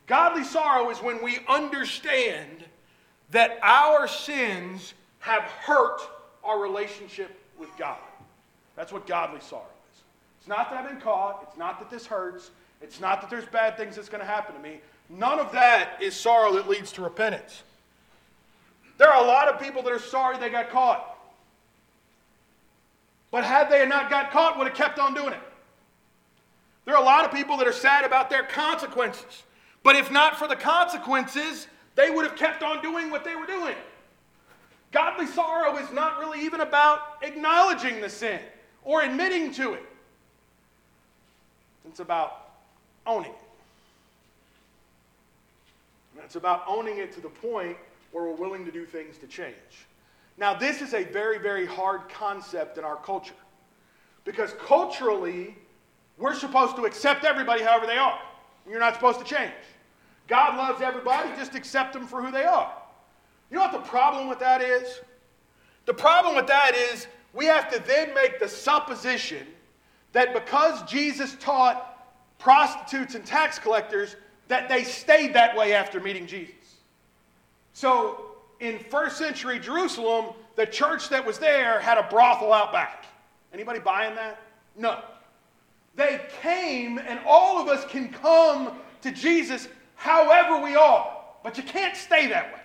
Godly 0.06 0.44
sorrow 0.44 0.90
is 0.90 0.98
when 0.98 1.24
we 1.24 1.38
understand 1.48 2.66
that 3.30 3.58
our 3.62 4.08
sins 4.08 4.94
have 5.20 5.42
hurt 5.42 6.00
our 6.42 6.60
relationship 6.60 7.30
with 7.58 7.68
God. 7.78 7.98
That's 8.76 8.92
what 8.92 9.06
godly 9.06 9.40
sorrow 9.40 9.62
is. 9.92 10.02
It's 10.40 10.48
not 10.48 10.70
that 10.70 10.78
I've 10.78 10.88
been 10.88 11.00
caught. 11.00 11.46
It's 11.48 11.58
not 11.58 11.78
that 11.80 11.90
this 11.90 12.06
hurts. 12.06 12.50
It's 12.80 13.00
not 13.00 13.20
that 13.20 13.30
there's 13.30 13.44
bad 13.46 13.76
things 13.76 13.96
that's 13.96 14.08
going 14.08 14.22
to 14.22 14.26
happen 14.26 14.54
to 14.54 14.60
me. 14.60 14.80
None 15.10 15.38
of 15.38 15.52
that 15.52 15.98
is 16.00 16.14
sorrow 16.14 16.54
that 16.54 16.68
leads 16.68 16.92
to 16.92 17.02
repentance. 17.02 17.62
There 18.96 19.08
are 19.08 19.22
a 19.22 19.26
lot 19.26 19.48
of 19.48 19.60
people 19.60 19.82
that 19.82 19.92
are 19.92 19.98
sorry 19.98 20.38
they 20.38 20.50
got 20.50 20.70
caught. 20.70 21.18
But 23.30 23.44
had 23.44 23.70
they 23.70 23.86
not 23.86 24.10
got 24.10 24.30
caught, 24.30 24.58
would 24.58 24.66
have 24.66 24.76
kept 24.76 24.98
on 24.98 25.14
doing 25.14 25.32
it. 25.32 25.40
There 26.84 26.94
are 26.94 27.02
a 27.02 27.04
lot 27.04 27.24
of 27.24 27.32
people 27.32 27.56
that 27.58 27.66
are 27.66 27.72
sad 27.72 28.04
about 28.04 28.30
their 28.30 28.42
consequences. 28.42 29.44
But 29.82 29.96
if 29.96 30.10
not 30.10 30.38
for 30.38 30.48
the 30.48 30.56
consequences, 30.56 31.66
they 32.00 32.10
would 32.10 32.24
have 32.24 32.36
kept 32.36 32.62
on 32.62 32.80
doing 32.82 33.10
what 33.10 33.24
they 33.24 33.36
were 33.36 33.46
doing. 33.46 33.74
Godly 34.90 35.26
sorrow 35.26 35.76
is 35.76 35.92
not 35.92 36.18
really 36.18 36.40
even 36.40 36.60
about 36.60 37.18
acknowledging 37.22 38.00
the 38.00 38.08
sin 38.08 38.40
or 38.84 39.02
admitting 39.02 39.52
to 39.52 39.74
it, 39.74 39.84
it's 41.86 42.00
about 42.00 42.50
owning 43.06 43.30
it. 43.30 43.36
And 46.14 46.24
it's 46.24 46.36
about 46.36 46.64
owning 46.66 46.98
it 46.98 47.12
to 47.12 47.20
the 47.20 47.28
point 47.28 47.76
where 48.12 48.24
we're 48.24 48.34
willing 48.34 48.64
to 48.64 48.72
do 48.72 48.86
things 48.86 49.18
to 49.18 49.26
change. 49.26 49.54
Now, 50.38 50.54
this 50.54 50.80
is 50.80 50.94
a 50.94 51.04
very, 51.04 51.38
very 51.38 51.66
hard 51.66 52.08
concept 52.08 52.78
in 52.78 52.84
our 52.84 52.96
culture 52.96 53.34
because 54.24 54.52
culturally, 54.66 55.54
we're 56.16 56.34
supposed 56.34 56.76
to 56.76 56.86
accept 56.86 57.24
everybody 57.24 57.62
however 57.62 57.86
they 57.86 57.98
are. 57.98 58.18
You're 58.68 58.80
not 58.80 58.94
supposed 58.94 59.18
to 59.18 59.24
change. 59.24 59.52
God 60.30 60.56
loves 60.56 60.80
everybody, 60.80 61.28
just 61.36 61.56
accept 61.56 61.92
them 61.92 62.06
for 62.06 62.22
who 62.22 62.30
they 62.30 62.44
are. 62.44 62.72
You 63.50 63.56
know 63.56 63.64
what 63.64 63.72
the 63.72 63.80
problem 63.80 64.28
with 64.28 64.38
that 64.38 64.62
is? 64.62 65.00
The 65.86 65.92
problem 65.92 66.36
with 66.36 66.46
that 66.46 66.76
is 66.76 67.08
we 67.34 67.46
have 67.46 67.68
to 67.72 67.82
then 67.84 68.14
make 68.14 68.38
the 68.38 68.48
supposition 68.48 69.44
that 70.12 70.32
because 70.32 70.82
Jesus 70.84 71.36
taught 71.40 72.08
prostitutes 72.38 73.16
and 73.16 73.26
tax 73.26 73.58
collectors, 73.58 74.14
that 74.46 74.68
they 74.68 74.84
stayed 74.84 75.34
that 75.34 75.56
way 75.56 75.74
after 75.74 76.00
meeting 76.00 76.28
Jesus. 76.28 76.54
So 77.72 78.36
in 78.60 78.78
first 78.78 79.18
century 79.18 79.58
Jerusalem, 79.58 80.34
the 80.54 80.66
church 80.66 81.08
that 81.08 81.26
was 81.26 81.38
there 81.38 81.80
had 81.80 81.98
a 81.98 82.04
brothel 82.04 82.52
out 82.52 82.72
back. 82.72 83.06
Anybody 83.52 83.80
buying 83.80 84.14
that? 84.14 84.40
No. 84.76 85.02
They 85.96 86.20
came, 86.40 86.98
and 86.98 87.18
all 87.26 87.60
of 87.60 87.66
us 87.68 87.84
can 87.86 88.12
come 88.12 88.78
to 89.02 89.10
Jesus 89.10 89.66
however 90.00 90.64
we 90.64 90.74
are, 90.74 91.14
but 91.44 91.58
you 91.58 91.62
can't 91.62 91.94
stay 91.94 92.26
that 92.28 92.54
way. 92.54 92.60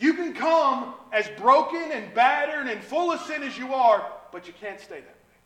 You 0.00 0.14
can 0.14 0.34
come 0.34 0.94
as 1.12 1.28
broken 1.38 1.92
and 1.92 2.12
battered 2.12 2.66
and 2.66 2.82
full 2.82 3.12
of 3.12 3.20
sin 3.20 3.44
as 3.44 3.56
you 3.56 3.72
are, 3.72 4.04
but 4.32 4.48
you 4.48 4.52
can't 4.60 4.80
stay 4.80 4.96
that 4.96 5.06
way. 5.06 5.36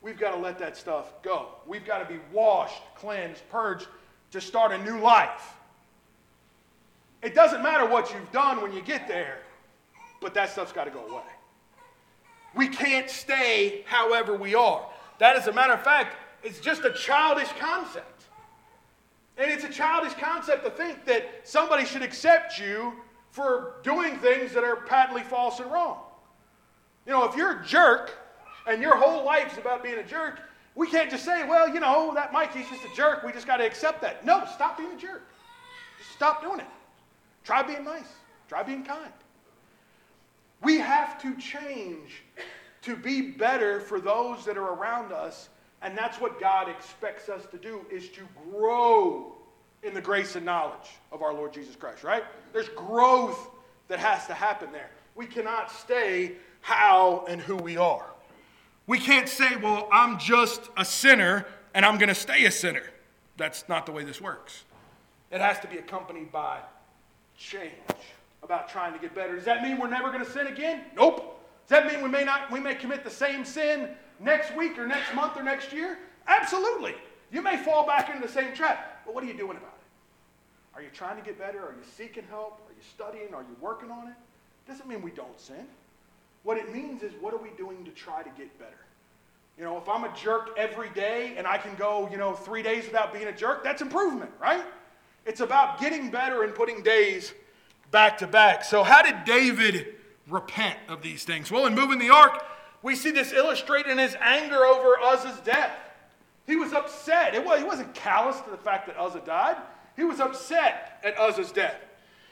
We've 0.00 0.18
got 0.18 0.34
to 0.34 0.38
let 0.40 0.58
that 0.60 0.78
stuff 0.78 1.12
go. 1.22 1.48
We've 1.66 1.84
got 1.84 1.98
to 1.98 2.06
be 2.06 2.20
washed, 2.32 2.80
cleansed, 2.96 3.42
purged 3.50 3.86
to 4.30 4.40
start 4.40 4.72
a 4.72 4.78
new 4.78 4.98
life. 4.98 5.52
It 7.20 7.34
doesn't 7.34 7.62
matter 7.62 7.86
what 7.86 8.10
you've 8.14 8.32
done 8.32 8.62
when 8.62 8.72
you 8.72 8.80
get 8.80 9.06
there, 9.06 9.40
but 10.22 10.32
that 10.32 10.48
stuff's 10.48 10.72
got 10.72 10.84
to 10.84 10.90
go 10.90 11.06
away. 11.06 11.22
we 12.56 12.68
can't 12.68 13.10
stay 13.10 13.84
however 13.86 14.34
we 14.34 14.54
are. 14.54 14.86
That, 15.18 15.36
as 15.36 15.48
a 15.48 15.52
matter 15.52 15.74
of 15.74 15.82
fact, 15.82 16.16
is 16.42 16.60
just 16.60 16.82
a 16.86 16.94
childish 16.94 17.50
concept. 17.58 18.09
And 19.40 19.50
it's 19.50 19.64
a 19.64 19.70
childish 19.70 20.12
concept 20.14 20.64
to 20.64 20.70
think 20.70 21.06
that 21.06 21.24
somebody 21.44 21.86
should 21.86 22.02
accept 22.02 22.58
you 22.58 22.92
for 23.30 23.76
doing 23.82 24.18
things 24.18 24.52
that 24.52 24.64
are 24.64 24.76
patently 24.76 25.22
false 25.22 25.60
and 25.60 25.72
wrong. 25.72 25.98
You 27.06 27.12
know, 27.12 27.24
if 27.24 27.34
you're 27.34 27.62
a 27.62 27.64
jerk 27.64 28.18
and 28.66 28.82
your 28.82 28.96
whole 28.96 29.24
life's 29.24 29.56
about 29.56 29.82
being 29.82 29.98
a 29.98 30.04
jerk, 30.04 30.40
we 30.74 30.88
can't 30.88 31.10
just 31.10 31.24
say, 31.24 31.48
well, 31.48 31.72
you 31.72 31.80
know, 31.80 32.12
that 32.14 32.34
Mikey's 32.34 32.68
just 32.68 32.84
a 32.84 32.94
jerk. 32.94 33.22
We 33.24 33.32
just 33.32 33.46
got 33.46 33.56
to 33.56 33.64
accept 33.64 34.02
that. 34.02 34.26
No, 34.26 34.44
stop 34.54 34.76
being 34.76 34.92
a 34.92 34.96
jerk. 34.96 35.22
Just 35.98 36.12
stop 36.12 36.42
doing 36.42 36.60
it. 36.60 36.66
Try 37.42 37.62
being 37.62 37.84
nice. 37.84 38.12
Try 38.46 38.62
being 38.62 38.84
kind. 38.84 39.12
We 40.62 40.76
have 40.76 41.20
to 41.22 41.34
change 41.38 42.24
to 42.82 42.94
be 42.94 43.22
better 43.22 43.80
for 43.80 44.00
those 44.00 44.44
that 44.44 44.58
are 44.58 44.74
around 44.74 45.12
us, 45.12 45.48
and 45.82 45.96
that's 45.96 46.20
what 46.20 46.40
God 46.40 46.68
expects 46.68 47.28
us 47.28 47.46
to 47.50 47.56
do 47.56 47.84
is 47.90 48.08
to 48.10 48.20
grow 48.50 49.32
in 49.82 49.94
the 49.94 50.00
grace 50.00 50.36
and 50.36 50.44
knowledge 50.44 50.90
of 51.10 51.22
our 51.22 51.32
Lord 51.32 51.52
Jesus 51.52 51.74
Christ, 51.74 52.04
right? 52.04 52.24
There's 52.52 52.68
growth 52.70 53.50
that 53.88 53.98
has 53.98 54.26
to 54.26 54.34
happen 54.34 54.72
there. 54.72 54.90
We 55.14 55.26
cannot 55.26 55.70
stay 55.70 56.32
how 56.60 57.24
and 57.28 57.40
who 57.40 57.56
we 57.56 57.76
are. 57.76 58.06
We 58.86 58.98
can't 58.98 59.28
say, 59.28 59.56
well, 59.56 59.88
I'm 59.90 60.18
just 60.18 60.68
a 60.76 60.84
sinner 60.84 61.46
and 61.74 61.86
I'm 61.86 61.96
going 61.96 62.08
to 62.08 62.14
stay 62.14 62.44
a 62.44 62.50
sinner. 62.50 62.82
That's 63.36 63.68
not 63.68 63.86
the 63.86 63.92
way 63.92 64.04
this 64.04 64.20
works. 64.20 64.64
It 65.30 65.40
has 65.40 65.60
to 65.60 65.68
be 65.68 65.78
accompanied 65.78 66.30
by 66.30 66.58
change 67.38 67.72
about 68.42 68.68
trying 68.68 68.92
to 68.92 68.98
get 68.98 69.14
better. 69.14 69.34
Does 69.34 69.44
that 69.44 69.62
mean 69.62 69.78
we're 69.78 69.88
never 69.88 70.10
going 70.10 70.24
to 70.24 70.30
sin 70.30 70.46
again? 70.46 70.82
Nope. 70.94 71.40
Does 71.68 71.70
that 71.70 71.90
mean 71.90 72.02
we 72.02 72.08
may 72.08 72.24
not 72.24 72.50
we 72.50 72.60
may 72.60 72.74
commit 72.74 73.04
the 73.04 73.10
same 73.10 73.44
sin 73.44 73.90
next 74.20 74.54
week 74.54 74.78
or 74.78 74.86
next 74.86 75.14
month 75.14 75.36
or 75.36 75.42
next 75.42 75.72
year? 75.72 75.98
Absolutely. 76.26 76.94
You 77.32 77.42
may 77.42 77.56
fall 77.56 77.86
back 77.86 78.08
into 78.08 78.26
the 78.26 78.32
same 78.32 78.54
trap. 78.54 79.02
But 79.04 79.14
what 79.14 79.24
are 79.24 79.26
you 79.26 79.34
doing 79.34 79.56
about 79.56 79.78
it? 79.80 80.76
Are 80.76 80.82
you 80.82 80.88
trying 80.92 81.16
to 81.16 81.22
get 81.22 81.38
better? 81.38 81.58
Are 81.58 81.72
you 81.72 81.84
seeking 81.96 82.24
help? 82.30 82.60
Are 82.68 82.72
you 82.72 82.82
studying? 82.94 83.34
Are 83.34 83.42
you 83.42 83.56
working 83.60 83.90
on 83.90 84.08
it? 84.08 84.14
Doesn't 84.68 84.88
mean 84.88 85.02
we 85.02 85.10
don't 85.10 85.38
sin. 85.40 85.66
What 86.42 86.56
it 86.56 86.72
means 86.72 87.02
is 87.02 87.12
what 87.20 87.34
are 87.34 87.38
we 87.38 87.50
doing 87.56 87.84
to 87.84 87.90
try 87.90 88.22
to 88.22 88.30
get 88.30 88.56
better? 88.58 88.72
You 89.58 89.64
know, 89.64 89.76
if 89.76 89.88
I'm 89.88 90.04
a 90.04 90.14
jerk 90.16 90.50
every 90.56 90.88
day 90.90 91.34
and 91.36 91.46
I 91.46 91.58
can 91.58 91.74
go, 91.74 92.08
you 92.10 92.16
know, 92.16 92.32
three 92.32 92.62
days 92.62 92.84
without 92.84 93.12
being 93.12 93.26
a 93.26 93.32
jerk, 93.32 93.62
that's 93.62 93.82
improvement, 93.82 94.30
right? 94.40 94.64
It's 95.26 95.40
about 95.40 95.80
getting 95.80 96.10
better 96.10 96.44
and 96.44 96.54
putting 96.54 96.82
days 96.82 97.34
back 97.90 98.18
to 98.18 98.26
back. 98.26 98.64
So, 98.64 98.82
how 98.82 99.02
did 99.02 99.24
David 99.24 99.96
repent 100.28 100.78
of 100.88 101.02
these 101.02 101.24
things? 101.24 101.50
Well, 101.50 101.66
in 101.66 101.74
moving 101.74 101.98
the 101.98 102.08
ark, 102.08 102.42
we 102.82 102.96
see 102.96 103.10
this 103.10 103.32
illustrated 103.32 103.90
in 103.90 103.98
his 103.98 104.16
anger 104.20 104.64
over 104.64 104.98
Uzzah's 104.98 105.40
death. 105.40 105.72
He 106.46 106.56
was 106.56 106.72
upset. 106.72 107.34
It 107.34 107.44
was, 107.44 107.58
he 107.58 107.64
wasn't 107.64 107.94
callous 107.94 108.40
to 108.40 108.50
the 108.50 108.56
fact 108.56 108.86
that 108.86 108.98
Uzzah 108.98 109.22
died, 109.24 109.56
he 109.96 110.04
was 110.04 110.20
upset 110.20 111.00
at 111.04 111.18
Uzzah's 111.18 111.52
death. 111.52 111.76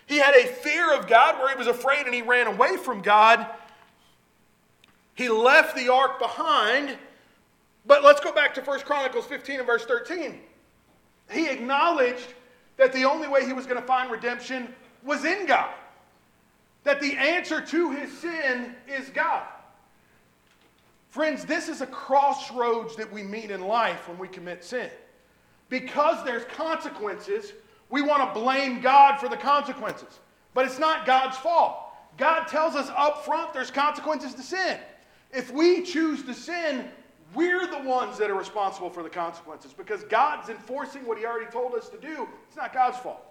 He 0.06 0.16
had 0.16 0.34
a 0.34 0.46
fear 0.46 0.94
of 0.94 1.06
God 1.06 1.38
where 1.38 1.50
he 1.50 1.56
was 1.56 1.66
afraid 1.66 2.06
and 2.06 2.14
he 2.14 2.22
ran 2.22 2.46
away 2.46 2.78
from 2.78 3.02
God. 3.02 3.46
He 5.14 5.28
left 5.28 5.76
the 5.76 5.92
ark 5.92 6.18
behind. 6.18 6.96
But 7.84 8.02
let's 8.02 8.20
go 8.20 8.32
back 8.32 8.54
to 8.54 8.62
1 8.62 8.80
Chronicles 8.80 9.26
15 9.26 9.58
and 9.58 9.66
verse 9.66 9.84
13. 9.84 10.40
He 11.30 11.48
acknowledged 11.48 12.34
that 12.78 12.94
the 12.94 13.04
only 13.04 13.28
way 13.28 13.44
he 13.44 13.52
was 13.52 13.66
going 13.66 13.80
to 13.80 13.87
find 13.87 14.11
redemption 14.11 14.74
was 15.04 15.26
in 15.26 15.44
God. 15.44 15.74
That 16.84 17.02
the 17.02 17.12
answer 17.12 17.61
to 17.61 17.90
his 17.90 18.16
sin 18.16 18.74
is 18.87 19.11
God. 19.11 19.44
Friends, 21.09 21.44
this 21.44 21.68
is 21.68 21.81
a 21.81 21.87
crossroads 21.87 22.97
that 22.97 23.11
we 23.11 23.23
meet 23.23 23.51
in 23.51 23.62
life 23.62 24.09
when 24.09 24.18
we 24.18 24.29
commit 24.29 24.62
sin. 24.62 24.90
Because 25.71 26.25
there's 26.25 26.44
consequences, 26.44 27.53
we 27.90 28.03
want 28.03 28.27
to 28.33 28.40
blame 28.40 28.81
God 28.81 29.18
for 29.18 29.29
the 29.29 29.37
consequences. 29.37 30.21
But 30.55 30.66
it's 30.66 30.79
not 30.79 31.07
God's 31.07 31.37
fault. 31.37 31.79
God 32.16 32.44
tells 32.44 32.75
us 32.75 32.90
up 32.97 33.25
front 33.25 33.55
there's 33.55 33.71
consequences 33.71 34.35
to 34.35 34.42
sin. 34.42 34.79
If 35.33 35.51
we 35.53 35.83
choose 35.83 36.23
to 36.25 36.35
sin, 36.35 36.88
we're 37.35 37.66
the 37.66 37.81
ones 37.88 38.18
that 38.18 38.31
are 38.31 38.35
responsible 38.35 38.90
for 38.90 39.03
the 39.03 39.11
consequences 39.11 39.73
because 39.73 40.03
God's 40.05 40.49
enforcing 40.49 41.07
what 41.07 41.18
He 41.18 41.27
already 41.27 41.51
told 41.51 41.75
us 41.75 41.88
to 41.90 41.99
do. 41.99 42.29
It's 42.47 42.57
not 42.57 42.73
God's 42.73 42.99
fault. 42.99 43.25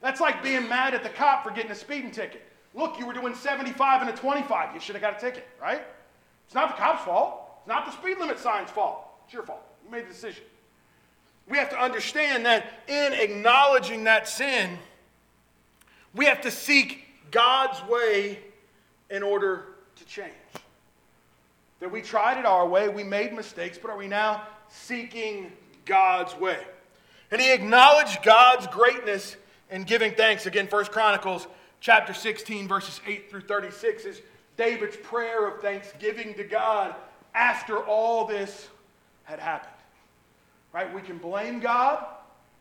That's 0.00 0.20
like 0.20 0.42
being 0.42 0.68
mad 0.68 0.94
at 0.94 1.02
the 1.02 1.08
cop 1.10 1.44
for 1.44 1.50
getting 1.50 1.70
a 1.70 1.74
speeding 1.74 2.10
ticket. 2.10 2.42
Look, 2.74 2.98
you 2.98 3.06
were 3.06 3.12
doing 3.12 3.34
75 3.34 4.02
and 4.02 4.10
a 4.10 4.16
25. 4.16 4.74
You 4.74 4.80
should 4.80 4.94
have 4.94 5.02
got 5.02 5.18
a 5.18 5.20
ticket, 5.20 5.46
right? 5.60 5.82
It's 6.50 6.54
not 6.56 6.76
the 6.76 6.82
cop's 6.82 7.04
fault. 7.04 7.48
It's 7.60 7.68
not 7.68 7.86
the 7.86 7.92
speed 7.92 8.18
limit 8.18 8.36
sign's 8.40 8.70
fault. 8.70 9.06
It's 9.24 9.32
your 9.32 9.44
fault. 9.44 9.62
You 9.84 9.90
made 9.92 10.06
the 10.06 10.08
decision. 10.08 10.42
We 11.48 11.56
have 11.58 11.70
to 11.70 11.80
understand 11.80 12.44
that 12.44 12.66
in 12.88 13.12
acknowledging 13.12 14.02
that 14.02 14.26
sin, 14.26 14.76
we 16.12 16.24
have 16.24 16.40
to 16.40 16.50
seek 16.50 17.06
God's 17.30 17.80
way 17.88 18.40
in 19.10 19.22
order 19.22 19.66
to 19.94 20.04
change. 20.06 20.32
That 21.78 21.92
we 21.92 22.02
tried 22.02 22.38
it 22.40 22.44
our 22.44 22.66
way, 22.66 22.88
we 22.88 23.04
made 23.04 23.32
mistakes, 23.32 23.78
but 23.78 23.88
are 23.92 23.96
we 23.96 24.08
now 24.08 24.42
seeking 24.68 25.52
God's 25.84 26.34
way? 26.34 26.58
And 27.30 27.40
he 27.40 27.52
acknowledged 27.52 28.24
God's 28.24 28.66
greatness 28.66 29.36
in 29.70 29.84
giving 29.84 30.14
thanks. 30.16 30.46
Again, 30.46 30.66
First 30.66 30.90
Chronicles 30.90 31.46
chapter 31.78 32.12
16, 32.12 32.66
verses 32.66 33.00
8 33.06 33.30
through 33.30 33.42
36 33.42 34.04
is 34.04 34.20
David's 34.60 34.98
prayer 34.98 35.48
of 35.48 35.62
thanksgiving 35.62 36.34
to 36.34 36.44
God 36.44 36.94
after 37.34 37.78
all 37.78 38.26
this 38.26 38.68
had 39.24 39.40
happened. 39.40 39.72
Right? 40.70 40.92
We 40.94 41.00
can 41.00 41.16
blame 41.16 41.60
God, 41.60 42.04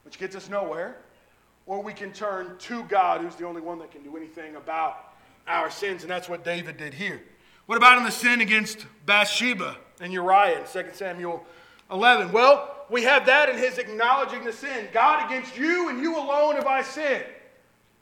which 0.06 0.18
gets 0.18 0.34
us 0.34 0.50
nowhere, 0.50 0.96
or 1.66 1.84
we 1.84 1.92
can 1.92 2.14
turn 2.14 2.56
to 2.58 2.84
God, 2.84 3.20
who's 3.20 3.36
the 3.36 3.46
only 3.46 3.60
one 3.60 3.80
that 3.80 3.92
can 3.92 4.02
do 4.02 4.16
anything 4.16 4.56
about 4.56 5.12
our 5.46 5.70
sins, 5.70 6.04
and 6.04 6.10
that's 6.10 6.30
what 6.30 6.46
David 6.46 6.78
did 6.78 6.94
here. 6.94 7.22
What 7.66 7.76
about 7.76 7.98
in 7.98 8.06
the 8.06 8.12
sin 8.12 8.40
against 8.40 8.86
Bathsheba 9.06 9.76
and 10.00 10.14
Uriah 10.14 10.62
in 10.62 10.66
2 10.72 10.92
Samuel 10.94 11.46
11? 11.92 12.32
Well, 12.32 12.86
we 12.90 13.04
have 13.04 13.26
that 13.26 13.50
in 13.50 13.58
his 13.58 13.78
acknowledging 13.78 14.46
the 14.46 14.54
sin. 14.54 14.88
God, 14.94 15.26
against 15.26 15.58
you 15.58 15.90
and 15.90 16.00
you 16.00 16.18
alone 16.18 16.56
have 16.56 16.66
I 16.66 16.82
sinned. 16.82 17.26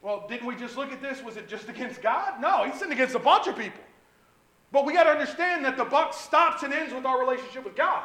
Well, 0.03 0.27
didn't 0.29 0.45
we 0.45 0.55
just 0.55 0.77
look 0.77 0.91
at 0.91 1.01
this? 1.01 1.23
Was 1.23 1.35
it 1.35 1.49
just 1.49 1.67
against 1.67 2.03
God? 2.03 2.39
No, 2.39 2.63
he 2.63 2.77
sinned 2.77 2.93
against 2.93 3.15
a 3.15 3.19
bunch 3.19 3.47
of 3.47 3.57
people. 3.57 3.81
But 4.71 4.85
we 4.85 4.93
got 4.93 5.03
to 5.03 5.11
understand 5.11 5.63
that 5.65 5.77
the 5.77 5.85
buck 5.85 6.13
stops 6.13 6.63
and 6.63 6.73
ends 6.73 6.93
with 6.93 7.05
our 7.05 7.19
relationship 7.19 7.63
with 7.63 7.75
God. 7.75 8.03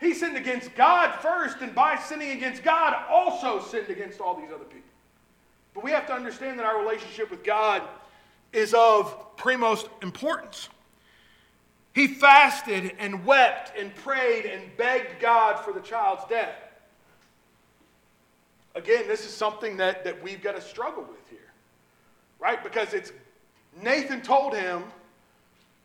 He 0.00 0.14
sinned 0.14 0.36
against 0.36 0.74
God 0.74 1.12
first, 1.20 1.60
and 1.60 1.74
by 1.74 1.96
sinning 1.96 2.30
against 2.30 2.62
God, 2.62 2.94
also 3.08 3.60
sinned 3.60 3.88
against 3.88 4.20
all 4.20 4.34
these 4.36 4.50
other 4.54 4.64
people. 4.64 4.82
But 5.74 5.84
we 5.84 5.90
have 5.90 6.06
to 6.06 6.12
understand 6.12 6.58
that 6.58 6.66
our 6.66 6.80
relationship 6.80 7.30
with 7.30 7.44
God 7.44 7.82
is 8.52 8.74
of 8.74 9.36
premost 9.36 9.88
importance. 10.02 10.68
He 11.94 12.06
fasted 12.06 12.92
and 12.98 13.24
wept 13.24 13.76
and 13.76 13.94
prayed 13.94 14.46
and 14.46 14.62
begged 14.76 15.20
God 15.20 15.64
for 15.64 15.72
the 15.72 15.80
child's 15.80 16.22
death. 16.28 16.54
Again, 18.74 19.08
this 19.08 19.24
is 19.24 19.32
something 19.32 19.76
that, 19.78 20.04
that 20.04 20.22
we've 20.22 20.42
got 20.42 20.54
to 20.54 20.60
struggle 20.60 21.02
with 21.02 21.28
here, 21.28 21.50
right? 22.38 22.62
Because 22.62 22.94
it's 22.94 23.12
Nathan 23.82 24.20
told 24.20 24.54
him 24.54 24.84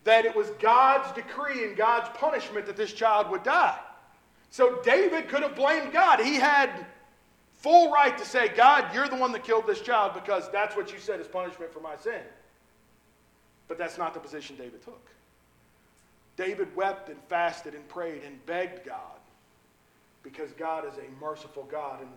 that 0.03 0.25
it 0.25 0.35
was 0.35 0.49
God's 0.59 1.11
decree 1.13 1.63
and 1.63 1.75
God's 1.77 2.09
punishment 2.17 2.65
that 2.65 2.75
this 2.75 2.93
child 2.93 3.29
would 3.29 3.43
die. 3.43 3.79
So 4.49 4.79
David 4.83 5.29
could 5.29 5.41
have 5.43 5.55
blamed 5.55 5.93
God. 5.93 6.19
He 6.19 6.35
had 6.35 6.85
full 7.53 7.91
right 7.91 8.17
to 8.17 8.25
say, 8.25 8.49
God, 8.49 8.93
you're 8.93 9.07
the 9.07 9.15
one 9.15 9.31
that 9.31 9.43
killed 9.43 9.65
this 9.65 9.81
child 9.81 10.13
because 10.13 10.51
that's 10.51 10.75
what 10.75 10.91
you 10.91 10.99
said 10.99 11.19
is 11.19 11.27
punishment 11.27 11.71
for 11.71 11.79
my 11.79 11.95
sin. 11.95 12.21
But 13.67 13.77
that's 13.77 13.97
not 13.97 14.13
the 14.13 14.19
position 14.19 14.55
David 14.57 14.83
took. 14.83 15.09
David 16.35 16.75
wept 16.75 17.09
and 17.09 17.17
fasted 17.29 17.73
and 17.73 17.87
prayed 17.87 18.23
and 18.25 18.43
begged 18.45 18.85
God 18.85 18.97
because 20.23 20.51
God 20.51 20.85
is 20.85 20.93
a 20.97 21.23
merciful 21.23 21.63
God 21.71 22.01
and 22.01 22.09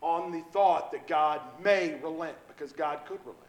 on 0.00 0.30
the 0.30 0.42
thought 0.52 0.92
that 0.92 1.06
God 1.08 1.40
may 1.62 1.98
relent 2.02 2.36
because 2.46 2.72
God 2.72 3.00
could 3.06 3.20
relent. 3.24 3.40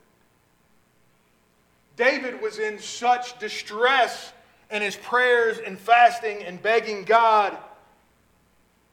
David 1.96 2.42
was 2.42 2.60
in 2.60 2.80
such 2.80 3.40
distress 3.40 4.34
in 4.72 4.82
his 4.82 4.96
prayers 4.96 5.60
and 5.60 5.78
fasting 5.80 6.44
and 6.44 6.62
begging 6.62 7.04
God. 7.04 7.58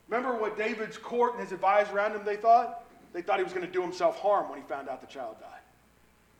Remember 0.08 0.36
what 0.36 0.56
David's 0.56 0.98
court 0.98 1.32
and 1.32 1.42
his 1.42 1.52
advisors 1.52 1.92
around 1.92 2.12
him 2.12 2.24
they 2.24 2.36
thought? 2.36 2.84
They 3.12 3.22
thought 3.22 3.38
he 3.38 3.44
was 3.44 3.52
going 3.52 3.66
to 3.66 3.72
do 3.72 3.82
himself 3.82 4.18
harm 4.18 4.48
when 4.48 4.60
he 4.60 4.64
found 4.66 4.88
out 4.88 5.00
the 5.00 5.06
child 5.06 5.36
died. 5.40 5.60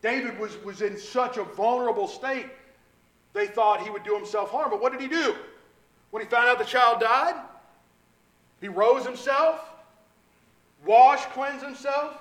David 0.03 0.39
was, 0.39 0.57
was 0.65 0.83
in 0.83 0.99
such 0.99 1.37
a 1.37 1.45
vulnerable 1.45 2.09
state, 2.09 2.47
they 3.33 3.47
thought 3.47 3.83
he 3.83 3.91
would 3.91 4.05
do 4.05 4.15
himself 4.15 4.51
harm. 4.51 4.71
But 4.71 4.83
what 4.83 4.93
did 4.93 5.01
he 5.01 5.09
do? 5.09 5.35
When 6.11 6.23
he 6.23 6.29
found 6.29 6.49
out 6.49 6.59
the 6.59 6.65
child 6.65 7.01
died, 7.01 7.35
he 8.61 8.69
rose 8.69 9.05
himself, 9.05 9.61
washed, 10.85 11.31
cleansed 11.31 11.65
himself, 11.65 12.21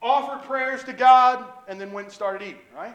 offered 0.00 0.46
prayers 0.46 0.84
to 0.84 0.92
God, 0.92 1.44
and 1.66 1.80
then 1.80 1.92
went 1.92 2.06
and 2.06 2.14
started 2.14 2.42
eating, 2.42 2.60
right? 2.76 2.94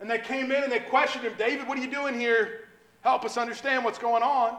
And 0.00 0.10
they 0.10 0.18
came 0.18 0.50
in 0.52 0.62
and 0.62 0.70
they 0.70 0.80
questioned 0.80 1.24
him 1.24 1.34
David, 1.38 1.66
what 1.66 1.78
are 1.78 1.80
you 1.80 1.90
doing 1.90 2.18
here? 2.18 2.68
Help 3.00 3.24
us 3.24 3.36
understand 3.36 3.84
what's 3.84 3.98
going 3.98 4.22
on. 4.22 4.58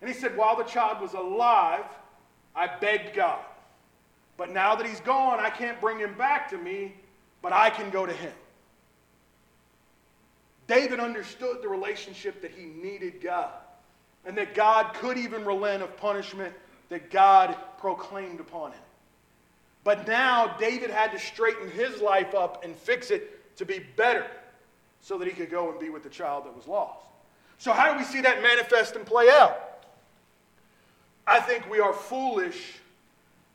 And 0.00 0.10
he 0.10 0.16
said, 0.16 0.36
While 0.36 0.56
the 0.56 0.64
child 0.64 1.00
was 1.00 1.14
alive, 1.14 1.84
I 2.54 2.66
begged 2.80 3.14
God. 3.14 3.38
But 4.36 4.50
now 4.50 4.74
that 4.74 4.86
he's 4.86 5.00
gone, 5.00 5.38
I 5.38 5.50
can't 5.50 5.80
bring 5.80 5.98
him 5.98 6.14
back 6.14 6.50
to 6.50 6.58
me, 6.58 6.94
but 7.40 7.52
I 7.52 7.70
can 7.70 7.90
go 7.90 8.04
to 8.04 8.12
him. 8.12 8.32
David 10.66 11.00
understood 11.00 11.58
the 11.62 11.68
relationship 11.68 12.40
that 12.42 12.50
he 12.50 12.64
needed 12.64 13.20
God 13.20 13.52
and 14.24 14.36
that 14.36 14.54
God 14.54 14.94
could 14.94 15.18
even 15.18 15.44
relent 15.44 15.82
of 15.82 15.96
punishment 15.96 16.54
that 16.88 17.10
God 17.10 17.56
proclaimed 17.78 18.40
upon 18.40 18.72
him. 18.72 18.80
But 19.84 20.06
now 20.06 20.56
David 20.58 20.90
had 20.90 21.12
to 21.12 21.18
straighten 21.18 21.70
his 21.70 22.00
life 22.00 22.34
up 22.34 22.64
and 22.64 22.74
fix 22.76 23.10
it 23.10 23.41
to 23.56 23.64
be 23.64 23.80
better 23.96 24.26
so 25.00 25.18
that 25.18 25.26
he 25.26 25.34
could 25.34 25.50
go 25.50 25.70
and 25.70 25.78
be 25.80 25.90
with 25.90 26.02
the 26.02 26.08
child 26.08 26.44
that 26.46 26.54
was 26.54 26.66
lost. 26.66 26.98
So, 27.58 27.72
how 27.72 27.92
do 27.92 27.98
we 27.98 28.04
see 28.04 28.20
that 28.20 28.42
manifest 28.42 28.96
and 28.96 29.06
play 29.06 29.28
out? 29.28 29.84
I 31.26 31.40
think 31.40 31.70
we 31.70 31.80
are 31.80 31.92
foolish 31.92 32.80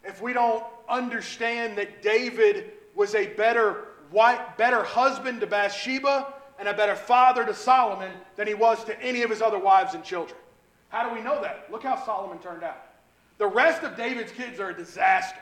if 0.03 0.21
we 0.21 0.33
don't 0.33 0.63
understand 0.87 1.77
that 1.77 2.01
David 2.01 2.71
was 2.95 3.15
a 3.15 3.27
better, 3.27 3.85
wife, 4.11 4.39
better 4.57 4.83
husband 4.83 5.41
to 5.41 5.47
Bathsheba 5.47 6.33
and 6.59 6.67
a 6.67 6.73
better 6.73 6.95
father 6.95 7.45
to 7.45 7.53
Solomon 7.53 8.11
than 8.35 8.47
he 8.47 8.53
was 8.53 8.83
to 8.85 8.99
any 9.01 9.21
of 9.23 9.29
his 9.29 9.41
other 9.41 9.59
wives 9.59 9.93
and 9.93 10.03
children. 10.03 10.39
How 10.89 11.07
do 11.07 11.13
we 11.13 11.21
know 11.21 11.41
that? 11.41 11.67
Look 11.71 11.83
how 11.83 12.03
Solomon 12.05 12.39
turned 12.39 12.63
out. 12.63 12.81
The 13.37 13.47
rest 13.47 13.83
of 13.83 13.95
David's 13.95 14.31
kids 14.31 14.59
are 14.59 14.69
a 14.69 14.73
disaster. 14.73 15.39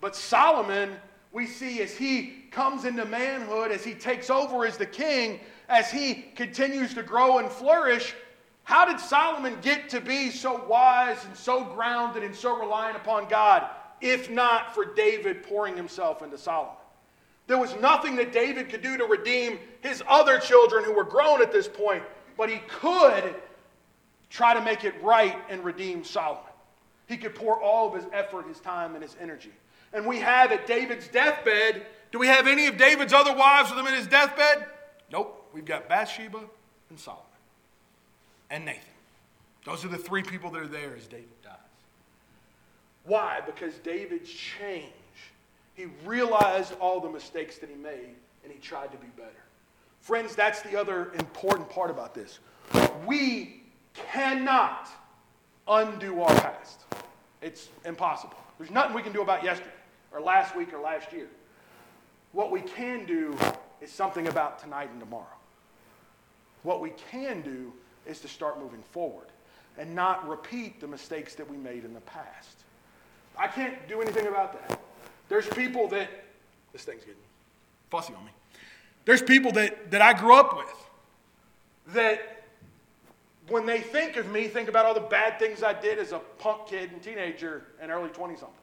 But 0.00 0.14
Solomon, 0.16 0.96
we 1.32 1.46
see 1.46 1.82
as 1.82 1.96
he 1.96 2.44
comes 2.56 2.86
into 2.86 3.04
manhood, 3.04 3.70
as 3.70 3.84
he 3.84 3.92
takes 3.92 4.30
over 4.30 4.64
as 4.64 4.78
the 4.78 4.86
king, 4.86 5.38
as 5.68 5.90
he 5.90 6.14
continues 6.34 6.94
to 6.94 7.02
grow 7.02 7.36
and 7.36 7.50
flourish, 7.50 8.14
how 8.64 8.86
did 8.86 8.98
Solomon 8.98 9.58
get 9.60 9.90
to 9.90 10.00
be 10.00 10.30
so 10.30 10.64
wise 10.64 11.22
and 11.26 11.36
so 11.36 11.64
grounded 11.64 12.22
and 12.22 12.34
so 12.34 12.58
reliant 12.58 12.96
upon 12.96 13.28
God, 13.28 13.68
if 14.00 14.30
not 14.30 14.74
for 14.74 14.86
David 14.86 15.42
pouring 15.42 15.76
himself 15.76 16.22
into 16.22 16.38
Solomon? 16.38 16.72
There 17.46 17.58
was 17.58 17.76
nothing 17.76 18.16
that 18.16 18.32
David 18.32 18.70
could 18.70 18.82
do 18.82 18.96
to 18.96 19.04
redeem 19.04 19.58
his 19.82 20.02
other 20.08 20.38
children 20.38 20.82
who 20.82 20.94
were 20.94 21.04
grown 21.04 21.42
at 21.42 21.52
this 21.52 21.68
point, 21.68 22.04
but 22.38 22.48
he 22.48 22.60
could 22.68 23.34
try 24.30 24.54
to 24.54 24.62
make 24.62 24.82
it 24.82 24.94
right 25.02 25.36
and 25.50 25.62
redeem 25.62 26.04
Solomon. 26.04 26.42
He 27.06 27.18
could 27.18 27.34
pour 27.34 27.60
all 27.60 27.88
of 27.88 27.94
his 28.02 28.10
effort, 28.14 28.48
his 28.48 28.60
time, 28.60 28.94
and 28.94 29.02
his 29.02 29.14
energy. 29.20 29.52
And 29.92 30.06
we 30.06 30.18
have 30.20 30.52
at 30.52 30.66
David's 30.66 31.06
deathbed, 31.08 31.84
do 32.16 32.20
we 32.20 32.28
have 32.28 32.46
any 32.46 32.66
of 32.66 32.78
David's 32.78 33.12
other 33.12 33.34
wives 33.34 33.68
with 33.68 33.78
him 33.78 33.86
in 33.88 33.92
his 33.92 34.06
deathbed? 34.06 34.64
Nope. 35.12 35.50
We've 35.52 35.66
got 35.66 35.86
Bathsheba 35.86 36.40
and 36.88 36.98
Solomon 36.98 37.24
and 38.48 38.64
Nathan. 38.64 38.82
Those 39.66 39.84
are 39.84 39.88
the 39.88 39.98
three 39.98 40.22
people 40.22 40.50
that 40.52 40.62
are 40.62 40.66
there 40.66 40.96
as 40.96 41.06
David 41.06 41.28
dies. 41.44 41.52
Why? 43.04 43.40
Because 43.44 43.74
David 43.84 44.24
changed. 44.24 44.94
He 45.74 45.88
realized 46.06 46.72
all 46.80 47.00
the 47.00 47.10
mistakes 47.10 47.58
that 47.58 47.68
he 47.68 47.76
made 47.76 48.14
and 48.44 48.50
he 48.50 48.58
tried 48.60 48.92
to 48.92 48.96
be 48.96 49.08
better. 49.14 49.44
Friends, 50.00 50.34
that's 50.34 50.62
the 50.62 50.74
other 50.74 51.12
important 51.18 51.68
part 51.68 51.90
about 51.90 52.14
this. 52.14 52.38
We 53.06 53.60
cannot 53.92 54.88
undo 55.68 56.22
our 56.22 56.34
past. 56.40 56.80
It's 57.42 57.68
impossible. 57.84 58.38
There's 58.56 58.70
nothing 58.70 58.94
we 58.94 59.02
can 59.02 59.12
do 59.12 59.20
about 59.20 59.44
yesterday 59.44 59.68
or 60.12 60.22
last 60.22 60.56
week 60.56 60.72
or 60.72 60.80
last 60.80 61.12
year. 61.12 61.28
What 62.36 62.50
we 62.50 62.60
can 62.60 63.06
do 63.06 63.34
is 63.80 63.90
something 63.90 64.28
about 64.28 64.58
tonight 64.58 64.90
and 64.90 65.00
tomorrow. 65.00 65.24
What 66.64 66.82
we 66.82 66.90
can 67.10 67.40
do 67.40 67.72
is 68.04 68.20
to 68.20 68.28
start 68.28 68.60
moving 68.60 68.82
forward 68.82 69.28
and 69.78 69.94
not 69.94 70.28
repeat 70.28 70.78
the 70.78 70.86
mistakes 70.86 71.34
that 71.36 71.50
we 71.50 71.56
made 71.56 71.86
in 71.86 71.94
the 71.94 72.02
past. 72.02 72.58
I 73.38 73.46
can't 73.46 73.88
do 73.88 74.02
anything 74.02 74.26
about 74.26 74.52
that. 74.52 74.78
There's 75.30 75.46
people 75.48 75.88
that, 75.88 76.10
this 76.74 76.84
thing's 76.84 77.04
getting 77.04 77.22
fussy 77.88 78.12
on 78.12 78.22
me. 78.22 78.32
There's 79.06 79.22
people 79.22 79.52
that, 79.52 79.90
that 79.90 80.02
I 80.02 80.12
grew 80.12 80.34
up 80.34 80.58
with 80.58 81.94
that 81.94 82.42
when 83.48 83.64
they 83.64 83.80
think 83.80 84.18
of 84.18 84.30
me, 84.30 84.48
think 84.48 84.68
about 84.68 84.84
all 84.84 84.92
the 84.92 85.00
bad 85.00 85.38
things 85.38 85.62
I 85.62 85.72
did 85.72 85.98
as 85.98 86.12
a 86.12 86.18
punk 86.38 86.66
kid 86.66 86.92
and 86.92 87.02
teenager 87.02 87.64
and 87.80 87.90
early 87.90 88.10
20 88.10 88.34
something. 88.34 88.54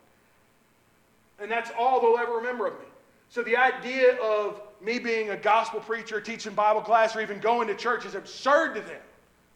And 1.39 1.49
that's 1.49 1.71
all 1.75 1.99
they'll 1.99 2.21
ever 2.21 2.33
remember 2.33 2.67
of 2.67 2.73
me. 2.73 2.85
So 3.33 3.41
the 3.41 3.57
idea 3.57 4.15
of 4.21 4.61
me 4.79 4.99
being 4.99 5.31
a 5.31 5.35
gospel 5.35 5.79
preacher, 5.79 6.21
teaching 6.21 6.53
Bible 6.53 6.81
class, 6.81 7.15
or 7.15 7.21
even 7.21 7.39
going 7.39 7.67
to 7.67 7.73
church 7.73 8.05
is 8.05 8.13
absurd 8.13 8.75
to 8.75 8.81
them 8.81 9.01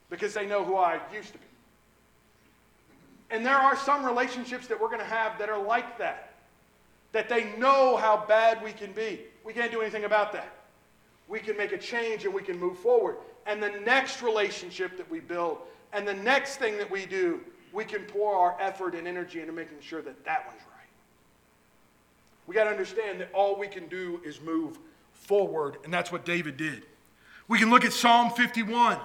because 0.10 0.34
they 0.34 0.48
know 0.48 0.64
who 0.64 0.78
I 0.78 1.00
used 1.14 1.34
to 1.34 1.38
be. 1.38 1.46
And 3.30 3.46
there 3.46 3.56
are 3.56 3.78
some 3.78 4.04
relationships 4.04 4.66
that 4.66 4.82
we're 4.82 4.88
going 4.88 5.02
to 5.02 5.06
have 5.06 5.38
that 5.38 5.50
are 5.50 5.62
like 5.62 6.00
that, 6.00 6.34
that 7.12 7.30
they 7.30 7.56
know 7.58 7.98
how 7.98 8.26
bad 8.28 8.64
we 8.64 8.72
can 8.72 8.94
be. 8.94 9.20
We 9.46 9.54
can't 9.54 9.72
do 9.72 9.80
anything 9.82 10.06
about 10.06 10.34
that. 10.34 10.52
We 11.28 11.40
can 11.40 11.56
make 11.56 11.72
a 11.72 11.78
change 11.78 12.26
and 12.26 12.34
we 12.34 12.42
can 12.42 12.60
move 12.60 12.80
forward 12.80 13.18
and 13.48 13.64
the 13.64 13.70
next 13.86 14.22
relationship 14.22 14.98
that 14.98 15.10
we 15.10 15.20
build 15.20 15.60
and 15.94 16.08
the 16.08 16.14
next 16.14 16.58
thing 16.58 16.78
that 16.78 16.90
we 16.90 17.06
do, 17.06 17.42
we 17.74 17.86
can 17.86 18.04
pour 18.06 18.36
our 18.36 18.58
effort 18.60 18.96
and 18.96 19.08
energy 19.08 19.40
into 19.40 19.54
making 19.54 19.82
sure 19.82 20.02
that 20.02 20.26
that 20.26 20.48
one's 20.48 20.62
right. 20.72 20.77
We 22.48 22.56
got 22.56 22.64
to 22.64 22.70
understand 22.70 23.20
that 23.22 23.30
all 23.34 23.60
we 23.60 23.68
can 23.68 23.88
do 23.88 24.22
is 24.26 24.42
move 24.42 24.80
forward, 25.14 25.78
and 25.84 25.94
that's 25.94 26.12
what 26.12 26.26
David 26.26 26.58
did. 26.58 26.84
We 27.48 27.60
can 27.60 27.70
look 27.70 27.86
at 27.86 27.94
Psalm 27.94 28.32
51 28.32 28.98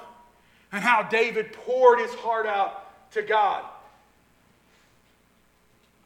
and 0.72 0.82
how 0.82 1.02
David 1.02 1.52
poured 1.52 2.00
his 2.00 2.14
heart 2.14 2.46
out 2.46 3.10
to 3.12 3.22
God. 3.22 3.64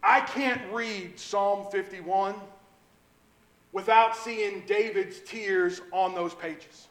I 0.02 0.20
can't 0.20 0.60
read 0.72 1.18
Psalm 1.18 1.66
51 1.70 2.34
without 3.72 4.16
seeing 4.16 4.62
David's 4.66 5.20
tears 5.20 5.80
on 5.92 6.14
those 6.14 6.34
pages 6.34 6.88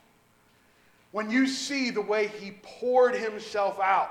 when 1.16 1.32
you 1.32 1.48
see 1.48 1.92
the 1.92 2.02
way 2.02 2.28
he 2.28 2.52
poured 2.62 3.16
himself 3.16 3.80
out, 3.80 4.10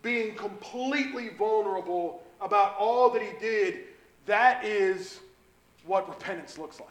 being 0.00 0.34
completely 0.34 1.28
vulnerable 1.28 2.22
about 2.40 2.74
all 2.78 3.10
that 3.10 3.20
he 3.20 3.38
did, 3.38 3.80
that 4.24 4.64
is 4.64 5.20
what 5.86 6.08
repentance 6.08 6.58
looks 6.58 6.80
like. 6.80 6.88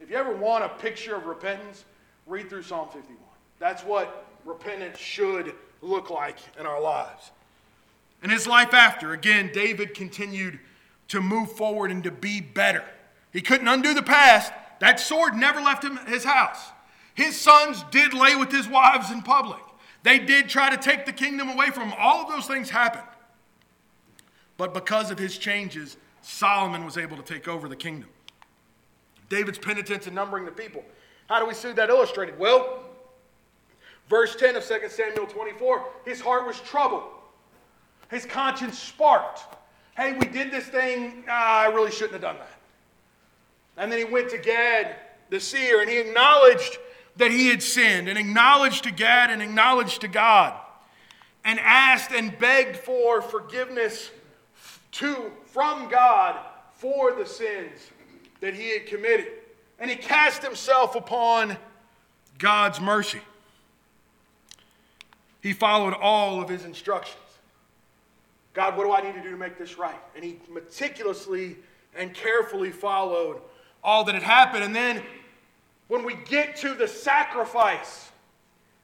If 0.00 0.10
you 0.10 0.16
ever 0.16 0.34
want 0.34 0.64
a 0.64 0.68
picture 0.68 1.16
of 1.16 1.26
repentance, 1.26 1.84
read 2.26 2.48
through 2.48 2.62
Psalm 2.62 2.88
51. 2.88 3.16
That's 3.58 3.82
what 3.82 4.26
repentance 4.44 4.98
should 4.98 5.54
look 5.82 6.10
like 6.10 6.38
in 6.58 6.66
our 6.66 6.80
lives. 6.80 7.30
In 8.22 8.30
his 8.30 8.46
life 8.46 8.74
after, 8.74 9.12
again, 9.12 9.50
David 9.52 9.94
continued 9.94 10.58
to 11.08 11.20
move 11.20 11.52
forward 11.52 11.90
and 11.90 12.02
to 12.04 12.10
be 12.10 12.40
better. 12.40 12.84
He 13.32 13.40
couldn't 13.40 13.68
undo 13.68 13.94
the 13.94 14.02
past. 14.02 14.52
That 14.80 15.00
sword 15.00 15.34
never 15.34 15.60
left 15.60 15.84
him 15.84 15.98
his 16.06 16.24
house. 16.24 16.70
His 17.14 17.36
sons 17.36 17.84
did 17.90 18.14
lay 18.14 18.36
with 18.36 18.52
his 18.52 18.68
wives 18.68 19.10
in 19.10 19.22
public. 19.22 19.60
They 20.04 20.18
did 20.18 20.48
try 20.48 20.70
to 20.70 20.76
take 20.76 21.04
the 21.04 21.12
kingdom 21.12 21.48
away 21.48 21.70
from 21.70 21.90
him. 21.90 21.94
All 21.98 22.22
of 22.24 22.28
those 22.28 22.46
things 22.46 22.70
happened. 22.70 23.06
But 24.56 24.74
because 24.74 25.10
of 25.10 25.18
his 25.18 25.38
changes, 25.38 25.96
Solomon 26.22 26.84
was 26.84 26.96
able 26.96 27.16
to 27.16 27.22
take 27.22 27.48
over 27.48 27.68
the 27.68 27.76
kingdom. 27.76 28.08
David's 29.28 29.58
penitence 29.58 30.06
and 30.06 30.14
numbering 30.14 30.44
the 30.44 30.50
people. 30.50 30.84
How 31.28 31.40
do 31.40 31.46
we 31.46 31.54
see 31.54 31.72
that 31.72 31.90
illustrated? 31.90 32.38
Well, 32.38 32.84
verse 34.08 34.34
10 34.36 34.56
of 34.56 34.66
2 34.66 34.88
Samuel 34.88 35.26
24 35.26 35.84
his 36.04 36.20
heart 36.20 36.46
was 36.46 36.60
troubled, 36.60 37.04
his 38.10 38.24
conscience 38.24 38.78
sparked. 38.78 39.40
Hey, 39.96 40.12
we 40.12 40.26
did 40.26 40.50
this 40.50 40.66
thing, 40.66 41.24
ah, 41.28 41.62
I 41.62 41.66
really 41.66 41.90
shouldn't 41.90 42.12
have 42.12 42.22
done 42.22 42.36
that. 42.36 42.52
And 43.76 43.90
then 43.90 43.98
he 43.98 44.04
went 44.04 44.30
to 44.30 44.38
Gad, 44.38 44.94
the 45.28 45.40
seer, 45.40 45.80
and 45.80 45.90
he 45.90 45.98
acknowledged 45.98 46.78
that 47.16 47.30
he 47.32 47.48
had 47.48 47.62
sinned 47.62 48.08
and 48.08 48.16
acknowledged 48.16 48.84
to 48.84 48.92
Gad 48.92 49.30
and 49.30 49.42
acknowledged 49.42 50.00
to 50.02 50.08
God 50.08 50.54
and 51.44 51.58
asked 51.60 52.12
and 52.12 52.36
begged 52.38 52.76
for 52.76 53.20
forgiveness 53.20 54.10
to, 54.92 55.32
from 55.46 55.88
God 55.88 56.36
for 56.72 57.12
the 57.12 57.26
sins 57.26 57.90
that 58.40 58.54
he 58.54 58.72
had 58.72 58.86
committed. 58.86 59.28
And 59.78 59.90
he 59.90 59.96
cast 59.96 60.42
himself 60.42 60.94
upon 60.96 61.56
God's 62.38 62.80
mercy. 62.80 63.20
He 65.40 65.52
followed 65.52 65.94
all 65.94 66.40
of 66.40 66.48
his 66.48 66.64
instructions. 66.64 67.16
God, 68.54 68.76
what 68.76 68.84
do 68.84 68.92
I 68.92 69.00
need 69.00 69.14
to 69.14 69.22
do 69.22 69.30
to 69.30 69.36
make 69.36 69.56
this 69.56 69.78
right? 69.78 70.00
And 70.16 70.24
he 70.24 70.40
meticulously 70.50 71.56
and 71.96 72.12
carefully 72.12 72.70
followed 72.70 73.40
all 73.84 74.04
that 74.04 74.14
had 74.14 74.24
happened. 74.24 74.64
And 74.64 74.74
then 74.74 75.02
when 75.86 76.04
we 76.04 76.14
get 76.14 76.56
to 76.56 76.74
the 76.74 76.88
sacrifice 76.88 78.10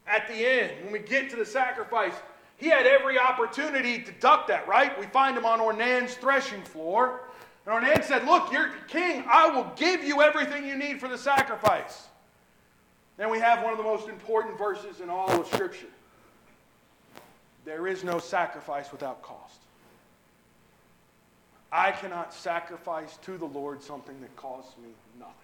at 0.06 0.28
the 0.28 0.34
end, 0.34 0.72
when 0.84 0.92
we 0.92 1.00
get 1.00 1.30
to 1.30 1.36
the 1.36 1.46
sacrifice, 1.46 2.14
he 2.56 2.68
had 2.68 2.86
every 2.86 3.18
opportunity 3.18 3.98
to 4.00 4.12
duck 4.12 4.46
that, 4.46 4.68
right? 4.68 4.98
We 4.98 5.06
find 5.06 5.36
him 5.36 5.44
on 5.44 5.60
Ornan's 5.60 6.14
threshing 6.14 6.62
floor. 6.62 7.22
And 7.66 7.74
Ornan 7.74 8.04
said, 8.04 8.24
Look, 8.24 8.52
you're 8.52 8.70
king. 8.88 9.24
I 9.28 9.48
will 9.48 9.70
give 9.76 10.04
you 10.04 10.22
everything 10.22 10.66
you 10.66 10.76
need 10.76 11.00
for 11.00 11.08
the 11.08 11.18
sacrifice. 11.18 12.08
Then 13.16 13.30
we 13.30 13.38
have 13.38 13.62
one 13.62 13.72
of 13.72 13.78
the 13.78 13.84
most 13.84 14.08
important 14.08 14.58
verses 14.58 15.00
in 15.00 15.08
all 15.08 15.30
of 15.30 15.46
Scripture. 15.46 15.86
There 17.64 17.86
is 17.86 18.04
no 18.04 18.18
sacrifice 18.18 18.92
without 18.92 19.22
cost. 19.22 19.60
I 21.72 21.92
cannot 21.92 22.34
sacrifice 22.34 23.16
to 23.18 23.38
the 23.38 23.46
Lord 23.46 23.82
something 23.82 24.20
that 24.20 24.34
costs 24.36 24.76
me 24.78 24.90
nothing. 25.18 25.34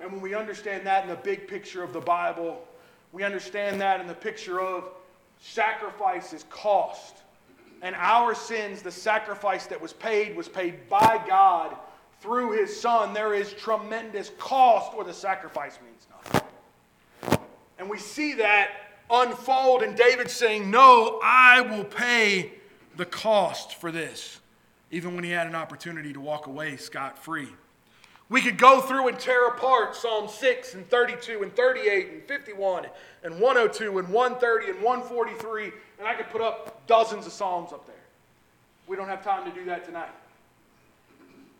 And 0.00 0.12
when 0.12 0.20
we 0.20 0.34
understand 0.34 0.86
that 0.86 1.04
in 1.04 1.08
the 1.08 1.16
big 1.16 1.48
picture 1.48 1.82
of 1.82 1.92
the 1.92 2.00
Bible, 2.00 2.62
we 3.12 3.24
understand 3.24 3.80
that 3.80 4.00
in 4.00 4.06
the 4.06 4.14
picture 4.14 4.60
of 4.60 4.84
sacrifice 5.40 6.32
is 6.32 6.44
cost. 6.50 7.16
And 7.86 7.94
our 7.94 8.34
sins, 8.34 8.82
the 8.82 8.90
sacrifice 8.90 9.66
that 9.66 9.80
was 9.80 9.92
paid, 9.92 10.36
was 10.36 10.48
paid 10.48 10.88
by 10.88 11.22
God 11.24 11.76
through 12.20 12.58
his 12.58 12.80
Son. 12.80 13.14
There 13.14 13.32
is 13.32 13.52
tremendous 13.52 14.32
cost, 14.38 14.92
or 14.96 15.04
the 15.04 15.14
sacrifice 15.14 15.78
means 15.84 16.08
nothing. 16.10 17.38
And 17.78 17.88
we 17.88 17.98
see 17.98 18.32
that 18.34 18.70
unfold 19.08 19.84
in 19.84 19.94
David 19.94 20.28
saying, 20.28 20.68
No, 20.68 21.20
I 21.22 21.60
will 21.60 21.84
pay 21.84 22.54
the 22.96 23.06
cost 23.06 23.76
for 23.76 23.92
this 23.92 24.40
even 24.90 25.14
when 25.14 25.22
he 25.22 25.30
had 25.30 25.46
an 25.46 25.54
opportunity 25.54 26.12
to 26.12 26.20
walk 26.20 26.48
away 26.48 26.76
scot 26.76 27.16
free. 27.16 27.50
We 28.28 28.40
could 28.42 28.58
go 28.58 28.80
through 28.80 29.08
and 29.08 29.18
tear 29.18 29.46
apart 29.48 29.94
Psalm 29.94 30.28
6 30.28 30.74
and 30.74 30.88
32 30.88 31.42
and 31.42 31.54
38 31.54 32.12
and 32.12 32.22
51 32.24 32.86
and 33.22 33.40
102 33.40 33.98
and 33.98 34.08
130 34.08 34.70
and 34.72 34.82
143, 34.82 35.64
and 35.98 36.08
I 36.08 36.14
could 36.14 36.28
put 36.30 36.40
up 36.40 36.86
dozens 36.86 37.26
of 37.26 37.32
Psalms 37.32 37.72
up 37.72 37.86
there. 37.86 37.94
We 38.88 38.96
don't 38.96 39.08
have 39.08 39.22
time 39.22 39.48
to 39.50 39.56
do 39.56 39.64
that 39.66 39.84
tonight. 39.84 40.10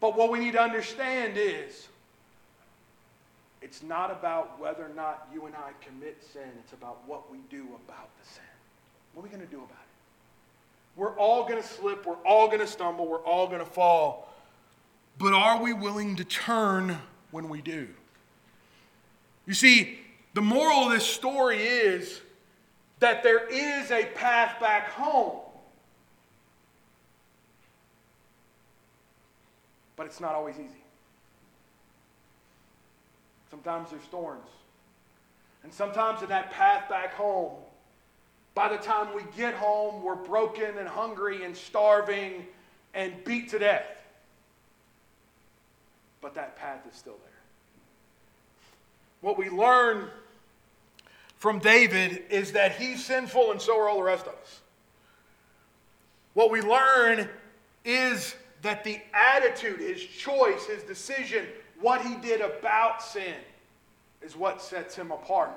But 0.00 0.16
what 0.16 0.30
we 0.30 0.40
need 0.40 0.52
to 0.52 0.60
understand 0.60 1.34
is 1.36 1.88
it's 3.62 3.82
not 3.82 4.10
about 4.10 4.60
whether 4.60 4.84
or 4.84 4.94
not 4.94 5.28
you 5.32 5.46
and 5.46 5.54
I 5.54 5.70
commit 5.84 6.22
sin, 6.32 6.48
it's 6.62 6.72
about 6.72 6.98
what 7.06 7.30
we 7.30 7.38
do 7.48 7.62
about 7.86 8.08
the 8.20 8.28
sin. 8.28 8.42
What 9.14 9.22
are 9.22 9.24
we 9.24 9.28
going 9.30 9.46
to 9.46 9.50
do 9.50 9.58
about 9.58 9.70
it? 9.70 10.96
We're 10.96 11.16
all 11.16 11.44
going 11.44 11.60
to 11.60 11.66
slip, 11.66 12.06
we're 12.06 12.14
all 12.24 12.48
going 12.48 12.60
to 12.60 12.66
stumble, 12.66 13.06
we're 13.06 13.24
all 13.24 13.46
going 13.46 13.60
to 13.60 13.70
fall. 13.70 14.32
But 15.18 15.32
are 15.32 15.62
we 15.62 15.72
willing 15.72 16.16
to 16.16 16.24
turn 16.24 16.98
when 17.30 17.48
we 17.48 17.62
do? 17.62 17.88
You 19.46 19.54
see, 19.54 19.98
the 20.34 20.42
moral 20.42 20.86
of 20.86 20.92
this 20.92 21.06
story 21.06 21.62
is 21.62 22.20
that 22.98 23.22
there 23.22 23.46
is 23.46 23.90
a 23.90 24.04
path 24.14 24.60
back 24.60 24.90
home. 24.90 25.40
But 29.96 30.06
it's 30.06 30.20
not 30.20 30.34
always 30.34 30.56
easy. 30.56 30.82
Sometimes 33.50 33.90
there's 33.90 34.02
thorns. 34.04 34.48
And 35.62 35.72
sometimes 35.72 36.22
in 36.22 36.28
that 36.28 36.50
path 36.50 36.88
back 36.88 37.14
home, 37.14 37.54
by 38.54 38.68
the 38.68 38.76
time 38.76 39.14
we 39.14 39.22
get 39.36 39.54
home, 39.54 40.02
we're 40.02 40.14
broken 40.14 40.78
and 40.78 40.86
hungry 40.86 41.44
and 41.44 41.56
starving 41.56 42.46
and 42.94 43.12
beat 43.24 43.48
to 43.50 43.58
death. 43.58 43.95
But 46.26 46.34
that 46.34 46.56
path 46.56 46.80
is 46.90 46.98
still 46.98 47.18
there. 47.22 47.40
What 49.20 49.38
we 49.38 49.48
learn 49.48 50.08
from 51.36 51.60
David 51.60 52.24
is 52.30 52.50
that 52.50 52.72
he's 52.72 53.04
sinful 53.04 53.52
and 53.52 53.62
so 53.62 53.78
are 53.78 53.88
all 53.88 53.98
the 53.98 54.02
rest 54.02 54.26
of 54.26 54.32
us. 54.32 54.60
What 56.34 56.50
we 56.50 56.62
learn 56.62 57.28
is 57.84 58.34
that 58.62 58.82
the 58.82 58.98
attitude, 59.14 59.78
his 59.78 60.02
choice, 60.02 60.66
his 60.66 60.82
decision, 60.82 61.46
what 61.80 62.04
he 62.04 62.16
did 62.16 62.40
about 62.40 63.00
sin 63.00 63.36
is 64.20 64.34
what 64.34 64.60
sets 64.60 64.96
him 64.96 65.12
apart, 65.12 65.52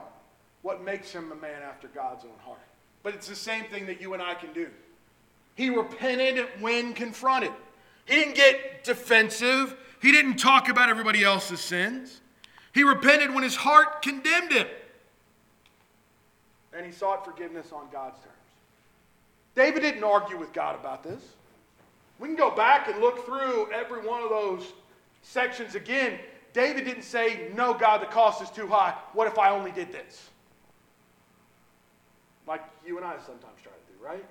what 0.61 0.83
makes 0.83 1.11
him 1.11 1.31
a 1.31 1.35
man 1.35 1.63
after 1.63 1.87
God's 1.87 2.25
own 2.25 2.39
heart. 2.45 2.59
But 3.01 3.15
it's 3.15 3.27
the 3.27 3.35
same 3.35 3.63
thing 3.63 3.87
that 3.87 3.99
you 3.99 4.13
and 4.13 4.21
I 4.21 4.35
can 4.35 4.53
do. 4.53 4.69
He 5.55 5.71
repented 5.71 6.45
when 6.59 6.93
confronted. 6.93 7.53
He 8.05 8.13
didn't 8.13 8.35
get 8.35 8.83
defensive. 8.83 9.75
He 10.01 10.11
didn't 10.11 10.37
talk 10.37 10.69
about 10.69 10.89
everybody 10.89 11.23
else's 11.23 11.59
sins. 11.59 12.21
He 12.73 12.83
repented 12.83 13.33
when 13.33 13.43
his 13.43 13.55
heart 13.55 14.01
condemned 14.01 14.51
him. 14.51 14.67
And 16.73 16.85
he 16.85 16.91
sought 16.91 17.25
forgiveness 17.25 17.71
on 17.71 17.87
God's 17.91 18.19
terms. 18.19 18.35
David 19.55 19.81
didn't 19.81 20.03
argue 20.03 20.37
with 20.37 20.53
God 20.53 20.79
about 20.79 21.03
this. 21.03 21.21
We 22.19 22.27
can 22.27 22.37
go 22.37 22.51
back 22.51 22.87
and 22.87 22.99
look 22.99 23.25
through 23.25 23.71
every 23.71 24.05
one 24.07 24.21
of 24.21 24.29
those 24.29 24.63
sections 25.23 25.75
again. 25.75 26.19
David 26.53 26.85
didn't 26.85 27.03
say, 27.03 27.49
No, 27.55 27.73
God, 27.73 28.01
the 28.01 28.05
cost 28.05 28.41
is 28.41 28.49
too 28.49 28.67
high. 28.67 28.93
What 29.13 29.27
if 29.27 29.37
I 29.37 29.49
only 29.49 29.71
did 29.71 29.91
this? 29.91 30.29
like 32.49 32.63
you 32.85 32.97
and 32.97 33.05
I 33.05 33.13
sometimes 33.17 33.61
try 33.61 33.71
to 33.71 33.93
do, 33.93 34.03
right? 34.03 34.25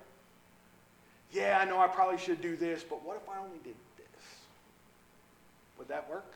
Yeah, 1.31 1.59
I 1.62 1.64
know 1.64 1.79
I 1.79 1.87
probably 1.87 2.19
should 2.19 2.43
do 2.43 2.57
this, 2.57 2.83
but 2.83 3.05
what 3.05 3.16
if 3.16 3.29
I 3.29 3.39
only 3.39 3.59
did? 3.62 3.77
Would 5.79 5.89
that 5.89 6.09
work? 6.11 6.33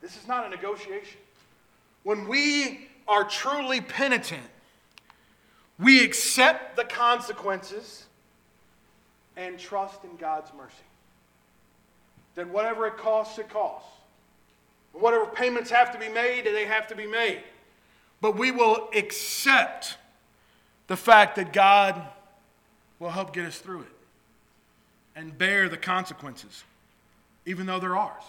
This 0.00 0.16
is 0.16 0.28
not 0.28 0.46
a 0.46 0.48
negotiation. 0.48 1.18
When 2.02 2.28
we 2.28 2.88
are 3.08 3.24
truly 3.24 3.80
penitent, 3.80 4.42
we 5.78 6.04
accept 6.04 6.76
the 6.76 6.84
consequences 6.84 8.04
and 9.36 9.58
trust 9.58 10.04
in 10.04 10.16
God's 10.16 10.50
mercy. 10.56 10.74
That 12.34 12.48
whatever 12.48 12.86
it 12.86 12.96
costs, 12.96 13.38
it 13.38 13.48
costs. 13.48 13.88
Whatever 14.92 15.26
payments 15.26 15.70
have 15.70 15.92
to 15.92 15.98
be 15.98 16.08
made, 16.08 16.44
they 16.44 16.66
have 16.66 16.86
to 16.88 16.94
be 16.94 17.06
made. 17.06 17.42
But 18.20 18.36
we 18.36 18.50
will 18.50 18.88
accept 18.94 19.96
the 20.88 20.96
fact 20.96 21.36
that 21.36 21.52
God 21.52 22.02
will 22.98 23.10
help 23.10 23.32
get 23.32 23.46
us 23.46 23.58
through 23.58 23.82
it 23.82 23.96
and 25.16 25.36
bear 25.36 25.68
the 25.68 25.76
consequences, 25.76 26.64
even 27.46 27.66
though 27.66 27.78
they're 27.78 27.96
ours. 27.96 28.22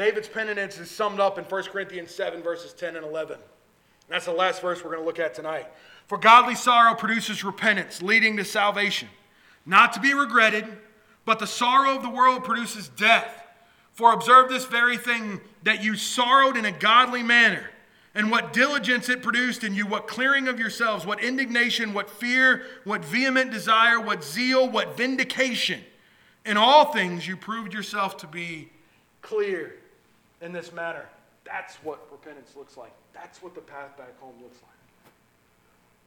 David's 0.00 0.28
penitence 0.28 0.78
is 0.78 0.90
summed 0.90 1.20
up 1.20 1.36
in 1.36 1.44
1 1.44 1.62
Corinthians 1.64 2.10
7, 2.14 2.42
verses 2.42 2.72
10 2.72 2.96
and 2.96 3.04
11. 3.04 3.34
And 3.34 3.44
that's 4.08 4.24
the 4.24 4.32
last 4.32 4.62
verse 4.62 4.82
we're 4.82 4.92
going 4.92 5.02
to 5.02 5.06
look 5.06 5.18
at 5.18 5.34
tonight. 5.34 5.66
For 6.06 6.16
godly 6.16 6.54
sorrow 6.54 6.94
produces 6.94 7.44
repentance, 7.44 8.00
leading 8.00 8.38
to 8.38 8.44
salvation, 8.46 9.08
not 9.66 9.92
to 9.92 10.00
be 10.00 10.14
regretted, 10.14 10.64
but 11.26 11.38
the 11.38 11.46
sorrow 11.46 11.96
of 11.96 12.02
the 12.02 12.08
world 12.08 12.44
produces 12.44 12.88
death. 12.88 13.44
For 13.92 14.14
observe 14.14 14.48
this 14.48 14.64
very 14.64 14.96
thing 14.96 15.38
that 15.64 15.84
you 15.84 15.96
sorrowed 15.96 16.56
in 16.56 16.64
a 16.64 16.72
godly 16.72 17.22
manner 17.22 17.68
and 18.14 18.30
what 18.30 18.54
diligence 18.54 19.10
it 19.10 19.22
produced 19.22 19.64
in 19.64 19.74
you, 19.74 19.86
what 19.86 20.08
clearing 20.08 20.48
of 20.48 20.58
yourselves, 20.58 21.04
what 21.04 21.22
indignation, 21.22 21.92
what 21.92 22.08
fear, 22.08 22.62
what 22.84 23.04
vehement 23.04 23.50
desire, 23.50 24.00
what 24.00 24.24
zeal, 24.24 24.66
what 24.66 24.96
vindication. 24.96 25.82
In 26.46 26.56
all 26.56 26.90
things, 26.90 27.28
you 27.28 27.36
proved 27.36 27.74
yourself 27.74 28.16
to 28.16 28.26
be 28.26 28.70
clear 29.20 29.74
in 30.40 30.52
this 30.52 30.72
matter. 30.72 31.06
That's 31.44 31.76
what 31.76 32.06
repentance 32.10 32.54
looks 32.56 32.76
like. 32.76 32.92
That's 33.12 33.42
what 33.42 33.54
the 33.54 33.60
path 33.60 33.96
back 33.96 34.18
home 34.20 34.34
looks 34.42 34.58
like. 34.62 34.70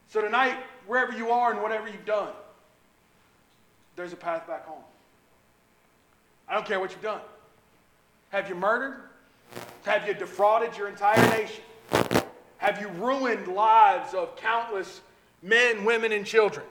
So, 0.10 0.22
tonight, 0.22 0.58
wherever 0.86 1.12
you 1.12 1.32
are 1.32 1.52
and 1.52 1.62
whatever 1.62 1.88
you've 1.88 2.06
done, 2.06 2.30
there's 3.96 4.14
a 4.14 4.18
path 4.18 4.48
back 4.48 4.66
home. 4.66 4.84
I 6.48 6.54
don't 6.54 6.66
care 6.66 6.80
what 6.80 6.92
you've 6.92 7.02
done. 7.02 7.22
Have 8.30 8.50
you 8.50 8.56
murdered? 8.56 9.02
Have 9.86 10.08
you 10.08 10.14
defrauded 10.14 10.78
your 10.78 10.88
entire 10.88 11.30
nation? 11.30 11.64
Have 12.58 12.80
you 12.80 12.88
ruined 12.90 13.48
lives 13.48 14.14
of 14.14 14.36
countless 14.36 15.02
men, 15.42 15.84
women, 15.84 16.12
and 16.12 16.26
children? 16.26 16.66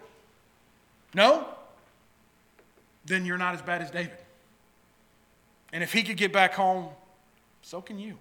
No? 1.15 1.47
Then 3.05 3.27
you're 3.27 3.39
not 3.39 3.55
as 3.55 3.63
bad 3.63 3.83
as 3.83 3.91
David. 3.91 4.17
And 5.73 5.83
if 5.83 5.93
he 5.93 6.03
could 6.03 6.17
get 6.17 6.33
back 6.33 6.55
home, 6.55 6.89
so 7.63 7.81
can 7.81 7.99
you. 7.99 8.19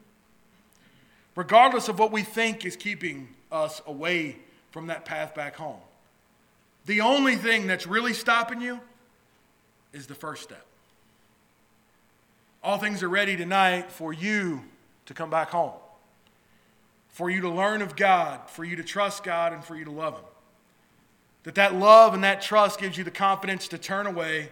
Regardless 1.35 1.87
of 1.87 1.99
what 1.99 2.11
we 2.11 2.23
think 2.23 2.65
is 2.65 2.75
keeping 2.75 3.29
us 3.51 3.81
away 3.85 4.37
from 4.71 4.87
that 4.87 5.05
path 5.05 5.35
back 5.35 5.55
home, 5.55 5.79
the 6.85 7.01
only 7.01 7.35
thing 7.35 7.67
that's 7.67 7.85
really 7.85 8.13
stopping 8.13 8.61
you 8.61 8.79
is 9.93 10.07
the 10.07 10.15
first 10.15 10.43
step. 10.43 10.65
All 12.63 12.77
things 12.77 13.03
are 13.03 13.09
ready 13.09 13.35
tonight 13.35 13.91
for 13.91 14.13
you 14.13 14.61
to 15.05 15.13
come 15.13 15.29
back 15.29 15.49
home 15.49 15.73
for 17.11 17.29
you 17.29 17.41
to 17.41 17.49
learn 17.49 17.81
of 17.81 17.95
God, 17.95 18.49
for 18.49 18.63
you 18.63 18.77
to 18.77 18.83
trust 18.83 19.23
God, 19.23 19.53
and 19.53 19.63
for 19.63 19.75
you 19.75 19.85
to 19.85 19.91
love 19.91 20.15
Him. 20.15 20.25
That 21.43 21.55
that 21.55 21.75
love 21.75 22.13
and 22.13 22.23
that 22.23 22.41
trust 22.41 22.79
gives 22.79 22.97
you 22.97 23.03
the 23.03 23.11
confidence 23.11 23.67
to 23.69 23.77
turn 23.77 24.07
away, 24.07 24.49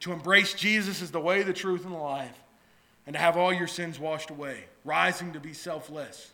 to 0.00 0.12
embrace 0.12 0.54
Jesus 0.54 1.00
as 1.02 1.10
the 1.10 1.20
way, 1.20 1.42
the 1.42 1.52
truth, 1.52 1.84
and 1.84 1.94
the 1.94 1.98
life, 1.98 2.38
and 3.06 3.14
to 3.14 3.20
have 3.20 3.36
all 3.36 3.52
your 3.52 3.66
sins 3.66 3.98
washed 3.98 4.30
away, 4.30 4.64
rising 4.84 5.32
to 5.32 5.40
be 5.40 5.52
selfless, 5.52 6.30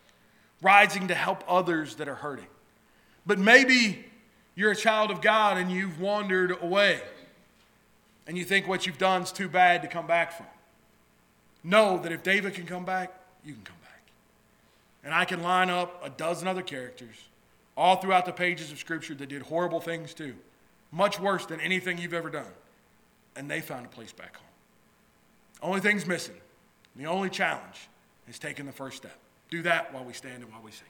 rising 0.60 1.08
to 1.08 1.14
help 1.14 1.42
others 1.48 1.96
that 1.96 2.08
are 2.08 2.14
hurting. 2.14 2.46
But 3.26 3.38
maybe 3.38 4.04
you're 4.54 4.72
a 4.72 4.76
child 4.76 5.10
of 5.10 5.20
God 5.20 5.56
and 5.56 5.70
you've 5.70 6.00
wandered 6.00 6.56
away 6.62 7.00
and 8.28 8.36
you 8.36 8.44
think 8.44 8.68
what 8.68 8.86
you've 8.86 8.98
done 8.98 9.22
is 9.22 9.32
too 9.32 9.48
bad 9.48 9.80
to 9.82 9.88
come 9.88 10.06
back 10.06 10.32
from. 10.32 10.46
Know 11.64 11.98
that 11.98 12.12
if 12.12 12.22
David 12.22 12.54
can 12.54 12.66
come 12.66 12.84
back, 12.84 13.12
you 13.42 13.54
can 13.54 13.62
come 13.62 13.76
back. 13.82 14.02
And 15.02 15.14
I 15.14 15.24
can 15.24 15.42
line 15.42 15.70
up 15.70 16.04
a 16.04 16.10
dozen 16.10 16.46
other 16.46 16.62
characters 16.62 17.16
all 17.74 17.96
throughout 17.96 18.26
the 18.26 18.32
pages 18.32 18.70
of 18.70 18.78
Scripture 18.78 19.14
that 19.14 19.30
did 19.30 19.42
horrible 19.42 19.80
things 19.80 20.12
too, 20.12 20.34
much 20.92 21.18
worse 21.18 21.46
than 21.46 21.58
anything 21.60 21.96
you've 21.96 22.12
ever 22.12 22.28
done. 22.28 22.52
And 23.34 23.50
they 23.50 23.62
found 23.62 23.86
a 23.86 23.88
place 23.88 24.12
back 24.12 24.36
home. 24.36 24.44
Only 25.62 25.80
thing's 25.80 26.06
missing 26.06 26.36
the 26.98 27.06
only 27.06 27.30
challenge 27.30 27.88
is 28.28 28.38
taking 28.38 28.66
the 28.66 28.72
first 28.72 28.98
step. 28.98 29.16
Do 29.50 29.62
that 29.62 29.94
while 29.94 30.04
we 30.04 30.12
stand 30.12 30.42
and 30.42 30.52
while 30.52 30.62
we 30.62 30.72
sing. 30.72 30.86